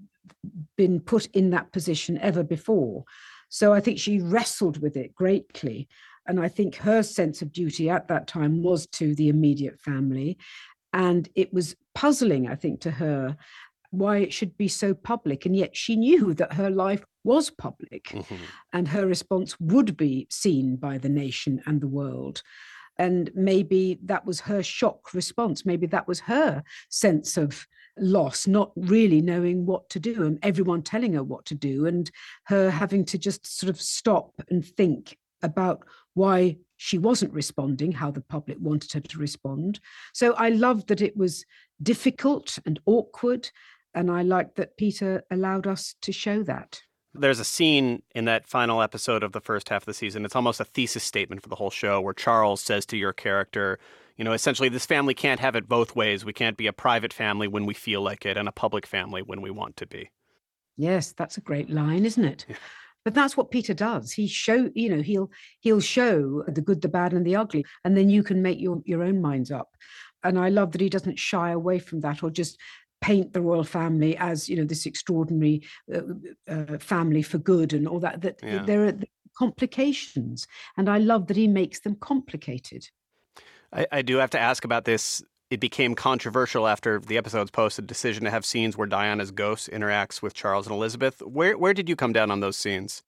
been 0.77 0.99
put 0.99 1.27
in 1.27 1.51
that 1.51 1.71
position 1.71 2.17
ever 2.19 2.43
before. 2.43 3.05
So 3.49 3.73
I 3.73 3.79
think 3.79 3.99
she 3.99 4.19
wrestled 4.19 4.81
with 4.81 4.95
it 4.97 5.15
greatly. 5.15 5.87
And 6.27 6.39
I 6.39 6.47
think 6.47 6.75
her 6.75 7.01
sense 7.01 7.41
of 7.41 7.51
duty 7.51 7.89
at 7.89 8.07
that 8.09 8.27
time 8.27 8.61
was 8.61 8.85
to 8.87 9.15
the 9.15 9.29
immediate 9.29 9.79
family. 9.79 10.37
And 10.93 11.27
it 11.35 11.53
was 11.53 11.75
puzzling, 11.95 12.47
I 12.47 12.55
think, 12.55 12.81
to 12.81 12.91
her 12.91 13.37
why 13.91 14.17
it 14.17 14.31
should 14.31 14.55
be 14.55 14.67
so 14.67 14.93
public. 14.93 15.45
And 15.45 15.55
yet 15.55 15.75
she 15.75 15.95
knew 15.95 16.33
that 16.35 16.53
her 16.53 16.69
life 16.69 17.03
was 17.23 17.49
public 17.49 18.05
mm-hmm. 18.05 18.35
and 18.73 18.87
her 18.87 19.05
response 19.05 19.59
would 19.59 19.97
be 19.97 20.27
seen 20.29 20.75
by 20.75 20.97
the 20.97 21.09
nation 21.09 21.61
and 21.65 21.81
the 21.81 21.87
world. 21.87 22.41
And 22.97 23.31
maybe 23.33 23.97
that 24.03 24.25
was 24.25 24.41
her 24.41 24.61
shock 24.61 25.13
response. 25.13 25.65
Maybe 25.65 25.87
that 25.87 26.07
was 26.07 26.19
her 26.21 26.63
sense 26.89 27.37
of 27.37 27.65
loss, 27.97 28.45
not 28.45 28.71
really 28.75 29.21
knowing 29.21 29.65
what 29.65 29.89
to 29.91 29.99
do, 29.99 30.25
and 30.25 30.37
everyone 30.43 30.81
telling 30.81 31.13
her 31.13 31.23
what 31.23 31.45
to 31.45 31.55
do, 31.55 31.85
and 31.85 32.11
her 32.45 32.69
having 32.69 33.05
to 33.05 33.17
just 33.17 33.47
sort 33.47 33.69
of 33.69 33.79
stop 33.79 34.33
and 34.49 34.65
think 34.65 35.17
about 35.41 35.85
why 36.13 36.57
she 36.75 36.97
wasn't 36.97 37.31
responding, 37.33 37.93
how 37.93 38.11
the 38.11 38.21
public 38.21 38.57
wanted 38.59 38.91
her 38.91 38.99
to 38.99 39.17
respond. 39.17 39.79
So 40.13 40.33
I 40.33 40.49
loved 40.49 40.89
that 40.89 41.01
it 41.01 41.15
was 41.15 41.45
difficult 41.81 42.59
and 42.65 42.79
awkward 42.85 43.49
and 43.93 44.11
I 44.11 44.21
liked 44.21 44.55
that 44.55 44.77
Peter 44.77 45.23
allowed 45.31 45.67
us 45.67 45.95
to 46.01 46.11
show 46.11 46.43
that. 46.43 46.81
There's 47.13 47.39
a 47.39 47.45
scene 47.45 48.03
in 48.13 48.25
that 48.25 48.47
final 48.47 48.81
episode 48.81 49.23
of 49.23 49.31
the 49.31 49.41
first 49.41 49.69
half 49.69 49.81
of 49.81 49.85
the 49.87 49.93
season. 49.93 50.25
It's 50.25 50.35
almost 50.35 50.59
a 50.59 50.65
thesis 50.65 51.03
statement 51.03 51.41
for 51.41 51.49
the 51.49 51.55
whole 51.55 51.71
show 51.71 51.99
where 51.99 52.13
Charles 52.13 52.61
says 52.61 52.85
to 52.87 52.97
your 52.97 53.13
character, 53.13 53.79
you 54.15 54.23
know, 54.23 54.33
essentially, 54.33 54.69
this 54.69 54.85
family 54.85 55.13
can't 55.13 55.39
have 55.39 55.55
it 55.55 55.69
both 55.69 55.95
ways. 55.95 56.25
We 56.25 56.33
can't 56.33 56.57
be 56.57 56.67
a 56.67 56.73
private 56.73 57.13
family 57.13 57.47
when 57.47 57.65
we 57.65 57.73
feel 57.73 58.01
like 58.01 58.25
it 58.25 58.37
and 58.37 58.47
a 58.49 58.51
public 58.51 58.85
family 58.85 59.21
when 59.21 59.41
we 59.41 59.49
want 59.49 59.77
to 59.77 59.87
be. 59.87 60.11
Yes, 60.77 61.13
that's 61.13 61.37
a 61.37 61.41
great 61.41 61.69
line, 61.69 62.05
isn't 62.05 62.25
it? 62.25 62.45
Yeah. 62.47 62.55
But 63.05 63.13
that's 63.13 63.37
what 63.37 63.49
Peter 63.49 63.73
does. 63.73 64.11
He 64.11 64.27
show, 64.27 64.69
you 64.75 64.89
know, 64.89 65.01
he'll 65.01 65.31
he'll 65.61 65.79
show 65.79 66.43
the 66.47 66.61
good, 66.61 66.81
the 66.81 66.89
bad, 66.89 67.13
and 67.13 67.25
the 67.25 67.37
ugly, 67.37 67.65
and 67.85 67.95
then 67.95 68.09
you 68.09 68.23
can 68.23 68.41
make 68.41 68.59
your 68.59 68.81
your 68.85 69.03
own 69.03 69.21
minds 69.21 69.51
up. 69.51 69.69
And 70.23 70.37
I 70.37 70.49
love 70.49 70.73
that 70.73 70.81
he 70.81 70.89
doesn't 70.89 71.17
shy 71.17 71.51
away 71.51 71.79
from 71.79 72.01
that 72.01 72.21
or 72.23 72.29
just 72.29 72.59
paint 73.01 73.33
the 73.33 73.41
royal 73.41 73.63
family 73.63 74.17
as 74.17 74.49
you 74.49 74.55
know 74.55 74.65
this 74.65 74.85
extraordinary 74.85 75.61
uh, 75.93 76.01
uh, 76.47 76.77
family 76.79 77.21
for 77.21 77.37
good 77.37 77.73
and 77.73 77.87
all 77.87 77.99
that 77.99 78.21
that 78.21 78.39
yeah. 78.43 78.63
there 78.63 78.85
are 78.87 78.93
complications. 79.37 80.47
And 80.77 80.89
i 80.89 80.97
love 80.97 81.27
that 81.27 81.37
he 81.37 81.47
makes 81.47 81.79
them 81.79 81.95
complicated. 81.95 82.89
I, 83.71 83.87
I, 83.91 84.01
do 84.01 84.17
have 84.17 84.31
to 84.31 84.39
ask 84.39 84.65
about 84.65 84.85
this. 84.85 85.23
It 85.49 85.59
became 85.59 85.95
controversial 85.95 86.67
after 86.67 86.99
the 86.99 87.17
episodes 87.17 87.51
posted 87.51 87.87
decision 87.87 88.25
to 88.25 88.31
have 88.31 88.45
scenes 88.45 88.75
where 88.75 88.87
diana's 88.87 89.31
ghost 89.31 89.69
interacts 89.71 90.21
with 90.21 90.33
charles 90.33 90.67
and 90.67 90.75
elizabeth. 90.75 91.21
Where 91.21 91.57
where 91.57 91.73
did 91.73 91.87
you 91.87 91.95
come 91.95 92.13
down 92.13 92.31
on 92.31 92.39
those 92.41 92.57
scenes? 92.57 93.03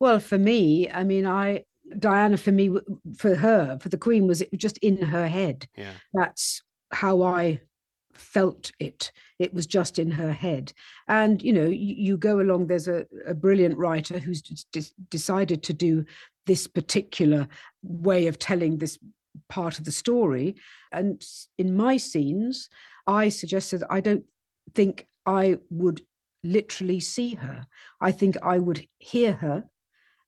Well 0.00 0.18
for 0.18 0.38
me 0.38 0.90
i 0.90 1.04
mean 1.04 1.26
i 1.26 1.64
diana 1.98 2.36
for 2.36 2.52
me 2.52 2.70
for 3.16 3.34
her 3.34 3.78
for 3.80 3.88
the 3.88 3.98
queen 3.98 4.26
was 4.26 4.42
just 4.56 4.78
in 4.78 4.96
her 4.98 5.28
head. 5.28 5.68
Yeah. 5.76 5.92
That's 6.12 6.62
how 6.90 7.22
i 7.22 7.60
felt 8.14 8.70
it. 8.78 9.12
It 9.38 9.52
was 9.54 9.66
just 9.66 9.98
in 9.98 10.10
her 10.10 10.32
head. 10.32 10.72
And, 11.08 11.42
you 11.42 11.52
know, 11.52 11.66
you, 11.66 11.94
you 11.96 12.16
go 12.16 12.40
along, 12.40 12.66
there's 12.66 12.88
a, 12.88 13.06
a 13.26 13.34
brilliant 13.34 13.76
writer 13.78 14.18
who's 14.18 14.42
decided 15.10 15.62
to 15.64 15.72
do 15.72 16.04
this 16.46 16.66
particular 16.66 17.48
way 17.82 18.26
of 18.26 18.38
telling 18.38 18.78
this 18.78 18.98
part 19.48 19.78
of 19.78 19.84
the 19.84 19.92
story. 19.92 20.56
And 20.92 21.24
in 21.58 21.76
my 21.76 21.96
scenes, 21.96 22.68
I 23.06 23.28
suggested 23.28 23.82
I 23.88 24.00
don't 24.00 24.24
think 24.74 25.06
I 25.26 25.58
would 25.70 26.02
literally 26.44 27.00
see 27.00 27.34
her. 27.34 27.66
I 28.00 28.12
think 28.12 28.36
I 28.42 28.58
would 28.58 28.86
hear 28.98 29.32
her 29.34 29.64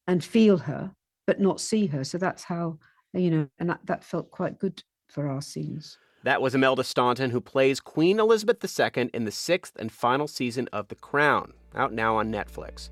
and 0.07 0.23
feel 0.23 0.59
her, 0.59 0.95
but 1.27 1.41
not 1.41 1.61
see 1.61 1.87
her. 1.87 2.05
So 2.05 2.19
that's 2.19 2.45
how, 2.45 2.79
you 3.13 3.31
know, 3.31 3.49
and 3.59 3.71
that, 3.71 3.81
that 3.87 4.05
felt 4.05 4.31
quite 4.31 4.59
good 4.59 4.83
for 5.09 5.29
our 5.29 5.43
scenes. 5.43 5.99
That 6.25 6.41
was 6.41 6.55
Imelda 6.55 6.85
Staunton, 6.85 7.29
who 7.29 7.41
plays 7.43 7.81
Queen 7.81 8.19
Elizabeth 8.19 8.65
II 8.65 9.11
in 9.13 9.27
the 9.27 9.31
sixth 9.31 9.77
and 9.79 9.93
final 9.93 10.27
season 10.27 10.71
of 10.73 10.89
The 10.89 10.95
Crown, 10.95 11.53
out 11.75 11.93
now 11.93 12.17
on 12.17 12.33
Netflix. 12.33 12.89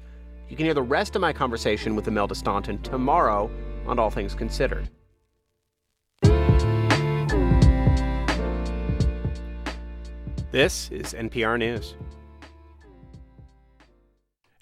You 0.50 0.56
can 0.56 0.66
hear 0.66 0.74
the 0.74 0.82
rest 0.82 1.16
of 1.16 1.22
my 1.22 1.32
conversation 1.32 1.96
with 1.96 2.06
Imelda 2.06 2.34
Staunton 2.34 2.82
tomorrow 2.82 3.50
on 3.86 3.98
All 3.98 4.10
Things 4.10 4.34
Considered. 4.34 4.90
This 10.50 10.90
is 10.90 11.14
NPR 11.14 11.58
News. 11.58 11.96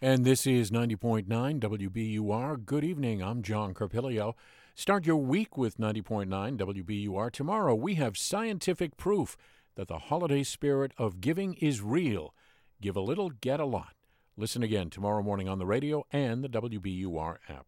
And 0.01 0.25
this 0.25 0.47
is 0.47 0.71
90.9 0.71 1.27
WBUR. 1.27 2.65
Good 2.65 2.85
evening. 2.85 3.21
I'm 3.21 3.43
John 3.43 3.75
Carpilio. 3.75 4.37
Start 4.75 5.07
your 5.07 5.17
week 5.17 5.59
with 5.59 5.79
90.9 5.79 6.29
WBUR. 6.57 7.31
Tomorrow, 7.31 7.75
we 7.75 7.95
have 7.95 8.17
scientific 8.17 8.97
proof 8.97 9.37
that 9.75 9.89
the 9.89 9.99
holiday 9.99 10.43
spirit 10.43 10.93
of 10.97 11.21
giving 11.21 11.55
is 11.55 11.83
real. 11.83 12.35
Give 12.81 12.97
a 12.97 13.01
little, 13.01 13.31
get 13.31 13.61
a 13.61 13.67
lot. 13.67 13.95
Listen 14.37 14.63
again 14.63 14.89
tomorrow 14.89 15.23
morning 15.23 15.49
on 15.49 15.59
the 15.59 15.67
radio 15.67 16.07
and 16.13 16.43
the 16.43 16.49
WBUR 16.49 17.39
app. 17.49 17.67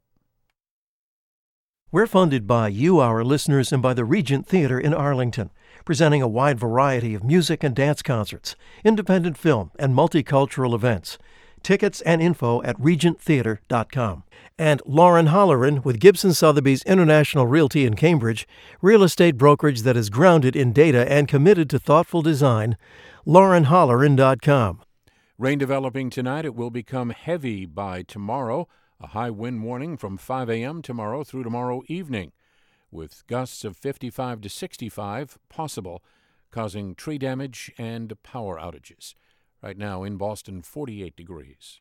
We're 1.91 2.07
funded 2.07 2.47
by 2.47 2.69
you, 2.69 3.01
our 3.01 3.23
listeners, 3.23 3.71
and 3.71 3.83
by 3.83 3.93
the 3.93 4.07
Regent 4.07 4.47
Theater 4.47 4.81
in 4.81 4.95
Arlington, 4.95 5.51
presenting 5.85 6.23
a 6.23 6.29
wide 6.29 6.59
variety 6.59 7.15
of 7.15 7.23
music 7.23 7.63
and 7.63 7.77
dance 7.77 8.01
concerts, 8.01 8.57
independent 8.83 9.37
film, 9.37 9.73
and 9.79 9.95
multicultural 9.95 10.75
events. 10.75 11.19
Tickets 11.63 12.01
and 12.03 12.21
info 12.21 12.63
at 12.63 12.77
regenttheater.com. 12.79 14.25
And 14.59 14.83
Lauren 14.85 15.29
Holleran 15.29 15.85
with 15.85 16.01
Gibson 16.01 16.35
Sotheby's 16.35 16.83
International 16.85 17.47
Realty 17.47 17.85
in 17.87 17.95
Cambridge, 17.95 18.47
real 18.81 19.03
estate 19.03 19.37
brokerage 19.37 19.83
that 19.83 19.97
is 19.97 20.11
grounded 20.11 20.55
in 20.55 20.73
data 20.73 21.11
and 21.11 21.27
committed 21.29 21.71
to 21.71 21.79
thoughtful 21.79 22.23
design. 22.23 22.77
LaurenHolleran.com. 23.27 24.83
Rain 25.39 25.59
developing 25.59 26.11
tonight. 26.11 26.45
It 26.45 26.55
will 26.55 26.71
become 26.71 27.11
heavy 27.11 27.67
by 27.67 28.03
tomorrow. 28.03 28.69
A 29.01 29.09
high 29.09 29.31
wind 29.31 29.63
warning 29.65 29.97
from 29.97 30.17
5 30.17 30.49
a.m. 30.51 30.83
tomorrow 30.83 31.25
through 31.25 31.43
tomorrow 31.43 31.83
evening, 31.89 32.33
with 32.91 33.27
gusts 33.27 33.65
of 33.65 33.77
55 33.77 34.41
to 34.43 34.49
65 34.49 35.39
possible. 35.49 36.03
causing 36.53 36.95
tree 36.95 37.19
damage 37.19 37.73
and 37.79 38.13
power 38.23 38.59
outages. 38.59 39.15
Right 39.63 39.79
now 39.79 40.03
in 40.03 40.17
Boston, 40.17 40.61
48 40.61 41.15
degrees. 41.15 41.81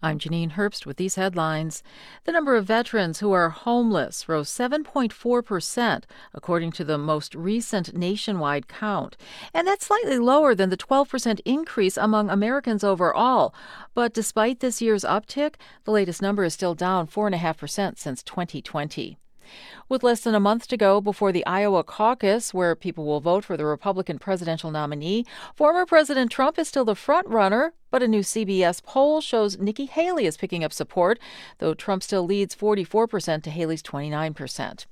I'm 0.00 0.20
Janine 0.20 0.52
Herbst 0.52 0.86
with 0.86 0.96
these 0.96 1.16
headlines. 1.16 1.82
The 2.22 2.30
number 2.30 2.54
of 2.54 2.64
veterans 2.64 3.18
who 3.18 3.32
are 3.32 3.50
homeless 3.50 4.28
rose 4.28 4.48
7.4%, 4.48 6.04
according 6.32 6.70
to 6.70 6.84
the 6.84 6.96
most 6.96 7.34
recent 7.34 7.92
nationwide 7.96 8.68
count. 8.68 9.16
And 9.52 9.66
that's 9.66 9.86
slightly 9.86 10.20
lower 10.20 10.54
than 10.54 10.70
the 10.70 10.76
12% 10.76 11.40
increase 11.44 11.96
among 11.96 12.30
Americans 12.30 12.84
overall. 12.84 13.52
But 13.92 14.14
despite 14.14 14.60
this 14.60 14.80
year's 14.80 15.02
uptick, 15.02 15.56
the 15.82 15.90
latest 15.90 16.22
number 16.22 16.44
is 16.44 16.54
still 16.54 16.76
down 16.76 17.08
4.5% 17.08 17.98
since 17.98 18.22
2020. 18.22 19.18
With 19.88 20.02
less 20.02 20.20
than 20.20 20.34
a 20.34 20.40
month 20.40 20.68
to 20.68 20.76
go 20.76 21.00
before 21.00 21.32
the 21.32 21.46
Iowa 21.46 21.82
caucus, 21.82 22.52
where 22.52 22.74
people 22.74 23.04
will 23.06 23.20
vote 23.20 23.44
for 23.44 23.56
the 23.56 23.64
Republican 23.64 24.18
presidential 24.18 24.70
nominee, 24.70 25.24
former 25.54 25.86
President 25.86 26.30
Trump 26.30 26.58
is 26.58 26.68
still 26.68 26.84
the 26.84 26.94
front 26.94 27.26
runner, 27.26 27.72
but 27.90 28.02
a 28.02 28.08
new 28.08 28.20
CBS 28.20 28.82
poll 28.82 29.20
shows 29.20 29.58
Nikki 29.58 29.86
Haley 29.86 30.26
is 30.26 30.36
picking 30.36 30.62
up 30.62 30.72
support, 30.72 31.18
though 31.58 31.74
Trump 31.74 32.02
still 32.02 32.24
leads 32.24 32.54
44% 32.54 33.42
to 33.42 33.50
Haley's 33.50 33.82
29%. 33.82 34.86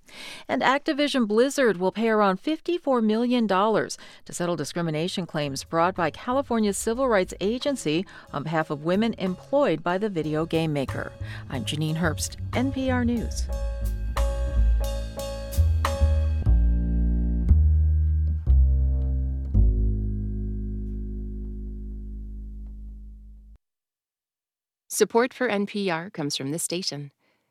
And 0.49 0.63
Activision 0.63 1.27
Blizzard 1.27 1.77
will 1.77 1.93
pay 1.93 2.09
around 2.09 2.43
$54 2.43 3.05
million 3.05 3.47
to 3.47 4.33
settle 4.33 4.57
discrimination 4.57 5.27
claims 5.27 5.65
brought 5.65 5.95
by 5.95 6.11
California's 6.11 6.79
Civil 6.79 7.09
Rights 7.09 7.35
Agency 7.41 8.07
on 8.33 8.43
behalf 8.45 8.71
of 8.71 8.85
women 8.85 9.15
employed 9.19 9.83
by 9.83 9.99
the 9.99 10.09
video 10.09 10.47
game 10.47 10.73
maker. 10.73 11.13
I'm 11.51 11.65
Janine 11.65 11.97
Herbst, 11.97 12.37
NPR 12.53 13.05
News. 13.05 13.47
Support 24.97 25.35
for 25.35 25.47
NPR 25.47 26.11
comes 26.11 26.39
from 26.39 26.53
this 26.53 26.63
station 26.63 27.11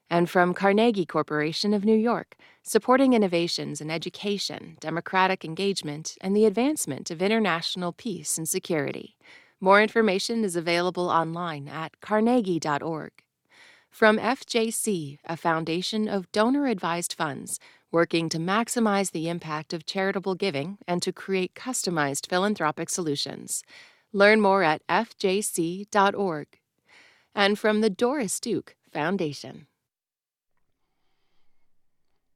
and 0.09 0.27
from 0.27 0.55
Carnegie 0.55 1.05
Corporation 1.05 1.75
of 1.75 1.85
New 1.85 1.95
York, 1.95 2.35
supporting 2.63 3.13
innovations 3.13 3.79
in 3.81 3.91
education, 3.91 4.77
democratic 4.79 5.45
engagement, 5.45 6.17
and 6.21 6.35
the 6.35 6.45
advancement 6.45 7.11
of 7.11 7.21
international 7.21 7.93
peace 7.93 8.39
and 8.39 8.49
security. 8.49 9.15
More 9.61 9.79
information 9.79 10.43
is 10.43 10.55
available 10.55 11.07
online 11.07 11.67
at 11.67 12.01
carnegie.org. 12.01 13.11
From 13.91 14.17
FJC, 14.17 15.19
a 15.25 15.37
foundation 15.37 16.07
of 16.07 16.31
donor 16.31 16.65
advised 16.65 17.13
funds 17.13 17.59
working 17.91 18.27
to 18.29 18.39
maximize 18.39 19.11
the 19.11 19.29
impact 19.29 19.71
of 19.71 19.85
charitable 19.85 20.33
giving 20.33 20.79
and 20.87 20.99
to 21.03 21.13
create 21.13 21.53
customized 21.53 22.27
philanthropic 22.27 22.89
solutions. 22.89 23.61
Learn 24.11 24.41
more 24.41 24.63
at 24.63 24.81
fjc.org 24.87 26.47
and 27.35 27.59
from 27.59 27.81
the 27.81 27.89
Doris 27.89 28.39
Duke 28.39 28.75
Foundation. 28.91 29.67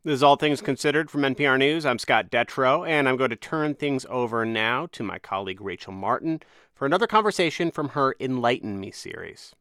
This 0.04 0.16
is 0.16 0.24
All 0.24 0.36
Things 0.36 0.62
Considered 0.62 1.10
from 1.10 1.22
NPR 1.22 1.58
News. 1.58 1.86
I'm 1.86 2.00
Scott 2.00 2.30
Detrow, 2.30 2.88
and 2.88 3.08
I'm 3.08 3.18
going 3.18 3.30
to 3.32 3.36
turn 3.36 3.76
things 3.76 4.06
over 4.10 4.45
now 4.45 4.88
to 4.91 5.04
my 5.04 5.20
colleague 5.20 5.62
Rachel 5.62 5.93
Martin 5.93 6.41
for 6.74 6.86
another 6.86 7.08
conversation 7.08 7.72
from 7.72 7.89
her 7.89 8.16
Enlighten 8.20 8.80
Me 8.80 8.91
series. 8.91 9.54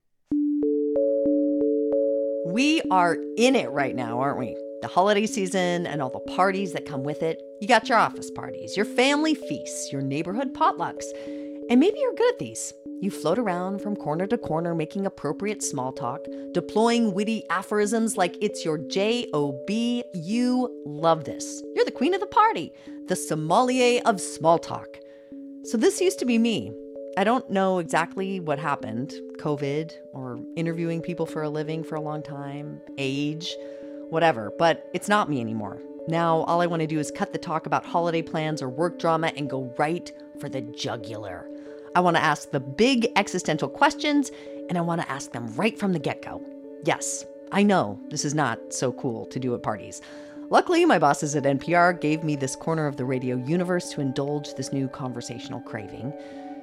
We 2.47 2.80
are 2.91 3.16
in 3.36 3.57
it 3.57 3.70
right 3.70 3.95
now, 3.95 4.20
aren't 4.20 4.39
we? 4.39 4.57
The 4.80 4.89
holiday 4.89 5.26
season 5.26 5.86
and 5.86 6.01
all 6.01 6.11
the 6.11 6.32
parties 6.34 6.72
that 6.72 6.86
come 6.86 7.03
with 7.03 7.22
it. 7.22 7.43
You 7.61 7.66
got 7.66 7.89
your 7.89 7.99
office 7.99 8.30
parties, 8.30 8.76
your 8.76 8.86
family 8.86 9.34
feasts, 9.34 9.93
your 9.93 10.03
neighborhood 10.03 10.55
potlucks. 10.55 11.05
And 11.71 11.81
maybe 11.81 11.99
you're 12.01 12.14
good 12.14 12.33
at 12.33 12.39
these. 12.39 12.73
You 13.01 13.11
float 13.11 13.39
around 13.39 13.81
from 13.81 13.95
corner 13.95 14.27
to 14.27 14.39
corner 14.39 14.75
making 14.75 15.07
appropriate 15.07 15.62
small 15.62 15.93
talk, 15.93 16.27
deploying 16.53 17.12
witty 17.12 17.45
aphorisms 17.51 18.16
like 18.16 18.37
it's 18.41 18.64
your 18.64 18.79
JOB. 18.79 19.71
You 20.14 20.83
love 20.87 21.25
this. 21.25 21.62
You're 21.75 21.85
the 21.85 21.93
queen 21.93 22.14
of 22.14 22.21
the 22.21 22.27
party, 22.27 22.73
the 23.07 23.16
sommelier 23.16 24.01
of 24.05 24.21
small 24.21 24.59
talk. 24.59 24.99
So 25.64 25.77
this 25.77 26.01
used 26.01 26.19
to 26.21 26.25
be 26.25 26.39
me. 26.39 26.73
I 27.16 27.25
don't 27.25 27.51
know 27.51 27.79
exactly 27.79 28.41
what 28.41 28.59
happened 28.59 29.12
COVID, 29.39 29.93
or 30.12 30.41
interviewing 30.57 31.01
people 31.01 31.25
for 31.25 31.43
a 31.43 31.49
living 31.49 31.83
for 31.83 31.95
a 31.95 32.01
long 32.01 32.23
time, 32.23 32.81
age, 32.99 33.57
whatever, 34.11 34.53
but 34.59 34.89
it's 34.93 35.09
not 35.09 35.31
me 35.31 35.41
anymore. 35.41 35.81
Now, 36.09 36.39
all 36.43 36.61
I 36.61 36.66
want 36.66 36.81
to 36.81 36.87
do 36.87 36.99
is 36.99 37.11
cut 37.11 37.33
the 37.33 37.39
talk 37.39 37.66
about 37.66 37.85
holiday 37.85 38.23
plans 38.23 38.62
or 38.62 38.69
work 38.69 38.99
drama 38.99 39.33
and 39.37 39.49
go 39.49 39.73
right 39.79 40.11
for 40.41 40.49
the 40.49 40.62
jugular. 40.62 41.49
I 41.95 42.01
want 42.01 42.16
to 42.16 42.22
ask 42.22 42.51
the 42.51 42.61
big 42.61 43.09
existential 43.16 43.68
questions, 43.68 44.30
and 44.68 44.76
I 44.76 44.82
want 44.82 45.01
to 45.01 45.11
ask 45.11 45.32
them 45.32 45.55
right 45.57 45.78
from 45.78 45.93
the 45.93 45.99
get 45.99 46.22
go. 46.22 46.43
Yes, 46.84 47.24
I 47.51 47.62
know 47.62 47.99
this 48.11 48.24
is 48.24 48.34
not 48.34 48.59
so 48.72 48.93
cool 48.93 49.26
to 49.26 49.39
do 49.39 49.55
at 49.55 49.62
parties. 49.62 50.01
Luckily, 50.51 50.84
my 50.84 50.99
bosses 50.99 51.36
at 51.36 51.45
NPR 51.45 52.01
gave 52.01 52.24
me 52.24 52.36
this 52.36 52.57
corner 52.57 52.86
of 52.86 52.97
the 52.97 53.05
radio 53.05 53.36
universe 53.36 53.91
to 53.91 54.01
indulge 54.01 54.55
this 54.55 54.72
new 54.72 54.89
conversational 54.89 55.61
craving. 55.61 56.12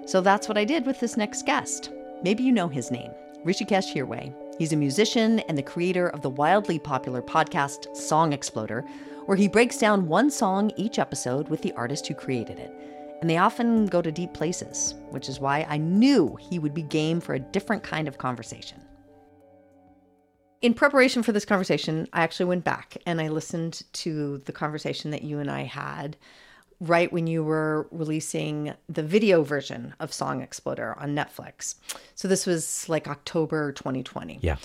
So 0.05 0.21
that's 0.21 0.47
what 0.47 0.57
I 0.57 0.65
did 0.65 0.85
with 0.85 0.99
this 0.99 1.17
next 1.17 1.45
guest. 1.45 1.91
Maybe 2.23 2.43
you 2.43 2.51
know 2.51 2.67
his 2.67 2.91
name, 2.91 3.11
Hrishikesh 3.43 3.93
Hirway. 3.93 4.33
He's 4.57 4.73
a 4.73 4.77
musician 4.77 5.39
and 5.41 5.57
the 5.57 5.63
creator 5.63 6.07
of 6.09 6.21
the 6.21 6.29
wildly 6.29 6.79
popular 6.79 7.21
podcast 7.21 7.95
Song 7.95 8.33
Exploder, 8.33 8.85
where 9.25 9.37
he 9.37 9.47
breaks 9.47 9.77
down 9.77 10.07
one 10.07 10.29
song 10.29 10.71
each 10.77 10.97
episode 10.97 11.49
with 11.49 11.61
the 11.61 11.73
artist 11.73 12.07
who 12.07 12.13
created 12.13 12.59
it 12.59 12.73
and 13.21 13.29
they 13.29 13.37
often 13.37 13.85
go 13.87 14.01
to 14.01 14.11
deep 14.11 14.33
places, 14.33 14.95
which 15.09 15.29
is 15.29 15.39
why 15.39 15.65
I 15.69 15.77
knew 15.77 16.37
he 16.39 16.59
would 16.59 16.73
be 16.73 16.83
game 16.83 17.19
for 17.19 17.33
a 17.33 17.39
different 17.39 17.83
kind 17.83 18.07
of 18.07 18.17
conversation. 18.17 18.81
In 20.61 20.73
preparation 20.73 21.23
for 21.23 21.31
this 21.31 21.45
conversation, 21.45 22.07
I 22.13 22.21
actually 22.21 22.47
went 22.47 22.63
back 22.63 22.97
and 23.05 23.21
I 23.21 23.27
listened 23.27 23.83
to 23.93 24.39
the 24.39 24.51
conversation 24.51 25.11
that 25.11 25.23
you 25.23 25.39
and 25.39 25.49
I 25.49 25.63
had 25.63 26.17
right 26.81 27.11
when 27.11 27.27
you 27.27 27.43
were 27.43 27.87
releasing 27.91 28.73
the 28.89 29.03
video 29.03 29.43
version 29.43 29.93
of 29.99 30.13
Song 30.13 30.41
Exploder 30.41 30.97
on 30.99 31.15
Netflix. 31.15 31.75
So 32.15 32.27
this 32.27 32.45
was 32.45 32.89
like 32.89 33.07
October 33.07 33.71
2020. 33.71 34.39
Yeah. 34.41 34.57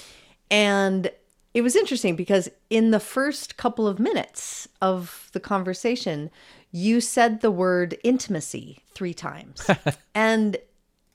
And 0.50 1.10
it 1.54 1.62
was 1.62 1.76
interesting 1.76 2.16
because 2.16 2.48
in 2.68 2.90
the 2.90 3.00
first 3.00 3.56
couple 3.56 3.86
of 3.86 3.98
minutes 3.98 4.68
of 4.80 5.28
the 5.32 5.40
conversation, 5.40 6.30
you 6.72 7.00
said 7.00 7.40
the 7.40 7.50
word 7.50 7.98
intimacy 8.04 8.80
three 8.94 9.14
times. 9.14 9.68
and 10.14 10.56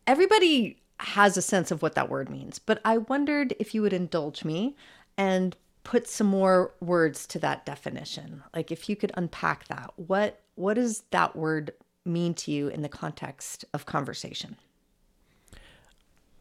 everybody 0.08 0.82
has 1.00 1.38
a 1.38 1.42
sense 1.42 1.72
of 1.72 1.82
what 1.82 1.96
that 1.96 2.10
word 2.10 2.30
means. 2.30 2.60
But 2.60 2.82
I 2.86 2.98
wondered 2.98 3.56
if 3.60 3.74
you 3.74 3.82
would 3.82 3.94
indulge 3.94 4.44
me 4.44 4.76
and 5.18 5.56
put 5.84 6.08
some 6.08 6.28
more 6.28 6.74
words 6.82 7.26
to 7.28 7.40
that 7.40 7.66
definition. 7.66 8.44
Like 8.54 8.72
if 8.72 8.90
you 8.90 8.96
could 8.96 9.12
unpack 9.16 9.68
that. 9.68 9.94
What 9.96 10.42
what 10.56 10.76
does 10.76 11.04
that 11.12 11.36
word 11.36 11.72
mean 12.06 12.34
to 12.34 12.52
you 12.52 12.68
in 12.70 12.82
the 12.82 12.90
context 12.90 13.66
of 13.74 13.86
conversation? 13.86 14.58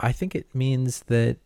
I 0.00 0.12
think 0.12 0.34
it 0.34 0.52
means 0.54 1.00
that 1.06 1.38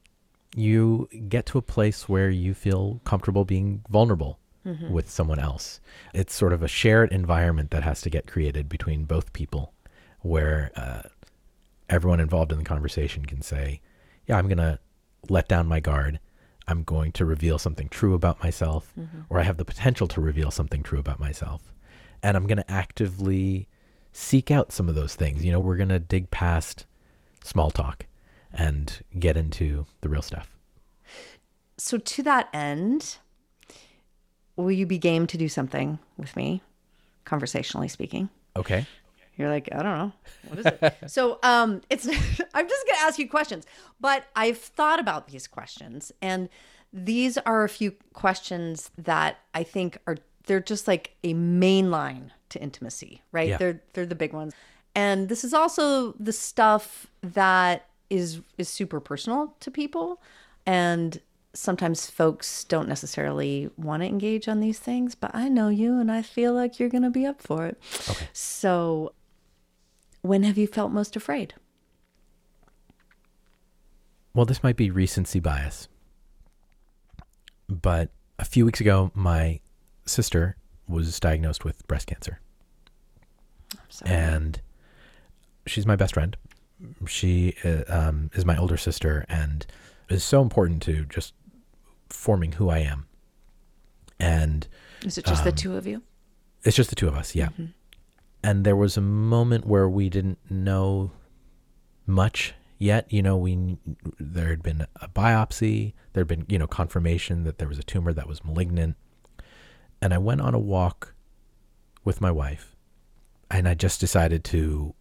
you 0.55 1.09
get 1.29 1.47
to 1.47 1.59
a 1.59 1.63
place 1.63 2.09
where 2.09 2.31
you 2.31 2.55
feel 2.55 3.01
comfortable 3.05 3.45
being 3.45 3.83
vulnerable 3.91 4.38
mm-hmm. 4.67 4.91
with 4.91 5.11
someone 5.11 5.39
else. 5.39 5.81
It's 6.15 6.35
sort 6.35 6.53
of 6.53 6.63
a 6.63 6.69
shared 6.69 7.13
environment 7.13 7.71
that 7.71 7.83
has 7.83 8.01
to 8.03 8.11
get 8.11 8.27
created 8.27 8.69
between 8.69 9.05
both 9.05 9.33
people 9.33 9.73
where 10.21 10.71
uh, 10.77 11.03
everyone 11.89 12.21
involved 12.21 12.53
in 12.53 12.59
the 12.59 12.65
conversation 12.65 13.25
can 13.25 13.43
say, 13.43 13.81
Yeah, 14.27 14.39
I'm 14.39 14.49
going 14.49 14.59
to 14.59 14.79
let 15.29 15.49
down 15.49 15.67
my 15.67 15.81
guard. 15.81 16.21
I'm 16.67 16.83
going 16.83 17.13
to 17.13 17.25
reveal 17.25 17.59
something 17.59 17.89
true 17.89 18.15
about 18.15 18.43
myself, 18.43 18.93
mm-hmm. 18.99 19.21
or 19.31 19.41
I 19.41 19.43
have 19.43 19.57
the 19.57 19.65
potential 19.65 20.07
to 20.09 20.21
reveal 20.21 20.51
something 20.51 20.83
true 20.83 20.99
about 20.99 21.19
myself. 21.19 21.73
And 22.23 22.37
I'm 22.37 22.47
going 22.47 22.59
to 22.59 22.71
actively 22.71 23.69
seek 24.13 24.51
out 24.51 24.73
some 24.73 24.89
of 24.89 24.95
those 24.95 25.15
things. 25.15 25.45
You 25.45 25.53
know, 25.53 25.61
we're 25.61 25.77
going 25.77 25.89
to 25.89 25.99
dig 25.99 26.31
past 26.31 26.85
small 27.43 27.71
talk 27.71 28.05
and 28.53 29.03
get 29.19 29.37
into 29.37 29.87
the 30.01 30.09
real 30.09 30.23
stuff. 30.23 30.57
So, 31.79 31.97
to 31.97 32.23
that 32.25 32.49
end, 32.53 33.19
will 34.65 34.73
you 34.73 34.87
be 34.87 34.99
game 34.99 35.27
to 35.29 35.37
do 35.37 35.49
something 35.49 35.99
with 36.17 36.35
me, 36.37 36.63
conversationally 37.25 37.89
speaking? 37.89 38.29
Okay. 38.57 38.87
You're 39.37 39.49
like, 39.49 39.69
I 39.73 39.83
don't 39.83 39.99
know. 39.99 40.13
What 40.49 40.59
is 40.59 40.67
it? 40.67 40.97
so 41.07 41.39
um 41.43 41.81
it's 41.89 42.07
I'm 42.55 42.69
just 42.69 42.87
gonna 42.87 43.01
ask 43.01 43.19
you 43.19 43.29
questions. 43.29 43.67
But 44.01 44.25
I've 44.35 44.59
thought 44.59 44.99
about 44.99 45.29
these 45.29 45.47
questions 45.47 46.13
and 46.21 46.49
these 46.93 47.39
are 47.39 47.65
a 47.65 47.69
few 47.69 47.93
questions 48.15 48.91
that 48.99 49.39
I 49.55 49.63
think 49.63 49.99
are 50.07 50.17
they're 50.47 50.61
just 50.61 50.89
like 50.89 51.15
a 51.23 51.35
main 51.35 51.91
line 51.91 52.33
to 52.49 52.61
intimacy, 52.61 53.23
right? 53.31 53.51
Yeah. 53.51 53.57
They're 53.59 53.83
they're 53.93 54.07
the 54.07 54.15
big 54.15 54.33
ones. 54.33 54.55
And 54.95 55.29
this 55.29 55.45
is 55.45 55.55
also 55.55 56.13
the 56.19 56.33
stuff 56.33 57.07
that 57.23 57.87
is 58.11 58.41
is 58.57 58.69
super 58.69 58.99
personal 58.99 59.55
to 59.61 59.71
people 59.71 60.21
and 60.67 61.21
sometimes 61.55 62.09
folks 62.09 62.65
don't 62.65 62.89
necessarily 62.89 63.71
want 63.77 64.03
to 64.03 64.09
engage 64.09 64.49
on 64.49 64.61
these 64.61 64.79
things, 64.79 65.15
but 65.15 65.31
I 65.35 65.49
know 65.49 65.69
you 65.69 65.99
and 65.99 66.11
I 66.11 66.23
feel 66.23 66.53
like 66.53 66.79
you're 66.79 66.89
going 66.89 67.03
to 67.03 67.11
be 67.11 67.27
up 67.27 67.41
for 67.41 67.67
it. 67.67 67.79
Okay. 68.09 68.29
So, 68.33 69.13
when 70.23 70.43
have 70.43 70.59
you 70.59 70.67
felt 70.67 70.93
most 70.93 71.17
afraid? 71.17 71.55
Well, 74.35 74.45
this 74.47 74.63
might 74.63 74.77
be 74.77 74.91
recency 74.91 75.41
bias, 75.41 75.89
but 77.69 78.11
a 78.39 78.45
few 78.45 78.65
weeks 78.65 78.81
ago, 78.81 79.11
my 79.15 79.61
sister 80.05 80.57
was 80.89 81.19
diagnosed 81.19 81.65
with 81.65 81.87
breast 81.89 82.07
cancer. 82.07 82.41
And 84.05 84.61
she's 85.67 85.87
my 85.87 85.97
best 85.97 86.15
friend. 86.15 86.37
She 87.07 87.55
uh, 87.65 87.83
um, 87.89 88.31
is 88.35 88.45
my 88.45 88.57
older 88.57 88.77
sister 88.77 89.25
and 89.29 89.67
is 90.09 90.23
so 90.23 90.41
important 90.41 90.83
to 90.83 91.05
just 91.07 91.35
forming 92.11 92.53
who 92.53 92.69
I 92.69 92.79
am. 92.79 93.07
And 94.21 94.67
Is 95.05 95.19
it 95.19 95.25
just 95.25 95.45
the 95.45 95.51
um, 95.51 95.57
two 95.57 95.77
of 95.77 95.87
you? 95.87 96.03
It's 96.65 96.77
just 96.77 96.91
the 96.91 96.97
two 96.97 97.09
of 97.09 97.15
us, 97.15 97.35
yeah. 97.35 97.49
Mhm. 97.51 97.73
And 98.43 98.65
there 98.65 98.77
was 98.77 98.97
a 98.97 99.01
moment 99.01 99.67
where 99.67 99.89
we 99.89 100.09
didn't 100.09 100.39
know 100.51 101.11
much 102.07 102.55
yet. 102.79 103.13
You 103.13 103.23
know, 103.23 103.37
we 103.37 103.79
there 104.19 104.49
had 104.49 104.63
been 104.63 104.87
a 105.01 105.09
biopsy, 105.09 105.95
there 106.13 106.23
had 106.23 106.29
been 106.29 106.47
you 106.49 106.59
know 106.59 106.67
confirmation 106.67 107.45
that 107.45 107.59
there 107.59 107.69
was 107.69 107.79
a 107.79 107.83
tumor 107.83 108.13
that 108.13 108.29
was 108.29 108.45
malignant, 108.45 108.97
and 110.01 110.13
I 110.15 110.19
went 110.19 110.41
on 110.41 110.55
a 110.55 110.59
walk 110.59 111.15
with 112.05 112.21
my 112.21 112.31
wife, 112.31 112.75
and 113.51 113.69
I 113.69 113.75
just 113.75 114.01
decided 114.01 114.45
to 114.45 114.95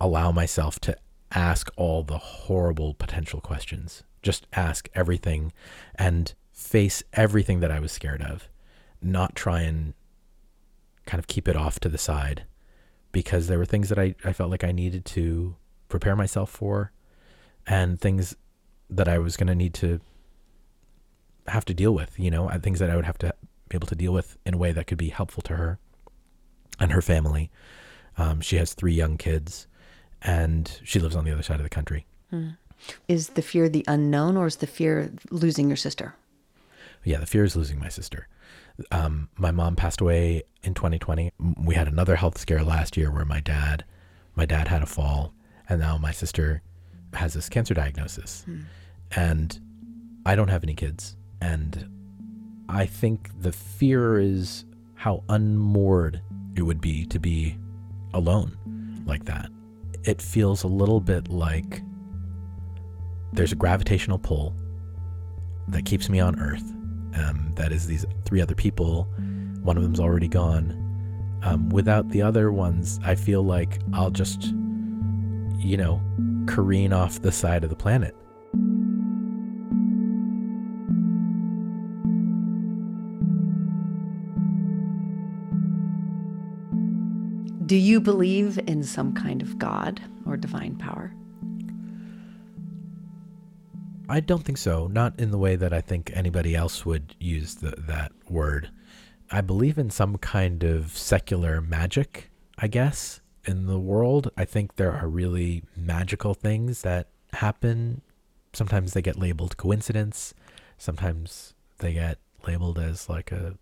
allow 0.00 0.32
myself 0.32 0.78
to 0.80 0.96
ask 1.32 1.70
all 1.76 2.02
the 2.02 2.18
horrible 2.18 2.94
potential 2.94 3.40
questions. 3.40 4.02
Just 4.22 4.46
ask 4.52 4.88
everything 4.94 5.52
and 5.94 6.34
face 6.70 7.02
everything 7.14 7.58
that 7.58 7.72
I 7.72 7.80
was 7.80 7.90
scared 7.90 8.22
of, 8.22 8.48
not 9.02 9.34
try 9.34 9.62
and 9.62 9.92
kind 11.04 11.18
of 11.18 11.26
keep 11.26 11.48
it 11.48 11.56
off 11.56 11.80
to 11.80 11.88
the 11.88 11.98
side 11.98 12.44
because 13.10 13.48
there 13.48 13.58
were 13.58 13.66
things 13.66 13.88
that 13.88 13.98
I, 13.98 14.14
I 14.24 14.32
felt 14.32 14.52
like 14.52 14.62
I 14.62 14.70
needed 14.70 15.04
to 15.06 15.56
prepare 15.88 16.14
myself 16.14 16.48
for 16.48 16.92
and 17.66 18.00
things 18.00 18.36
that 18.88 19.08
I 19.08 19.18
was 19.18 19.36
going 19.36 19.48
to 19.48 19.54
need 19.56 19.74
to 19.74 20.00
have 21.48 21.64
to 21.64 21.74
deal 21.74 21.92
with, 21.92 22.16
you 22.20 22.30
know, 22.30 22.48
things 22.62 22.78
that 22.78 22.88
I 22.88 22.94
would 22.94 23.04
have 23.04 23.18
to 23.18 23.34
be 23.68 23.76
able 23.76 23.88
to 23.88 23.96
deal 23.96 24.12
with 24.12 24.38
in 24.46 24.54
a 24.54 24.56
way 24.56 24.70
that 24.70 24.86
could 24.86 24.96
be 24.96 25.08
helpful 25.08 25.42
to 25.42 25.56
her 25.56 25.80
and 26.78 26.92
her 26.92 27.02
family. 27.02 27.50
Um, 28.16 28.40
she 28.40 28.58
has 28.58 28.74
three 28.74 28.94
young 28.94 29.16
kids 29.16 29.66
and 30.22 30.80
she 30.84 31.00
lives 31.00 31.16
on 31.16 31.24
the 31.24 31.32
other 31.32 31.42
side 31.42 31.58
of 31.58 31.64
the 31.64 31.68
country. 31.68 32.06
Hmm. 32.30 32.50
Is 33.08 33.30
the 33.30 33.42
fear 33.42 33.68
the 33.68 33.84
unknown 33.88 34.36
or 34.36 34.46
is 34.46 34.56
the 34.56 34.68
fear 34.68 35.10
losing 35.32 35.66
your 35.66 35.76
sister? 35.76 36.14
Yeah, 37.04 37.18
the 37.18 37.26
fear 37.26 37.44
is 37.44 37.56
losing 37.56 37.78
my 37.78 37.88
sister. 37.88 38.28
Um, 38.90 39.28
my 39.36 39.50
mom 39.50 39.76
passed 39.76 40.00
away 40.00 40.42
in 40.62 40.74
2020. 40.74 41.32
We 41.64 41.74
had 41.74 41.88
another 41.88 42.16
health 42.16 42.38
scare 42.38 42.62
last 42.62 42.96
year 42.96 43.10
where 43.10 43.24
my 43.24 43.40
dad, 43.40 43.84
my 44.34 44.46
dad 44.46 44.68
had 44.68 44.82
a 44.82 44.86
fall, 44.86 45.32
and 45.68 45.80
now 45.80 45.98
my 45.98 46.12
sister 46.12 46.62
has 47.14 47.34
this 47.34 47.48
cancer 47.48 47.74
diagnosis. 47.74 48.42
Hmm. 48.44 48.60
And 49.16 49.60
I 50.24 50.36
don't 50.36 50.48
have 50.48 50.62
any 50.62 50.74
kids, 50.74 51.16
and 51.40 51.88
I 52.68 52.86
think 52.86 53.30
the 53.40 53.52
fear 53.52 54.18
is 54.18 54.64
how 54.94 55.24
unmoored 55.28 56.20
it 56.54 56.62
would 56.62 56.80
be 56.80 57.06
to 57.06 57.18
be 57.18 57.56
alone 58.14 58.56
like 59.06 59.24
that. 59.24 59.50
It 60.04 60.20
feels 60.20 60.62
a 60.62 60.68
little 60.68 61.00
bit 61.00 61.28
like 61.28 61.82
there's 63.32 63.52
a 63.52 63.56
gravitational 63.56 64.18
pull 64.18 64.54
that 65.68 65.84
keeps 65.84 66.08
me 66.08 66.20
on 66.20 66.38
Earth. 66.38 66.64
Um, 67.14 67.52
that 67.56 67.72
is 67.72 67.86
these 67.86 68.06
three 68.24 68.40
other 68.40 68.54
people. 68.54 69.04
One 69.62 69.76
of 69.76 69.82
them's 69.82 70.00
already 70.00 70.28
gone. 70.28 70.76
Um, 71.42 71.68
without 71.70 72.08
the 72.10 72.22
other 72.22 72.52
ones, 72.52 73.00
I 73.02 73.14
feel 73.14 73.42
like 73.42 73.80
I'll 73.92 74.10
just, 74.10 74.44
you 75.58 75.76
know, 75.76 76.00
careen 76.46 76.92
off 76.92 77.22
the 77.22 77.32
side 77.32 77.64
of 77.64 77.70
the 77.70 77.76
planet. 77.76 78.14
Do 87.66 87.76
you 87.76 88.00
believe 88.00 88.58
in 88.66 88.82
some 88.82 89.12
kind 89.12 89.42
of 89.42 89.56
God 89.56 90.00
or 90.26 90.36
divine 90.36 90.74
power? 90.74 91.14
I 94.10 94.20
don't 94.20 94.44
think 94.44 94.58
so. 94.58 94.88
Not 94.88 95.18
in 95.20 95.30
the 95.30 95.38
way 95.38 95.54
that 95.56 95.72
I 95.72 95.80
think 95.80 96.10
anybody 96.14 96.56
else 96.56 96.84
would 96.84 97.14
use 97.20 97.54
the, 97.56 97.70
that 97.78 98.12
word. 98.28 98.70
I 99.30 99.40
believe 99.40 99.78
in 99.78 99.88
some 99.90 100.18
kind 100.18 100.64
of 100.64 100.96
secular 100.96 101.60
magic, 101.60 102.30
I 102.58 102.66
guess, 102.66 103.20
in 103.44 103.66
the 103.66 103.78
world. 103.78 104.30
I 104.36 104.44
think 104.44 104.74
there 104.74 104.92
are 104.92 105.08
really 105.08 105.62
magical 105.76 106.34
things 106.34 106.82
that 106.82 107.06
happen. 107.34 108.02
Sometimes 108.52 108.92
they 108.92 109.02
get 109.02 109.16
labeled 109.16 109.56
coincidence. 109.56 110.34
Sometimes 110.76 111.54
they 111.78 111.92
get 111.92 112.18
labeled 112.44 112.80
as 112.80 113.08
like 113.08 113.30
a, 113.30 113.54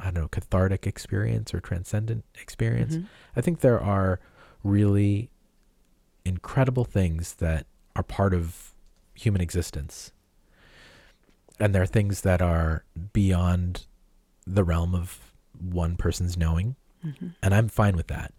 I 0.00 0.06
don't 0.06 0.14
know, 0.14 0.28
cathartic 0.28 0.88
experience 0.88 1.54
or 1.54 1.60
transcendent 1.60 2.24
experience. 2.40 2.96
Mhm. 2.96 3.06
I 3.36 3.40
think 3.42 3.60
there 3.60 3.80
are 3.80 4.18
really 4.64 5.30
incredible 6.24 6.84
things 6.84 7.34
that 7.34 7.68
are 7.94 8.02
part 8.02 8.34
of 8.34 8.65
human 9.16 9.40
existence. 9.40 10.12
And 11.58 11.74
there 11.74 11.82
are 11.82 11.86
things 11.86 12.20
that 12.20 12.42
are 12.42 12.84
beyond 13.12 13.86
the 14.46 14.62
realm 14.64 14.94
of 14.94 15.18
one 15.58 15.96
person's 15.96 16.36
knowing. 16.36 16.76
Mhm. 17.04 17.34
And 17.42 17.54
I'm 17.54 17.68
fine 17.68 17.96
with 17.96 18.08
that. 18.08 18.32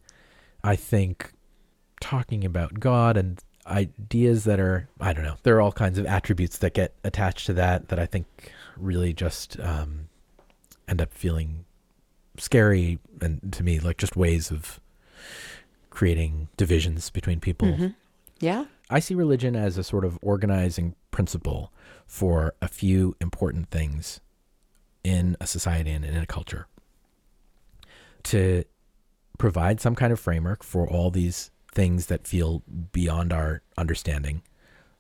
I 0.63 0.75
think 0.75 1.33
talking 1.99 2.45
about 2.45 2.79
God 2.79 3.17
and 3.17 3.43
ideas 3.65 4.43
that 4.45 4.59
are, 4.59 4.87
I 4.99 5.13
don't 5.13 5.23
know, 5.25 5.37
there 5.43 5.55
are 5.55 5.61
all 5.61 5.71
kinds 5.71 5.97
of 5.97 6.05
attributes 6.05 6.59
that 6.59 6.73
get 6.73 6.93
attached 7.03 7.47
to 7.47 7.53
that 7.53 7.89
that 7.89 7.99
I 7.99 8.05
think 8.05 8.27
really 8.77 9.13
just 9.13 9.59
um, 9.59 10.07
end 10.87 11.01
up 11.01 11.11
feeling 11.13 11.65
scary 12.37 12.99
and 13.19 13.51
to 13.51 13.63
me 13.63 13.79
like 13.79 13.97
just 13.97 14.15
ways 14.15 14.51
of 14.51 14.79
creating 15.89 16.47
divisions 16.55 17.09
between 17.09 17.39
people. 17.39 17.67
Mhm. 17.69 17.95
Yeah. 18.39 18.65
I 18.89 18.99
see 18.99 19.15
religion 19.15 19.55
as 19.55 19.77
a 19.77 19.83
sort 19.83 20.05
of 20.05 20.17
organizing 20.21 20.95
principle 21.11 21.73
for 22.05 22.53
a 22.61 22.67
few 22.67 23.15
important 23.19 23.69
things 23.69 24.21
in 25.03 25.35
a 25.41 25.47
society 25.47 25.91
and 25.91 26.05
in 26.05 26.15
a 26.17 26.25
culture. 26.25 26.67
To 28.23 28.63
provide 29.37 29.79
some 29.79 29.95
kind 29.95 30.11
of 30.11 30.19
framework 30.19 30.63
for 30.63 30.87
all 30.87 31.11
these 31.11 31.51
things 31.73 32.07
that 32.07 32.27
feel 32.27 32.63
beyond 32.91 33.31
our 33.31 33.61
understanding, 33.77 34.41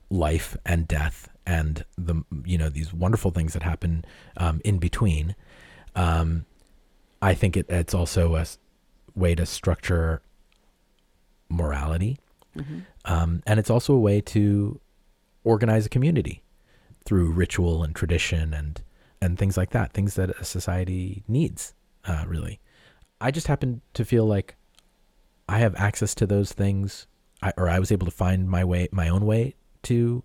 life 0.09 0.55
and 0.65 0.87
death, 0.87 1.29
and 1.45 1.83
the 1.97 2.23
you 2.45 2.57
know 2.57 2.69
these 2.69 2.93
wonderful 2.93 3.31
things 3.31 3.53
that 3.53 3.63
happen 3.63 4.05
um, 4.37 4.61
in 4.63 4.77
between. 4.77 5.35
Um, 5.95 6.45
I 7.21 7.33
think 7.33 7.57
it, 7.57 7.65
it's 7.69 7.93
also 7.93 8.35
a 8.35 8.45
way 9.15 9.33
to 9.35 9.45
structure 9.45 10.21
morality. 11.49 12.19
Mhm. 12.55 12.85
Um, 13.07 13.41
and 13.47 13.59
it's 13.59 13.69
also 13.69 13.93
a 13.93 13.99
way 13.99 14.21
to 14.21 14.79
organize 15.43 15.85
a 15.85 15.89
community 15.89 16.43
through 17.05 17.31
ritual 17.31 17.83
and 17.83 17.95
tradition 17.95 18.53
and 18.53 18.81
and 19.21 19.39
things 19.39 19.57
like 19.57 19.71
that, 19.71 19.93
things 19.93 20.13
that 20.13 20.29
a 20.29 20.43
society 20.43 21.23
needs, 21.27 21.73
uh, 22.05 22.23
really. 22.27 22.59
I 23.19 23.31
just 23.31 23.47
happen 23.47 23.81
to 23.95 24.05
feel 24.05 24.25
like 24.27 24.55
I 25.49 25.57
have 25.57 25.73
access 25.75 26.13
to 26.15 26.27
those 26.27 26.51
things, 26.53 27.07
I, 27.41 27.51
or 27.57 27.67
I 27.67 27.79
was 27.79 27.91
able 27.91 28.05
to 28.05 28.11
find 28.11 28.47
my 28.47 28.63
way, 28.63 28.89
my 28.91 29.09
own 29.09 29.25
way 29.25 29.55
to 29.83 30.23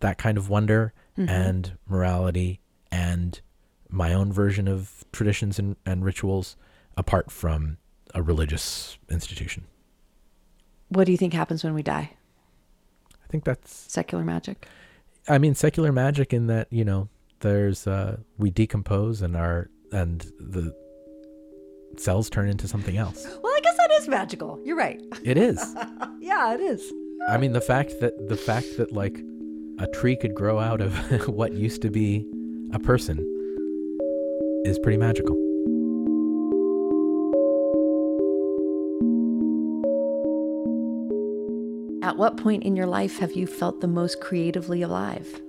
that 0.00 0.18
kind 0.18 0.36
of 0.36 0.48
wonder 0.48 0.92
Mhm. 1.16 1.28
and 1.28 1.72
morality 1.86 2.58
and 2.90 3.40
my 3.88 4.12
own 4.12 4.32
version 4.32 4.66
of 4.66 5.04
traditions 5.12 5.58
and, 5.60 5.76
and 5.86 6.04
rituals 6.04 6.56
apart 6.96 7.30
from 7.30 7.76
a 8.14 8.22
religious 8.22 8.98
institution. 9.08 9.64
What 10.88 11.04
do 11.04 11.12
you 11.12 11.18
think 11.18 11.32
happens 11.32 11.62
when 11.62 11.74
we 11.74 11.82
die? 11.84 12.16
I 13.32 13.40
think 13.40 13.44
that's 13.44 13.90
secular 13.90 14.24
magic. 14.24 14.66
I 15.26 15.38
mean, 15.38 15.54
secular 15.54 15.90
magic 15.90 16.34
in 16.34 16.48
that 16.48 16.70
you 16.70 16.84
know, 16.84 17.08
there's 17.40 17.86
uh, 17.86 18.18
we 18.36 18.50
decompose 18.50 19.22
and 19.22 19.34
our 19.34 19.70
and 19.90 20.20
the 20.38 20.76
cells 21.96 22.28
turn 22.28 22.50
into 22.50 22.68
something 22.68 22.98
else. 22.98 23.26
Well, 23.42 23.54
I 23.56 23.60
guess 23.62 23.74
that 23.78 23.90
is 23.92 24.06
magical. 24.06 24.60
You're 24.66 24.76
right. 24.76 25.00
It 25.24 25.38
is. 25.38 25.58
yeah, 26.20 26.52
it 26.52 26.60
is. 26.60 26.92
I 27.26 27.38
mean, 27.38 27.54
the 27.54 27.62
fact 27.62 27.94
that 28.00 28.28
the 28.28 28.36
fact 28.36 28.66
that 28.76 28.92
like 28.92 29.18
a 29.78 29.86
tree 29.86 30.14
could 30.14 30.34
grow 30.34 30.58
out 30.58 30.82
of 30.82 30.92
what 31.26 31.54
used 31.54 31.80
to 31.80 31.90
be 31.90 32.30
a 32.74 32.78
person 32.78 33.16
is 34.66 34.78
pretty 34.78 34.98
magical. 34.98 35.51
At 42.12 42.18
what 42.18 42.36
point 42.36 42.62
in 42.62 42.76
your 42.76 42.84
life 42.84 43.20
have 43.20 43.32
you 43.32 43.46
felt 43.46 43.80
the 43.80 43.88
most 43.88 44.20
creatively 44.20 44.82
alive? 44.82 45.40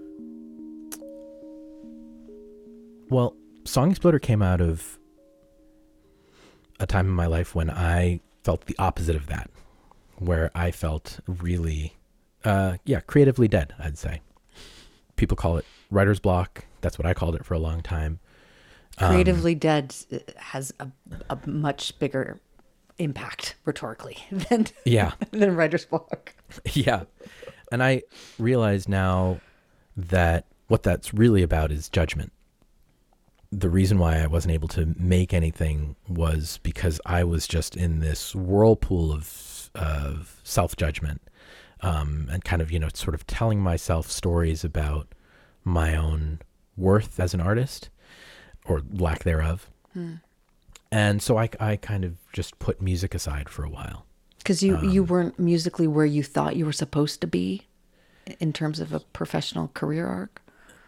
Well, 3.10 3.36
Song 3.66 3.92
Exploder 3.92 4.20
came 4.20 4.42
out 4.42 4.62
of 4.62 4.98
a 6.80 6.88
time 6.88 7.06
in 7.06 7.12
my 7.12 7.26
life 7.26 7.54
when 7.54 7.70
I 7.70 8.22
felt 8.46 8.68
the 8.68 8.78
opposite 8.80 9.18
of 9.18 9.28
that, 9.28 9.50
where 10.20 10.52
I 10.56 10.72
felt 10.72 11.20
really, 11.28 11.98
uh, 12.46 12.78
yeah, 12.86 13.02
creatively 13.02 13.50
dead, 13.50 13.74
I'd 13.78 13.98
say. 13.98 14.22
People 15.18 15.36
call 15.36 15.58
it 15.58 15.66
writer's 15.92 16.22
block. 16.22 16.64
That's 16.80 16.98
what 16.98 17.06
I 17.06 17.14
called 17.14 17.36
it 17.36 17.44
for 17.44 17.56
a 17.56 17.60
long 17.60 17.82
time. 17.82 18.22
Um, 19.00 19.12
creatively 19.12 19.54
dead 19.54 19.94
has 20.38 20.74
a, 20.80 20.88
a 21.30 21.38
much 21.46 22.00
bigger 22.00 22.40
impact 23.04 23.56
rhetorically 23.66 24.18
than 24.32 24.68
yeah 24.86 25.14
than 25.32 25.56
writer's 25.56 25.86
block. 25.86 26.34
Yeah, 26.74 27.04
and 27.72 27.82
I 27.82 28.04
realize 28.38 28.88
now 28.88 29.42
that 29.98 30.46
what 30.68 30.84
that's 30.84 31.14
really 31.14 31.42
about 31.42 31.72
is 31.72 31.90
judgment. 31.90 32.32
The 33.52 33.70
reason 33.70 33.98
why 33.98 34.20
I 34.20 34.28
wasn't 34.28 34.54
able 34.54 34.68
to 34.70 34.94
make 34.98 35.34
anything 35.34 35.96
was 36.08 36.60
because 36.62 37.02
I 37.08 37.24
was 37.24 37.48
just 37.48 37.76
in 37.76 38.00
this 38.00 38.36
whirlpool 38.36 39.12
of 39.12 39.72
of 39.74 40.40
self 40.44 40.76
judgment, 40.76 41.22
um, 41.82 42.28
and 42.32 42.44
kind 42.44 42.62
of 42.62 42.72
you 42.72 42.80
know 42.80 42.90
sort 42.94 43.16
of 43.16 43.26
telling 43.26 43.60
myself 43.60 44.12
stories 44.12 44.64
about 44.64 45.08
my 45.64 45.96
own 45.96 46.40
worth 46.78 47.20
as 47.20 47.34
an 47.34 47.42
artist 47.42 47.90
or 48.66 48.82
lack 48.92 49.24
thereof. 49.24 49.70
Hmm. 49.94 50.16
And 50.94 51.22
so 51.22 51.38
I, 51.38 51.50
I 51.60 51.76
kind 51.76 52.06
of 52.06 52.18
just 52.34 52.60
put 52.60 52.82
music 52.82 53.16
aside 53.16 53.50
for 53.50 53.64
a 53.64 53.70
while. 53.70 54.06
Because 54.38 54.62
you, 54.62 54.78
um, 54.78 54.90
you 54.90 55.04
weren't 55.04 55.40
musically 55.40 55.88
where 55.88 56.06
you 56.06 56.22
thought 56.22 56.56
you 56.56 56.66
were 56.66 56.74
supposed 56.74 57.20
to 57.22 57.28
be 57.28 57.64
in 58.40 58.54
terms 58.54 58.80
of 58.80 58.94
a 58.94 59.00
professional 59.00 59.70
career 59.70 60.08
arc? 60.08 60.42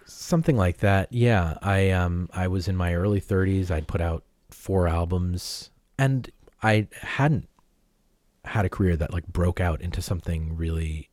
Something 0.05 0.57
like 0.57 0.77
that. 0.77 1.11
Yeah. 1.11 1.57
I 1.61 1.89
um 1.89 2.29
I 2.33 2.47
was 2.47 2.67
in 2.67 2.75
my 2.75 2.93
early 2.93 3.19
30s. 3.19 3.71
I'd 3.71 3.87
put 3.87 4.01
out 4.01 4.23
four 4.51 4.87
albums 4.87 5.71
and 5.97 6.29
I 6.61 6.87
hadn't 7.01 7.47
had 8.43 8.65
a 8.65 8.69
career 8.69 8.95
that 8.95 9.11
like 9.11 9.25
broke 9.27 9.59
out 9.59 9.81
into 9.81 10.01
something 10.01 10.55
really 10.55 11.09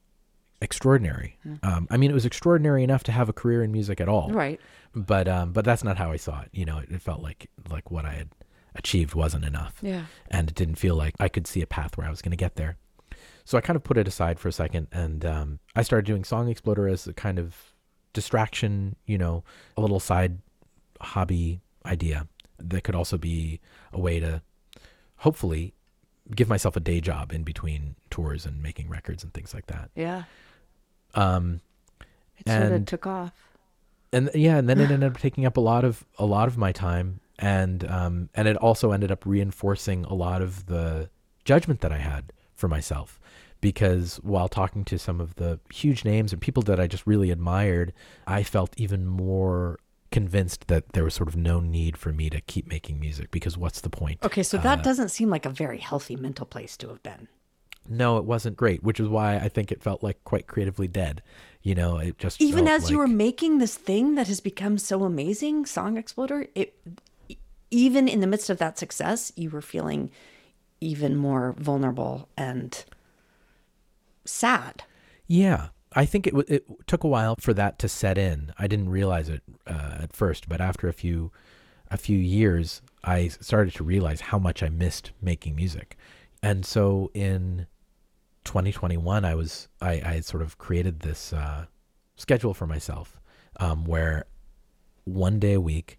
extraordinary. 0.61 1.39
Mm. 1.47 1.65
Um, 1.65 1.89
I 1.91 1.97
mean, 1.97 2.11
it 2.11 2.15
was 2.15 2.27
extraordinary 2.27 2.85
enough 2.85 3.03
to 3.05 3.13
have 3.13 3.29
a 3.29 3.33
career 3.33 3.65
in 3.65 3.73
music 3.73 4.01
at 4.01 4.09
all. 4.09 4.31
Right. 4.31 4.61
But 4.95 5.27
um, 5.29 5.53
but 5.53 5.65
that's 5.65 5.83
not 5.83 5.97
how 5.97 6.13
I 6.13 6.17
saw 6.17 6.43
it. 6.43 6.51
You 6.53 6.67
know, 6.67 6.79
it, 6.79 6.91
it, 6.91 7.01
felt 7.01 7.23
like 7.23 7.49
like 7.71 7.91
what 7.91 8.05
I 8.05 8.13
had 8.13 8.29
achieved 8.75 9.15
wasn't 9.15 9.45
enough. 9.45 9.75
Yeah. 9.83 10.05
And 10.31 10.49
it 10.49 10.55
didn't 10.55 10.77
feel 10.77 10.95
like 10.95 11.15
I 11.21 11.29
could 11.29 11.47
see 11.47 11.63
a 11.63 11.67
path 11.67 11.97
where 11.97 12.07
I 12.07 12.11
was 12.11 12.23
going 12.23 12.31
to 12.31 12.37
get 12.37 12.57
there. 12.57 12.77
So 13.45 13.59
I 13.59 13.61
kind 13.61 13.77
of 13.77 13.83
put 13.83 13.99
it 13.99 14.07
aside 14.07 14.39
for 14.39 14.49
a 14.49 14.53
second, 14.53 14.87
and 14.93 15.25
um, 15.25 15.59
I 15.75 15.83
started 15.83 16.07
doing 16.07 16.23
Song 16.23 16.49
Exploder 16.49 16.87
as 16.87 17.07
a 17.09 17.13
kind 17.13 17.39
of 17.39 17.57
distraction. 18.13 18.95
You 19.05 19.19
know, 19.19 19.43
a 19.77 19.81
little 19.81 19.99
side 19.99 20.39
hobby 21.01 21.61
idea 21.85 22.29
that 22.59 22.85
could 22.85 22.95
also 22.95 23.19
be 23.19 23.61
a 23.93 23.99
way 23.99 24.21
to 24.21 24.43
hopefully 25.17 25.75
give 26.35 26.49
myself 26.49 26.77
a 26.77 26.81
day 26.81 27.01
job 27.01 27.33
in 27.33 27.43
between 27.43 27.97
tours 28.11 28.47
and 28.47 28.63
making 28.63 28.89
records 28.89 29.25
and 29.25 29.35
things 29.35 29.53
like 29.53 29.67
that. 29.67 29.91
Yeah. 29.97 30.25
Um, 31.15 31.61
it 32.39 32.49
sort 32.49 32.73
of 32.73 32.87
took 32.87 33.07
off. 33.07 33.33
And 34.13 34.31
yeah, 34.35 34.57
and 34.59 34.69
then 34.69 34.81
it 34.81 34.91
ended 34.91 35.11
up 35.11 35.19
taking 35.19 35.47
up 35.47 35.57
a 35.57 35.61
lot 35.61 35.85
of 35.85 36.05
a 36.19 36.27
lot 36.27 36.49
of 36.49 36.57
my 36.57 36.73
time, 36.73 37.21
and 37.43 37.85
um, 37.91 38.31
and 38.35 38.49
it 38.49 38.57
also 38.57 38.93
ended 38.93 39.11
up 39.11 39.27
reinforcing 39.27 40.05
a 40.05 40.15
lot 40.15 40.41
of 40.41 40.67
the 40.67 41.11
judgment 41.45 41.81
that 41.81 41.93
I 41.93 41.99
had 41.99 42.33
for 42.55 42.69
myself, 42.69 43.21
because 43.61 44.17
while 44.23 44.49
talking 44.49 44.85
to 44.85 44.99
some 44.99 45.21
of 45.21 45.35
the 45.35 45.59
huge 45.71 46.05
names 46.05 46.33
and 46.33 46.41
people 46.41 46.63
that 46.63 46.79
I 46.79 46.87
just 46.87 47.07
really 47.07 47.31
admired, 47.31 47.93
I 48.27 48.45
felt 48.45 48.73
even 48.79 49.07
more 49.07 49.81
convinced 50.13 50.69
that 50.69 50.93
there 50.93 51.05
was 51.05 51.15
sort 51.15 51.29
of 51.29 51.37
no 51.37 51.59
need 51.59 51.97
for 51.97 52.13
me 52.13 52.31
to 52.31 52.41
keep 52.43 52.69
making 52.69 53.01
music 53.01 53.31
because 53.31 53.59
what's 53.59 53.81
the 53.81 53.91
point? 53.91 54.21
Okay, 54.23 54.43
so 54.43 54.57
that 54.59 54.79
uh, 54.79 54.83
doesn't 54.83 55.09
seem 55.09 55.29
like 55.29 55.45
a 55.45 55.51
very 55.51 55.79
healthy 55.79 56.15
mental 56.15 56.47
place 56.47 56.77
to 56.77 56.89
have 56.89 57.03
been. 57.03 57.29
No, 57.89 58.19
it 58.19 58.25
wasn't 58.25 58.57
great, 58.57 58.85
which 58.85 59.01
is 59.01 59.09
why 59.09 59.37
I 59.37 59.49
think 59.49 59.73
it 59.73 59.83
felt 59.83 60.05
like 60.05 60.23
quite 60.23 60.47
creatively 60.47 60.87
dead. 60.87 61.23
You 61.63 61.75
know, 61.75 61.99
it 61.99 62.19
just 62.19 62.41
even 62.41 62.69
as 62.69 62.85
like... 62.85 62.93
you 62.93 62.99
were 62.99 63.09
making 63.09 63.59
this 63.59 63.77
thing 63.77 64.15
that 64.15 64.29
has 64.29 64.41
become 64.41 64.79
so 64.79 65.03
amazing, 65.03 65.67
Song 65.67 65.97
Exploder. 65.97 66.47
It 66.55 66.77
even 67.73 68.07
in 68.07 68.21
the 68.21 68.27
midst 68.27 68.51
of 68.51 68.59
that 68.59 68.79
success, 68.79 69.33
you 69.35 69.51
were 69.51 69.63
feeling 69.63 70.11
even 70.81 71.17
more 71.17 71.55
vulnerable 71.59 72.29
and 72.37 72.85
sad. 74.25 74.85
Yeah, 75.27 75.69
I 75.95 76.05
think 76.05 76.27
it 76.27 76.35
it 76.49 76.87
took 76.87 77.03
a 77.03 77.09
while 77.09 77.37
for 77.41 77.55
that 77.55 77.79
to 77.81 77.89
set 77.89 78.19
in. 78.19 78.53
I 78.59 78.67
didn't 78.67 78.91
realize 78.91 79.29
it 79.29 79.43
uh, 79.67 79.99
at 80.01 80.15
first, 80.15 80.49
but 80.49 80.61
after 80.61 80.89
a 80.89 80.93
few 80.93 81.33
a 81.91 81.97
few 81.97 82.19
years, 82.19 82.83
I 83.05 83.29
started 83.29 83.75
to 83.75 83.85
realize 83.85 84.21
how 84.21 84.39
much 84.39 84.63
I 84.63 84.69
missed 84.69 85.13
making 85.21 85.57
music. 85.57 85.97
And 86.43 86.65
so 86.65 87.11
in 87.15 87.67
2021, 88.45 89.25
I 89.25 89.35
was 89.35 89.69
I, 89.81 90.03
I 90.05 90.21
sort 90.21 90.43
of 90.43 90.59
created 90.59 91.01
this 91.01 91.33
uh, 91.33 91.67
schedule 92.17 92.55
for 92.55 92.67
myself 92.67 93.19
um, 93.59 93.85
where 93.85 94.27
one 95.05 95.39
day 95.39 95.55
a 95.55 95.61
week 95.61 95.99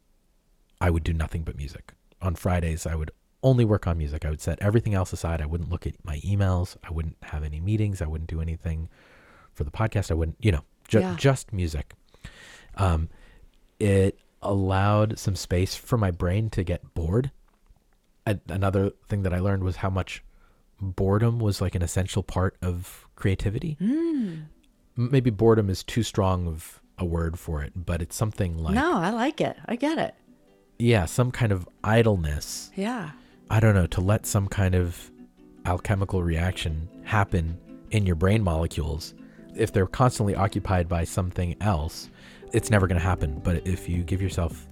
I 0.84 0.90
would 0.90 1.06
do 1.06 1.14
nothing 1.14 1.44
but 1.44 1.56
music. 1.56 1.94
On 2.22 2.36
Fridays, 2.36 2.86
I 2.86 2.96
would 2.96 3.12
only 3.42 3.64
work 3.64 3.88
on 3.88 3.98
music. 3.98 4.26
I 4.26 4.30
would 4.30 4.42
set 4.42 4.62
everything 4.62 4.94
else 4.94 5.14
aside. 5.14 5.42
I 5.42 5.46
wouldn't 5.46 5.70
look 5.70 5.88
at 5.88 5.96
my 6.04 6.18
emails. 6.20 6.76
I 6.84 6.92
wouldn't 6.92 7.16
have 7.24 7.44
any 7.44 7.62
meetings. 7.62 8.02
I 8.02 8.06
wouldn't 8.06 8.30
do 8.30 8.42
anything 8.42 8.90
for 9.54 9.64
the 9.64 9.72
podcast. 9.72 10.12
I 10.12 10.16
wouldn't, 10.16 10.36
you 10.42 10.52
know, 10.52 10.66
ju- 10.90 11.00
yeah. 11.00 11.16
just 11.18 11.54
music. 11.54 11.94
Um, 12.76 13.08
it 13.80 14.20
allowed 14.42 15.18
some 15.18 15.38
space 15.38 15.74
for 15.74 15.98
my 15.98 16.12
brain 16.12 16.50
to 16.50 16.64
get 16.66 16.94
bored. 16.94 17.32
I, 18.28 18.40
another 18.50 18.92
thing 19.08 19.24
that 19.24 19.34
I 19.34 19.40
learned 19.40 19.64
was 19.64 19.78
how 19.78 19.90
much 19.90 20.22
boredom 20.82 21.40
was 21.40 21.62
like 21.62 21.76
an 21.76 21.82
essential 21.82 22.24
part 22.24 22.58
of 22.62 23.08
creativity. 23.16 23.78
Mm. 23.80 24.48
Maybe 24.98 25.30
boredom 25.30 25.70
is 25.70 25.82
too 25.82 26.04
strong 26.04 26.46
of 26.46 26.82
a 26.98 27.06
word 27.06 27.40
for 27.40 27.62
it, 27.64 27.72
but 27.74 28.02
it's 28.02 28.16
something 28.16 28.58
like 28.58 28.76
No, 28.76 28.98
I 28.98 29.12
like 29.12 29.40
it. 29.40 29.56
I 29.66 29.78
get 29.78 29.98
it. 29.98 30.14
Yeah, 30.84 31.06
some 31.06 31.32
kind 31.32 31.52
of 31.52 31.68
idleness. 31.84 32.72
Yeah. 32.76 33.12
I 33.50 33.60
don't 33.60 33.76
know, 33.76 33.88
to 33.88 34.02
let 34.02 34.26
some 34.26 34.48
kind 34.48 34.76
of 34.76 35.12
alchemical 35.66 36.24
reaction 36.24 36.90
happen 37.04 37.58
in 37.92 38.06
your 38.06 38.16
brain 38.16 38.44
molecules 38.44 39.14
if 39.56 39.72
they're 39.72 39.88
constantly 39.88 40.36
occupied 40.36 40.88
by 40.88 41.04
something 41.04 41.56
else, 41.62 42.10
it's 42.52 42.70
never 42.70 42.88
going 42.88 43.00
to 43.00 43.06
happen. 43.06 43.40
But 43.44 43.68
if 43.68 43.88
you 43.88 44.04
give 44.04 44.22
yourself, 44.22 44.68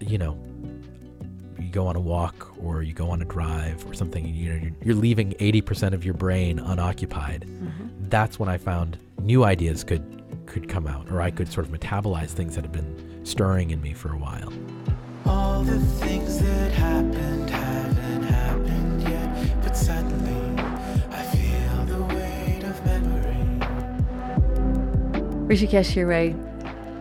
you 0.00 0.18
know, 0.18 0.38
you 1.58 1.70
go 1.70 1.86
on 1.86 1.96
a 1.96 2.00
walk 2.00 2.52
or 2.62 2.82
you 2.82 2.92
go 2.92 3.10
on 3.10 3.22
a 3.22 3.24
drive 3.24 3.86
or 3.86 3.94
something, 3.94 4.26
you 4.26 4.50
know, 4.50 4.62
you're, 4.62 4.72
you're 4.82 4.94
leaving 4.94 5.32
80% 5.34 5.92
of 5.92 6.04
your 6.04 6.14
brain 6.14 6.58
unoccupied. 6.58 7.46
Mm-hmm. 7.46 8.08
That's 8.08 8.38
when 8.38 8.48
I 8.48 8.58
found 8.58 8.98
new 9.20 9.44
ideas 9.44 9.84
could 9.84 10.12
could 10.46 10.68
come 10.68 10.86
out, 10.86 11.10
or 11.10 11.20
I 11.20 11.32
could 11.32 11.52
sort 11.52 11.66
of 11.66 11.72
metabolize 11.72 12.28
things 12.28 12.54
that 12.54 12.62
had 12.62 12.70
been 12.70 13.24
stirring 13.24 13.70
in 13.70 13.82
me 13.82 13.92
for 13.92 14.12
a 14.12 14.16
while. 14.16 14.52
All 15.26 15.62
the 15.62 15.80
things 16.00 16.38
that 16.40 16.72
happened 16.72 17.50
haven't 17.50 18.22
happened 18.22 19.02
yet, 19.02 19.62
but 19.62 19.76
suddenly 19.76 20.36
Hrishikesh 25.46 25.94
Hirway, 25.94 26.34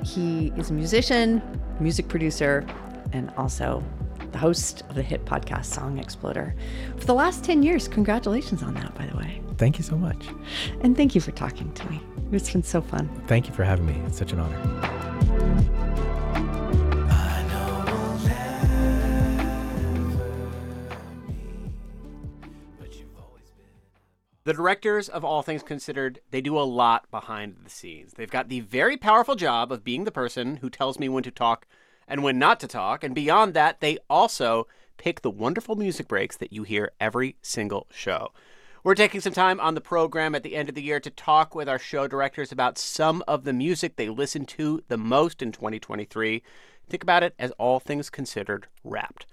he 0.05 0.53
is 0.55 0.69
a 0.69 0.73
musician, 0.73 1.41
music 1.79 2.07
producer, 2.07 2.63
and 3.11 3.31
also 3.37 3.83
the 4.31 4.37
host 4.37 4.83
of 4.87 4.93
the 4.93 5.01
hit 5.01 5.25
podcast 5.25 5.65
Song 5.65 5.97
Exploder. 5.97 6.53
For 6.97 7.05
the 7.07 7.15
last 7.15 7.43
10 7.43 7.63
years, 7.63 7.87
congratulations 7.87 8.61
on 8.61 8.75
that, 8.75 8.93
by 8.93 9.07
the 9.07 9.17
way. 9.17 9.41
Thank 9.57 9.79
you 9.79 9.83
so 9.83 9.97
much. 9.97 10.27
And 10.81 10.95
thank 10.95 11.15
you 11.15 11.21
for 11.21 11.31
talking 11.31 11.73
to 11.73 11.89
me. 11.89 11.99
It's 12.31 12.51
been 12.51 12.61
so 12.61 12.81
fun. 12.81 13.09
Thank 13.25 13.47
you 13.47 13.53
for 13.53 13.63
having 13.63 13.87
me. 13.87 13.99
It's 14.05 14.19
such 14.19 14.31
an 14.31 14.39
honor. 14.39 15.71
The 24.45 24.53
directors 24.53 25.09
of 25.09 25.25
All 25.25 25.41
Things 25.41 25.63
Considered, 25.63 26.19
they 26.29 26.39
do 26.39 26.55
a 26.55 26.61
lot 26.61 27.09
behind 27.09 27.57
the 27.63 27.69
scenes. 27.71 28.13
They've 28.13 28.29
got 28.29 28.47
the 28.47 28.59
very 28.59 28.95
powerful 28.95 29.33
job 29.33 29.71
of 29.71 29.83
being 29.83 30.03
the 30.03 30.11
person 30.11 30.57
who 30.57 30.69
tells 30.69 30.99
me 30.99 31.09
when 31.09 31.23
to 31.23 31.31
talk 31.31 31.65
and 32.07 32.21
when 32.21 32.37
not 32.37 32.59
to 32.59 32.67
talk. 32.67 33.03
And 33.03 33.15
beyond 33.15 33.55
that, 33.55 33.79
they 33.79 33.97
also 34.07 34.67
pick 34.97 35.23
the 35.23 35.31
wonderful 35.31 35.75
music 35.75 36.07
breaks 36.07 36.37
that 36.37 36.53
you 36.53 36.61
hear 36.61 36.91
every 36.99 37.37
single 37.41 37.87
show. 37.89 38.33
We're 38.83 38.93
taking 38.93 39.19
some 39.19 39.33
time 39.33 39.59
on 39.59 39.73
the 39.73 39.81
program 39.81 40.35
at 40.35 40.43
the 40.43 40.55
end 40.55 40.69
of 40.69 40.75
the 40.75 40.83
year 40.83 40.99
to 40.99 41.09
talk 41.09 41.55
with 41.55 41.67
our 41.67 41.79
show 41.79 42.07
directors 42.07 42.51
about 42.51 42.77
some 42.77 43.23
of 43.27 43.45
the 43.45 43.53
music 43.53 43.95
they 43.95 44.09
listened 44.09 44.47
to 44.49 44.83
the 44.89 44.97
most 44.97 45.41
in 45.41 45.53
2023. 45.53 46.43
Think 46.87 47.01
about 47.01 47.23
it 47.23 47.33
as 47.39 47.49
All 47.57 47.79
Things 47.79 48.11
Considered 48.11 48.67
wrapped. 48.83 49.25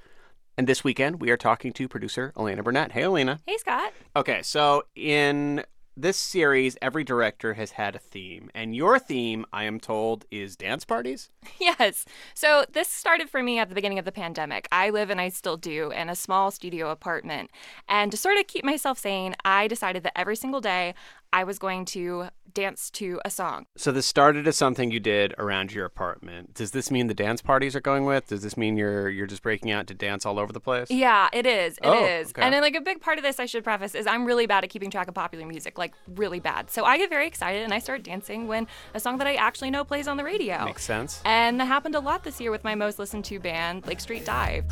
And 0.58 0.66
this 0.68 0.84
weekend, 0.84 1.20
we 1.20 1.30
are 1.30 1.36
talking 1.38 1.72
to 1.72 1.88
producer 1.88 2.32
Elena 2.38 2.62
Burnett. 2.62 2.92
Hey, 2.92 3.04
Elena. 3.04 3.40
Hey, 3.46 3.56
Scott. 3.56 3.92
Okay, 4.14 4.42
so 4.42 4.82
in 4.94 5.64
this 5.96 6.18
series, 6.18 6.76
every 6.82 7.04
director 7.04 7.54
has 7.54 7.72
had 7.72 7.94
a 7.94 7.98
theme, 7.98 8.50
and 8.54 8.74
your 8.74 8.98
theme, 8.98 9.46
I 9.52 9.64
am 9.64 9.80
told, 9.80 10.24
is 10.30 10.56
dance 10.56 10.84
parties. 10.84 11.30
Yes. 11.58 12.04
So 12.34 12.64
this 12.72 12.88
started 12.88 13.30
for 13.30 13.42
me 13.42 13.58
at 13.58 13.68
the 13.68 13.74
beginning 13.74 13.98
of 13.98 14.04
the 14.04 14.12
pandemic. 14.12 14.68
I 14.72 14.90
live, 14.90 15.10
and 15.10 15.20
I 15.20 15.28
still 15.28 15.56
do, 15.56 15.90
in 15.90 16.08
a 16.08 16.14
small 16.14 16.50
studio 16.50 16.90
apartment. 16.90 17.50
And 17.88 18.10
to 18.10 18.16
sort 18.18 18.36
of 18.36 18.46
keep 18.46 18.64
myself 18.64 18.98
sane, 18.98 19.34
I 19.44 19.68
decided 19.68 20.02
that 20.02 20.18
every 20.18 20.36
single 20.36 20.60
day 20.60 20.94
I 21.32 21.44
was 21.44 21.58
going 21.58 21.84
to 21.86 22.28
dance 22.54 22.90
to 22.92 23.20
a 23.24 23.30
song. 23.30 23.66
So 23.76 23.92
this 23.92 24.06
started 24.06 24.46
as 24.48 24.56
something 24.56 24.90
you 24.90 25.00
did 25.00 25.34
around 25.38 25.72
your 25.72 25.84
apartment. 25.84 26.54
Does 26.54 26.70
this 26.72 26.90
mean 26.90 27.06
the 27.06 27.14
dance 27.14 27.42
parties 27.42 27.74
are 27.76 27.80
going 27.80 28.04
with? 28.04 28.26
Does 28.28 28.42
this 28.42 28.56
mean 28.56 28.76
you're 28.76 29.08
you're 29.08 29.26
just 29.26 29.42
breaking 29.42 29.70
out 29.70 29.86
to 29.88 29.94
dance 29.94 30.24
all 30.26 30.38
over 30.38 30.52
the 30.52 30.60
place? 30.60 30.90
Yeah, 30.90 31.28
it 31.32 31.46
is. 31.46 31.74
It 31.78 31.80
Oh, 31.86 32.04
is. 32.04 32.28
okay. 32.30 32.42
And 32.42 32.54
then, 32.54 32.62
like 32.62 32.74
a 32.74 32.80
big 32.80 33.00
part 33.00 33.18
of 33.18 33.24
this, 33.24 33.38
I 33.40 33.46
should 33.46 33.64
preface, 33.64 33.94
is 33.94 34.06
I'm 34.06 34.24
really 34.24 34.46
bad 34.46 34.64
at 34.64 34.70
keeping 34.70 34.90
track 34.90 35.08
of 35.08 35.14
popular 35.14 35.46
music, 35.46 35.78
like 35.78 35.94
really 36.06 36.40
bad. 36.40 36.70
So 36.70 36.84
I 36.84 36.98
get 36.98 37.10
very 37.10 37.26
excited 37.26 37.62
and 37.62 37.72
I 37.74 37.78
start 37.78 38.02
dancing 38.02 38.46
when 38.48 38.66
a 38.94 39.00
song 39.00 39.18
that 39.18 39.26
I 39.26 39.34
actually 39.34 39.70
know 39.70 39.84
plays 39.84 40.08
on 40.08 40.16
the 40.16 40.24
radio. 40.24 40.64
Makes 40.64 40.84
sense. 40.84 41.20
And 41.24 41.58
that 41.60 41.66
happened 41.66 41.94
a 41.94 42.00
lot 42.00 42.24
this 42.24 42.40
year 42.40 42.50
with 42.50 42.64
my 42.64 42.74
most 42.74 42.98
listened 42.98 43.24
to 43.26 43.38
band, 43.40 43.86
Lake 43.86 44.00
Street 44.00 44.24
Dive. 44.24 44.64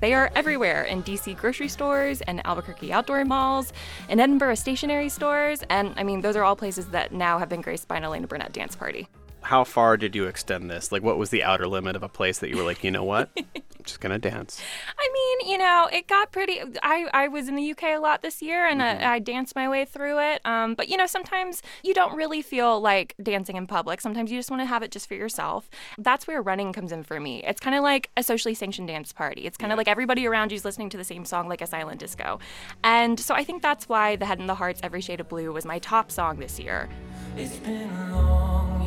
They 0.00 0.14
are 0.14 0.30
everywhere 0.34 0.84
in 0.84 1.02
DC 1.02 1.36
grocery 1.36 1.68
stores 1.68 2.22
and 2.22 2.44
Albuquerque 2.46 2.90
outdoor 2.90 3.24
malls, 3.26 3.72
in 4.08 4.18
Edinburgh 4.18 4.54
stationery 4.54 5.10
stores, 5.10 5.62
and 5.68 5.92
I 5.98 6.04
mean, 6.04 6.22
those 6.22 6.36
are 6.36 6.42
all 6.42 6.56
places 6.56 6.86
that 6.86 7.12
now 7.12 7.38
have 7.38 7.50
been 7.50 7.60
graced 7.60 7.86
by 7.86 7.98
an 7.98 8.04
Elena 8.04 8.26
Burnett 8.26 8.52
dance 8.52 8.74
party. 8.74 9.08
How 9.42 9.64
far 9.64 9.96
did 9.96 10.14
you 10.14 10.26
extend 10.26 10.70
this? 10.70 10.92
Like, 10.92 11.02
what 11.02 11.18
was 11.18 11.30
the 11.30 11.42
outer 11.42 11.66
limit 11.66 11.96
of 11.96 12.02
a 12.02 12.08
place 12.08 12.38
that 12.40 12.50
you 12.50 12.56
were 12.56 12.62
like, 12.64 12.82
you 12.84 12.90
know 12.90 13.04
what, 13.04 13.30
I'm 13.36 13.84
just 13.84 14.00
gonna 14.00 14.18
dance? 14.18 14.60
I 14.98 15.08
mean, 15.12 15.50
you 15.52 15.58
know, 15.58 15.88
it 15.92 16.06
got 16.06 16.32
pretty. 16.32 16.60
I, 16.82 17.08
I 17.12 17.28
was 17.28 17.48
in 17.48 17.54
the 17.54 17.70
UK 17.70 17.84
a 17.84 17.98
lot 17.98 18.22
this 18.22 18.42
year 18.42 18.66
and 18.66 18.80
Mm-hmm. 18.80 19.04
I, 19.04 19.14
I 19.14 19.18
danced 19.18 19.54
my 19.54 19.68
way 19.68 19.84
through 19.84 20.18
it. 20.20 20.40
Um, 20.44 20.74
but, 20.74 20.88
you 20.88 20.96
know, 20.96 21.06
sometimes 21.06 21.62
you 21.82 21.92
don't 21.92 22.14
really 22.16 22.40
feel 22.40 22.80
like 22.80 23.14
dancing 23.22 23.56
in 23.56 23.66
public. 23.66 24.00
Sometimes 24.00 24.30
you 24.32 24.38
just 24.38 24.50
want 24.50 24.62
to 24.62 24.66
have 24.66 24.82
it 24.82 24.90
just 24.90 25.06
for 25.06 25.14
yourself. 25.14 25.68
That's 25.98 26.26
where 26.26 26.40
running 26.40 26.72
comes 26.72 26.92
in 26.92 27.02
for 27.02 27.20
me. 27.20 27.42
It's 27.44 27.60
kind 27.60 27.76
of 27.76 27.82
like 27.82 28.10
a 28.16 28.22
socially 28.22 28.54
sanctioned 28.54 28.88
dance 28.88 29.12
party. 29.12 29.42
It's 29.42 29.56
kind 29.58 29.70
of 29.72 29.76
like 29.76 29.88
everybody 29.88 30.26
around 30.26 30.50
you 30.52 30.56
is 30.56 30.64
listening 30.64 30.88
to 30.90 30.96
the 30.96 31.04
same 31.04 31.24
song 31.26 31.48
like 31.48 31.60
a 31.60 31.66
silent 31.66 32.00
disco. 32.00 32.38
And 32.84 33.20
so 33.20 33.34
I 33.34 33.44
think 33.44 33.62
that's 33.62 33.88
why 33.88 34.16
The 34.16 34.24
Head 34.26 34.38
and 34.38 34.48
the 34.48 34.54
Heart's 34.54 34.80
Every 34.82 35.00
Shade 35.02 35.20
of 35.20 35.28
Blue 35.28 35.52
was 35.52 35.64
my 35.66 35.78
top 35.78 36.10
song 36.10 36.38
this 36.38 36.58
year. 36.58 36.88
It's 37.36 37.56
been 37.58 37.90
a 37.90 38.22
long 38.22 38.79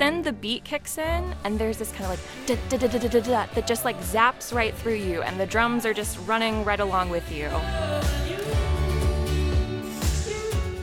then 0.00 0.22
the 0.22 0.32
beat 0.32 0.64
kicks 0.64 0.96
in 0.96 1.34
and 1.44 1.58
there's 1.58 1.76
this 1.76 1.92
kind 1.92 2.04
of 2.04 2.10
like 2.10 2.46
da 2.46 2.56
da 2.70 2.78
da 2.78 2.88
da 2.88 2.98
da 2.98 3.08
da 3.08 3.20
da 3.20 3.46
that 3.54 3.66
just 3.66 3.84
like 3.84 3.98
zaps 4.00 4.54
right 4.54 4.74
through 4.74 4.94
you 4.94 5.20
and 5.22 5.38
the 5.38 5.46
drums 5.46 5.84
are 5.84 5.92
just 5.92 6.18
running 6.26 6.64
right 6.64 6.80
along 6.80 7.10
with 7.10 7.30
you. 7.30 7.48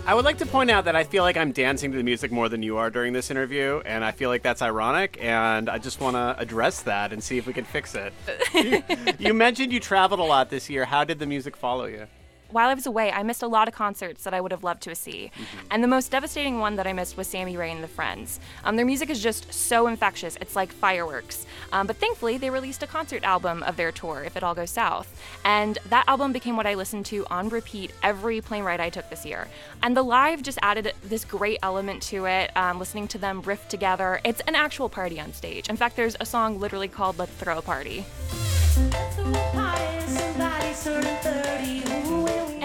I 0.06 0.14
would 0.14 0.24
like 0.24 0.38
to 0.38 0.46
point 0.46 0.72
out 0.72 0.86
that 0.86 0.96
I 0.96 1.04
feel 1.04 1.24
like 1.24 1.36
I'm 1.36 1.52
dancing 1.52 1.92
to 1.92 1.98
the 1.98 2.04
music 2.04 2.32
more 2.32 2.48
than 2.48 2.64
you 2.64 2.78
are 2.78 2.90
during 2.90 3.12
this 3.12 3.30
interview, 3.30 3.82
and 3.86 4.06
I 4.06 4.12
feel 4.12 4.30
like 4.30 4.42
that's 4.42 4.62
ironic, 4.62 5.18
and 5.20 5.70
I 5.70 5.80
just 5.80 6.00
want 6.00 6.16
to 6.16 6.34
address 6.40 6.84
that 6.84 7.12
and 7.12 7.22
see 7.22 7.38
if 7.38 7.46
we 7.46 7.52
can 7.52 7.66
fix 7.66 7.94
it. 7.94 8.14
you, 8.54 8.82
you 9.20 9.34
mentioned 9.34 9.74
you 9.74 9.82
traveled 9.82 10.22
a 10.22 10.24
lot 10.24 10.50
this 10.50 10.70
year. 10.70 10.86
How 10.86 11.04
did 11.04 11.20
the 11.20 11.26
music 11.26 11.58
follow 11.58 11.88
you? 11.88 12.08
While 12.50 12.70
I 12.70 12.74
was 12.74 12.86
away, 12.86 13.12
I 13.12 13.24
missed 13.24 13.44
a 13.44 13.48
lot 13.48 13.68
of 13.68 13.74
concerts 13.74 14.24
that 14.24 14.34
I 14.34 14.40
would 14.40 14.52
have 14.52 14.64
loved 14.64 14.84
to 14.84 14.96
see. 14.96 15.32
And 15.70 15.84
the 15.84 15.88
most 15.88 16.12
devastating 16.12 16.60
one 16.60 16.78
that 16.78 16.88
I 16.88 16.94
missed 16.94 17.18
was 17.18 17.28
Sammy 17.28 17.58
Rae 17.58 17.72
and 17.72 17.84
the 17.84 17.88
Friends. 17.88 18.40
Um, 18.64 18.78
their 18.78 18.86
music 18.86 19.10
is 19.10 19.22
just 19.22 19.54
so 19.54 19.88
infectious, 19.88 20.38
it's 20.40 20.56
like 20.56 20.72
fireworks. 20.72 21.46
Um, 21.74 21.88
but 21.88 21.98
thankfully, 21.98 22.38
they 22.38 22.50
released 22.50 22.84
a 22.84 22.88
concert 22.88 23.24
album 23.24 23.64
of 23.64 23.76
their 23.76 23.92
tour, 23.92 24.24
If 24.24 24.38
It 24.38 24.44
All 24.44 24.56
Goes 24.56 24.72
South. 24.72 25.22
And 25.44 25.78
that 25.90 26.08
album 26.08 26.32
became 26.32 26.56
what 26.56 26.66
I 26.66 26.76
listened 26.76 27.06
to 27.08 27.26
on 27.30 27.50
repeat 27.50 27.92
every 28.02 28.40
plane 28.40 28.64
ride 28.64 28.80
I 28.80 28.90
took 28.90 29.10
this 29.10 29.26
year. 29.26 29.48
And 29.84 29.96
the 29.96 30.04
live 30.04 30.42
just 30.42 30.60
added 30.62 30.94
this 31.04 31.26
great 31.26 31.60
element 31.62 32.02
to 32.04 32.26
it, 32.26 32.56
um, 32.56 32.80
listening 32.80 33.10
to 33.10 33.18
them 33.18 33.42
riff 33.42 33.68
together. 33.68 34.22
It's 34.24 34.42
an 34.42 34.56
actual 34.56 34.88
party 34.88 35.20
on 35.20 35.34
stage. 35.34 35.70
In 35.70 35.76
fact, 35.76 35.98
there's 35.98 36.16
a 36.20 36.26
song 36.26 36.60
literally 36.60 36.88
called 36.88 37.20
Let's 37.20 37.34
Throw 37.34 37.58
a 37.58 37.62
Party. 37.62 38.06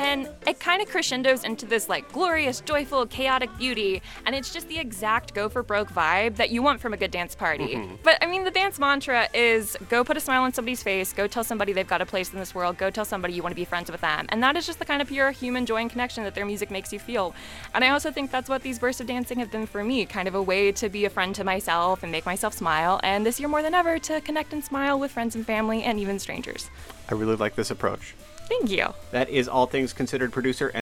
And 0.02 0.28
it 0.46 0.58
kind 0.58 0.82
of 0.82 0.88
crescendos 0.88 1.44
into 1.44 1.64
this 1.64 1.88
like 1.88 2.10
glorious, 2.12 2.60
joyful, 2.60 3.06
chaotic 3.06 3.56
beauty, 3.56 4.02
and 4.26 4.34
it's 4.34 4.52
just 4.52 4.68
the 4.68 4.78
exact 4.78 5.32
go 5.32 5.48
for 5.48 5.62
broke 5.62 5.90
vibe 5.90 6.36
that 6.36 6.50
you 6.50 6.60
want 6.60 6.80
from 6.80 6.92
a 6.92 6.96
good 6.96 7.12
dance 7.12 7.34
party. 7.36 7.76
Mhm. 7.76 7.98
But 8.02 8.18
I 8.20 8.26
mean, 8.26 8.42
the 8.42 8.50
dance 8.50 8.78
mantra 8.80 9.28
is 9.32 9.76
go 9.88 10.02
put 10.02 10.16
a 10.16 10.20
smile 10.20 10.42
on 10.42 10.52
somebody's 10.52 10.82
face, 10.82 11.12
go 11.12 11.26
tell 11.28 11.44
somebody 11.44 11.72
they've 11.72 11.86
got 11.86 12.02
a 12.02 12.06
place 12.06 12.32
in 12.32 12.38
this 12.40 12.52
world, 12.54 12.78
go 12.78 12.90
tell 12.90 13.04
somebody 13.04 13.32
you 13.34 13.42
want 13.42 13.52
to 13.52 13.56
be 13.56 13.64
friends 13.64 13.90
with 13.90 14.00
them. 14.00 14.26
And 14.30 14.42
that 14.42 14.56
is 14.56 14.66
just 14.66 14.80
the 14.80 14.84
kind 14.84 15.00
of 15.00 15.08
pure 15.08 15.30
human 15.30 15.66
joy 15.66 15.80
and 15.82 15.90
connection 15.90 16.24
that 16.24 16.34
their 16.34 16.46
music 16.46 16.70
makes 16.70 16.92
you 16.92 16.98
feel. 16.98 17.34
And 17.74 17.84
I 17.84 17.90
also 17.90 18.10
think 18.10 18.30
that's 18.32 18.48
what 18.48 18.62
these 18.62 18.78
bursts 18.80 19.00
of 19.00 19.06
dancing 19.06 19.38
have 19.38 19.50
been 19.52 19.66
for 19.66 19.84
me 19.84 20.04
kind 20.04 20.26
of 20.26 20.34
a 20.34 20.42
way 20.42 20.72
to 20.72 20.88
be 20.88 21.04
a 21.04 21.10
friend 21.10 21.34
to 21.36 21.44
myself 21.44 22.02
and 22.02 22.10
make 22.10 22.26
myself 22.26 22.54
smile. 22.54 22.98
And 23.04 23.24
this 23.24 23.38
year 23.38 23.48
more 23.48 23.62
than 23.62 23.74
ever, 23.74 23.98
to 24.00 24.20
connect 24.20 24.52
and 24.52 24.64
smile 24.64 24.98
with 24.98 25.12
friends 25.12 25.36
and 25.36 25.46
family 25.46 25.84
and 25.84 26.00
even 26.00 26.18
strangers. 26.18 26.70
I 27.08 27.14
really 27.14 27.36
like 27.36 27.54
this 27.54 27.70
approach. 27.70 28.14
Thank 28.48 28.70
you. 28.70 28.94
That 29.10 29.28
is 29.28 29.48
All 29.48 29.66
Things 29.66 29.92
Considered 29.92 30.32
producer 30.32 30.68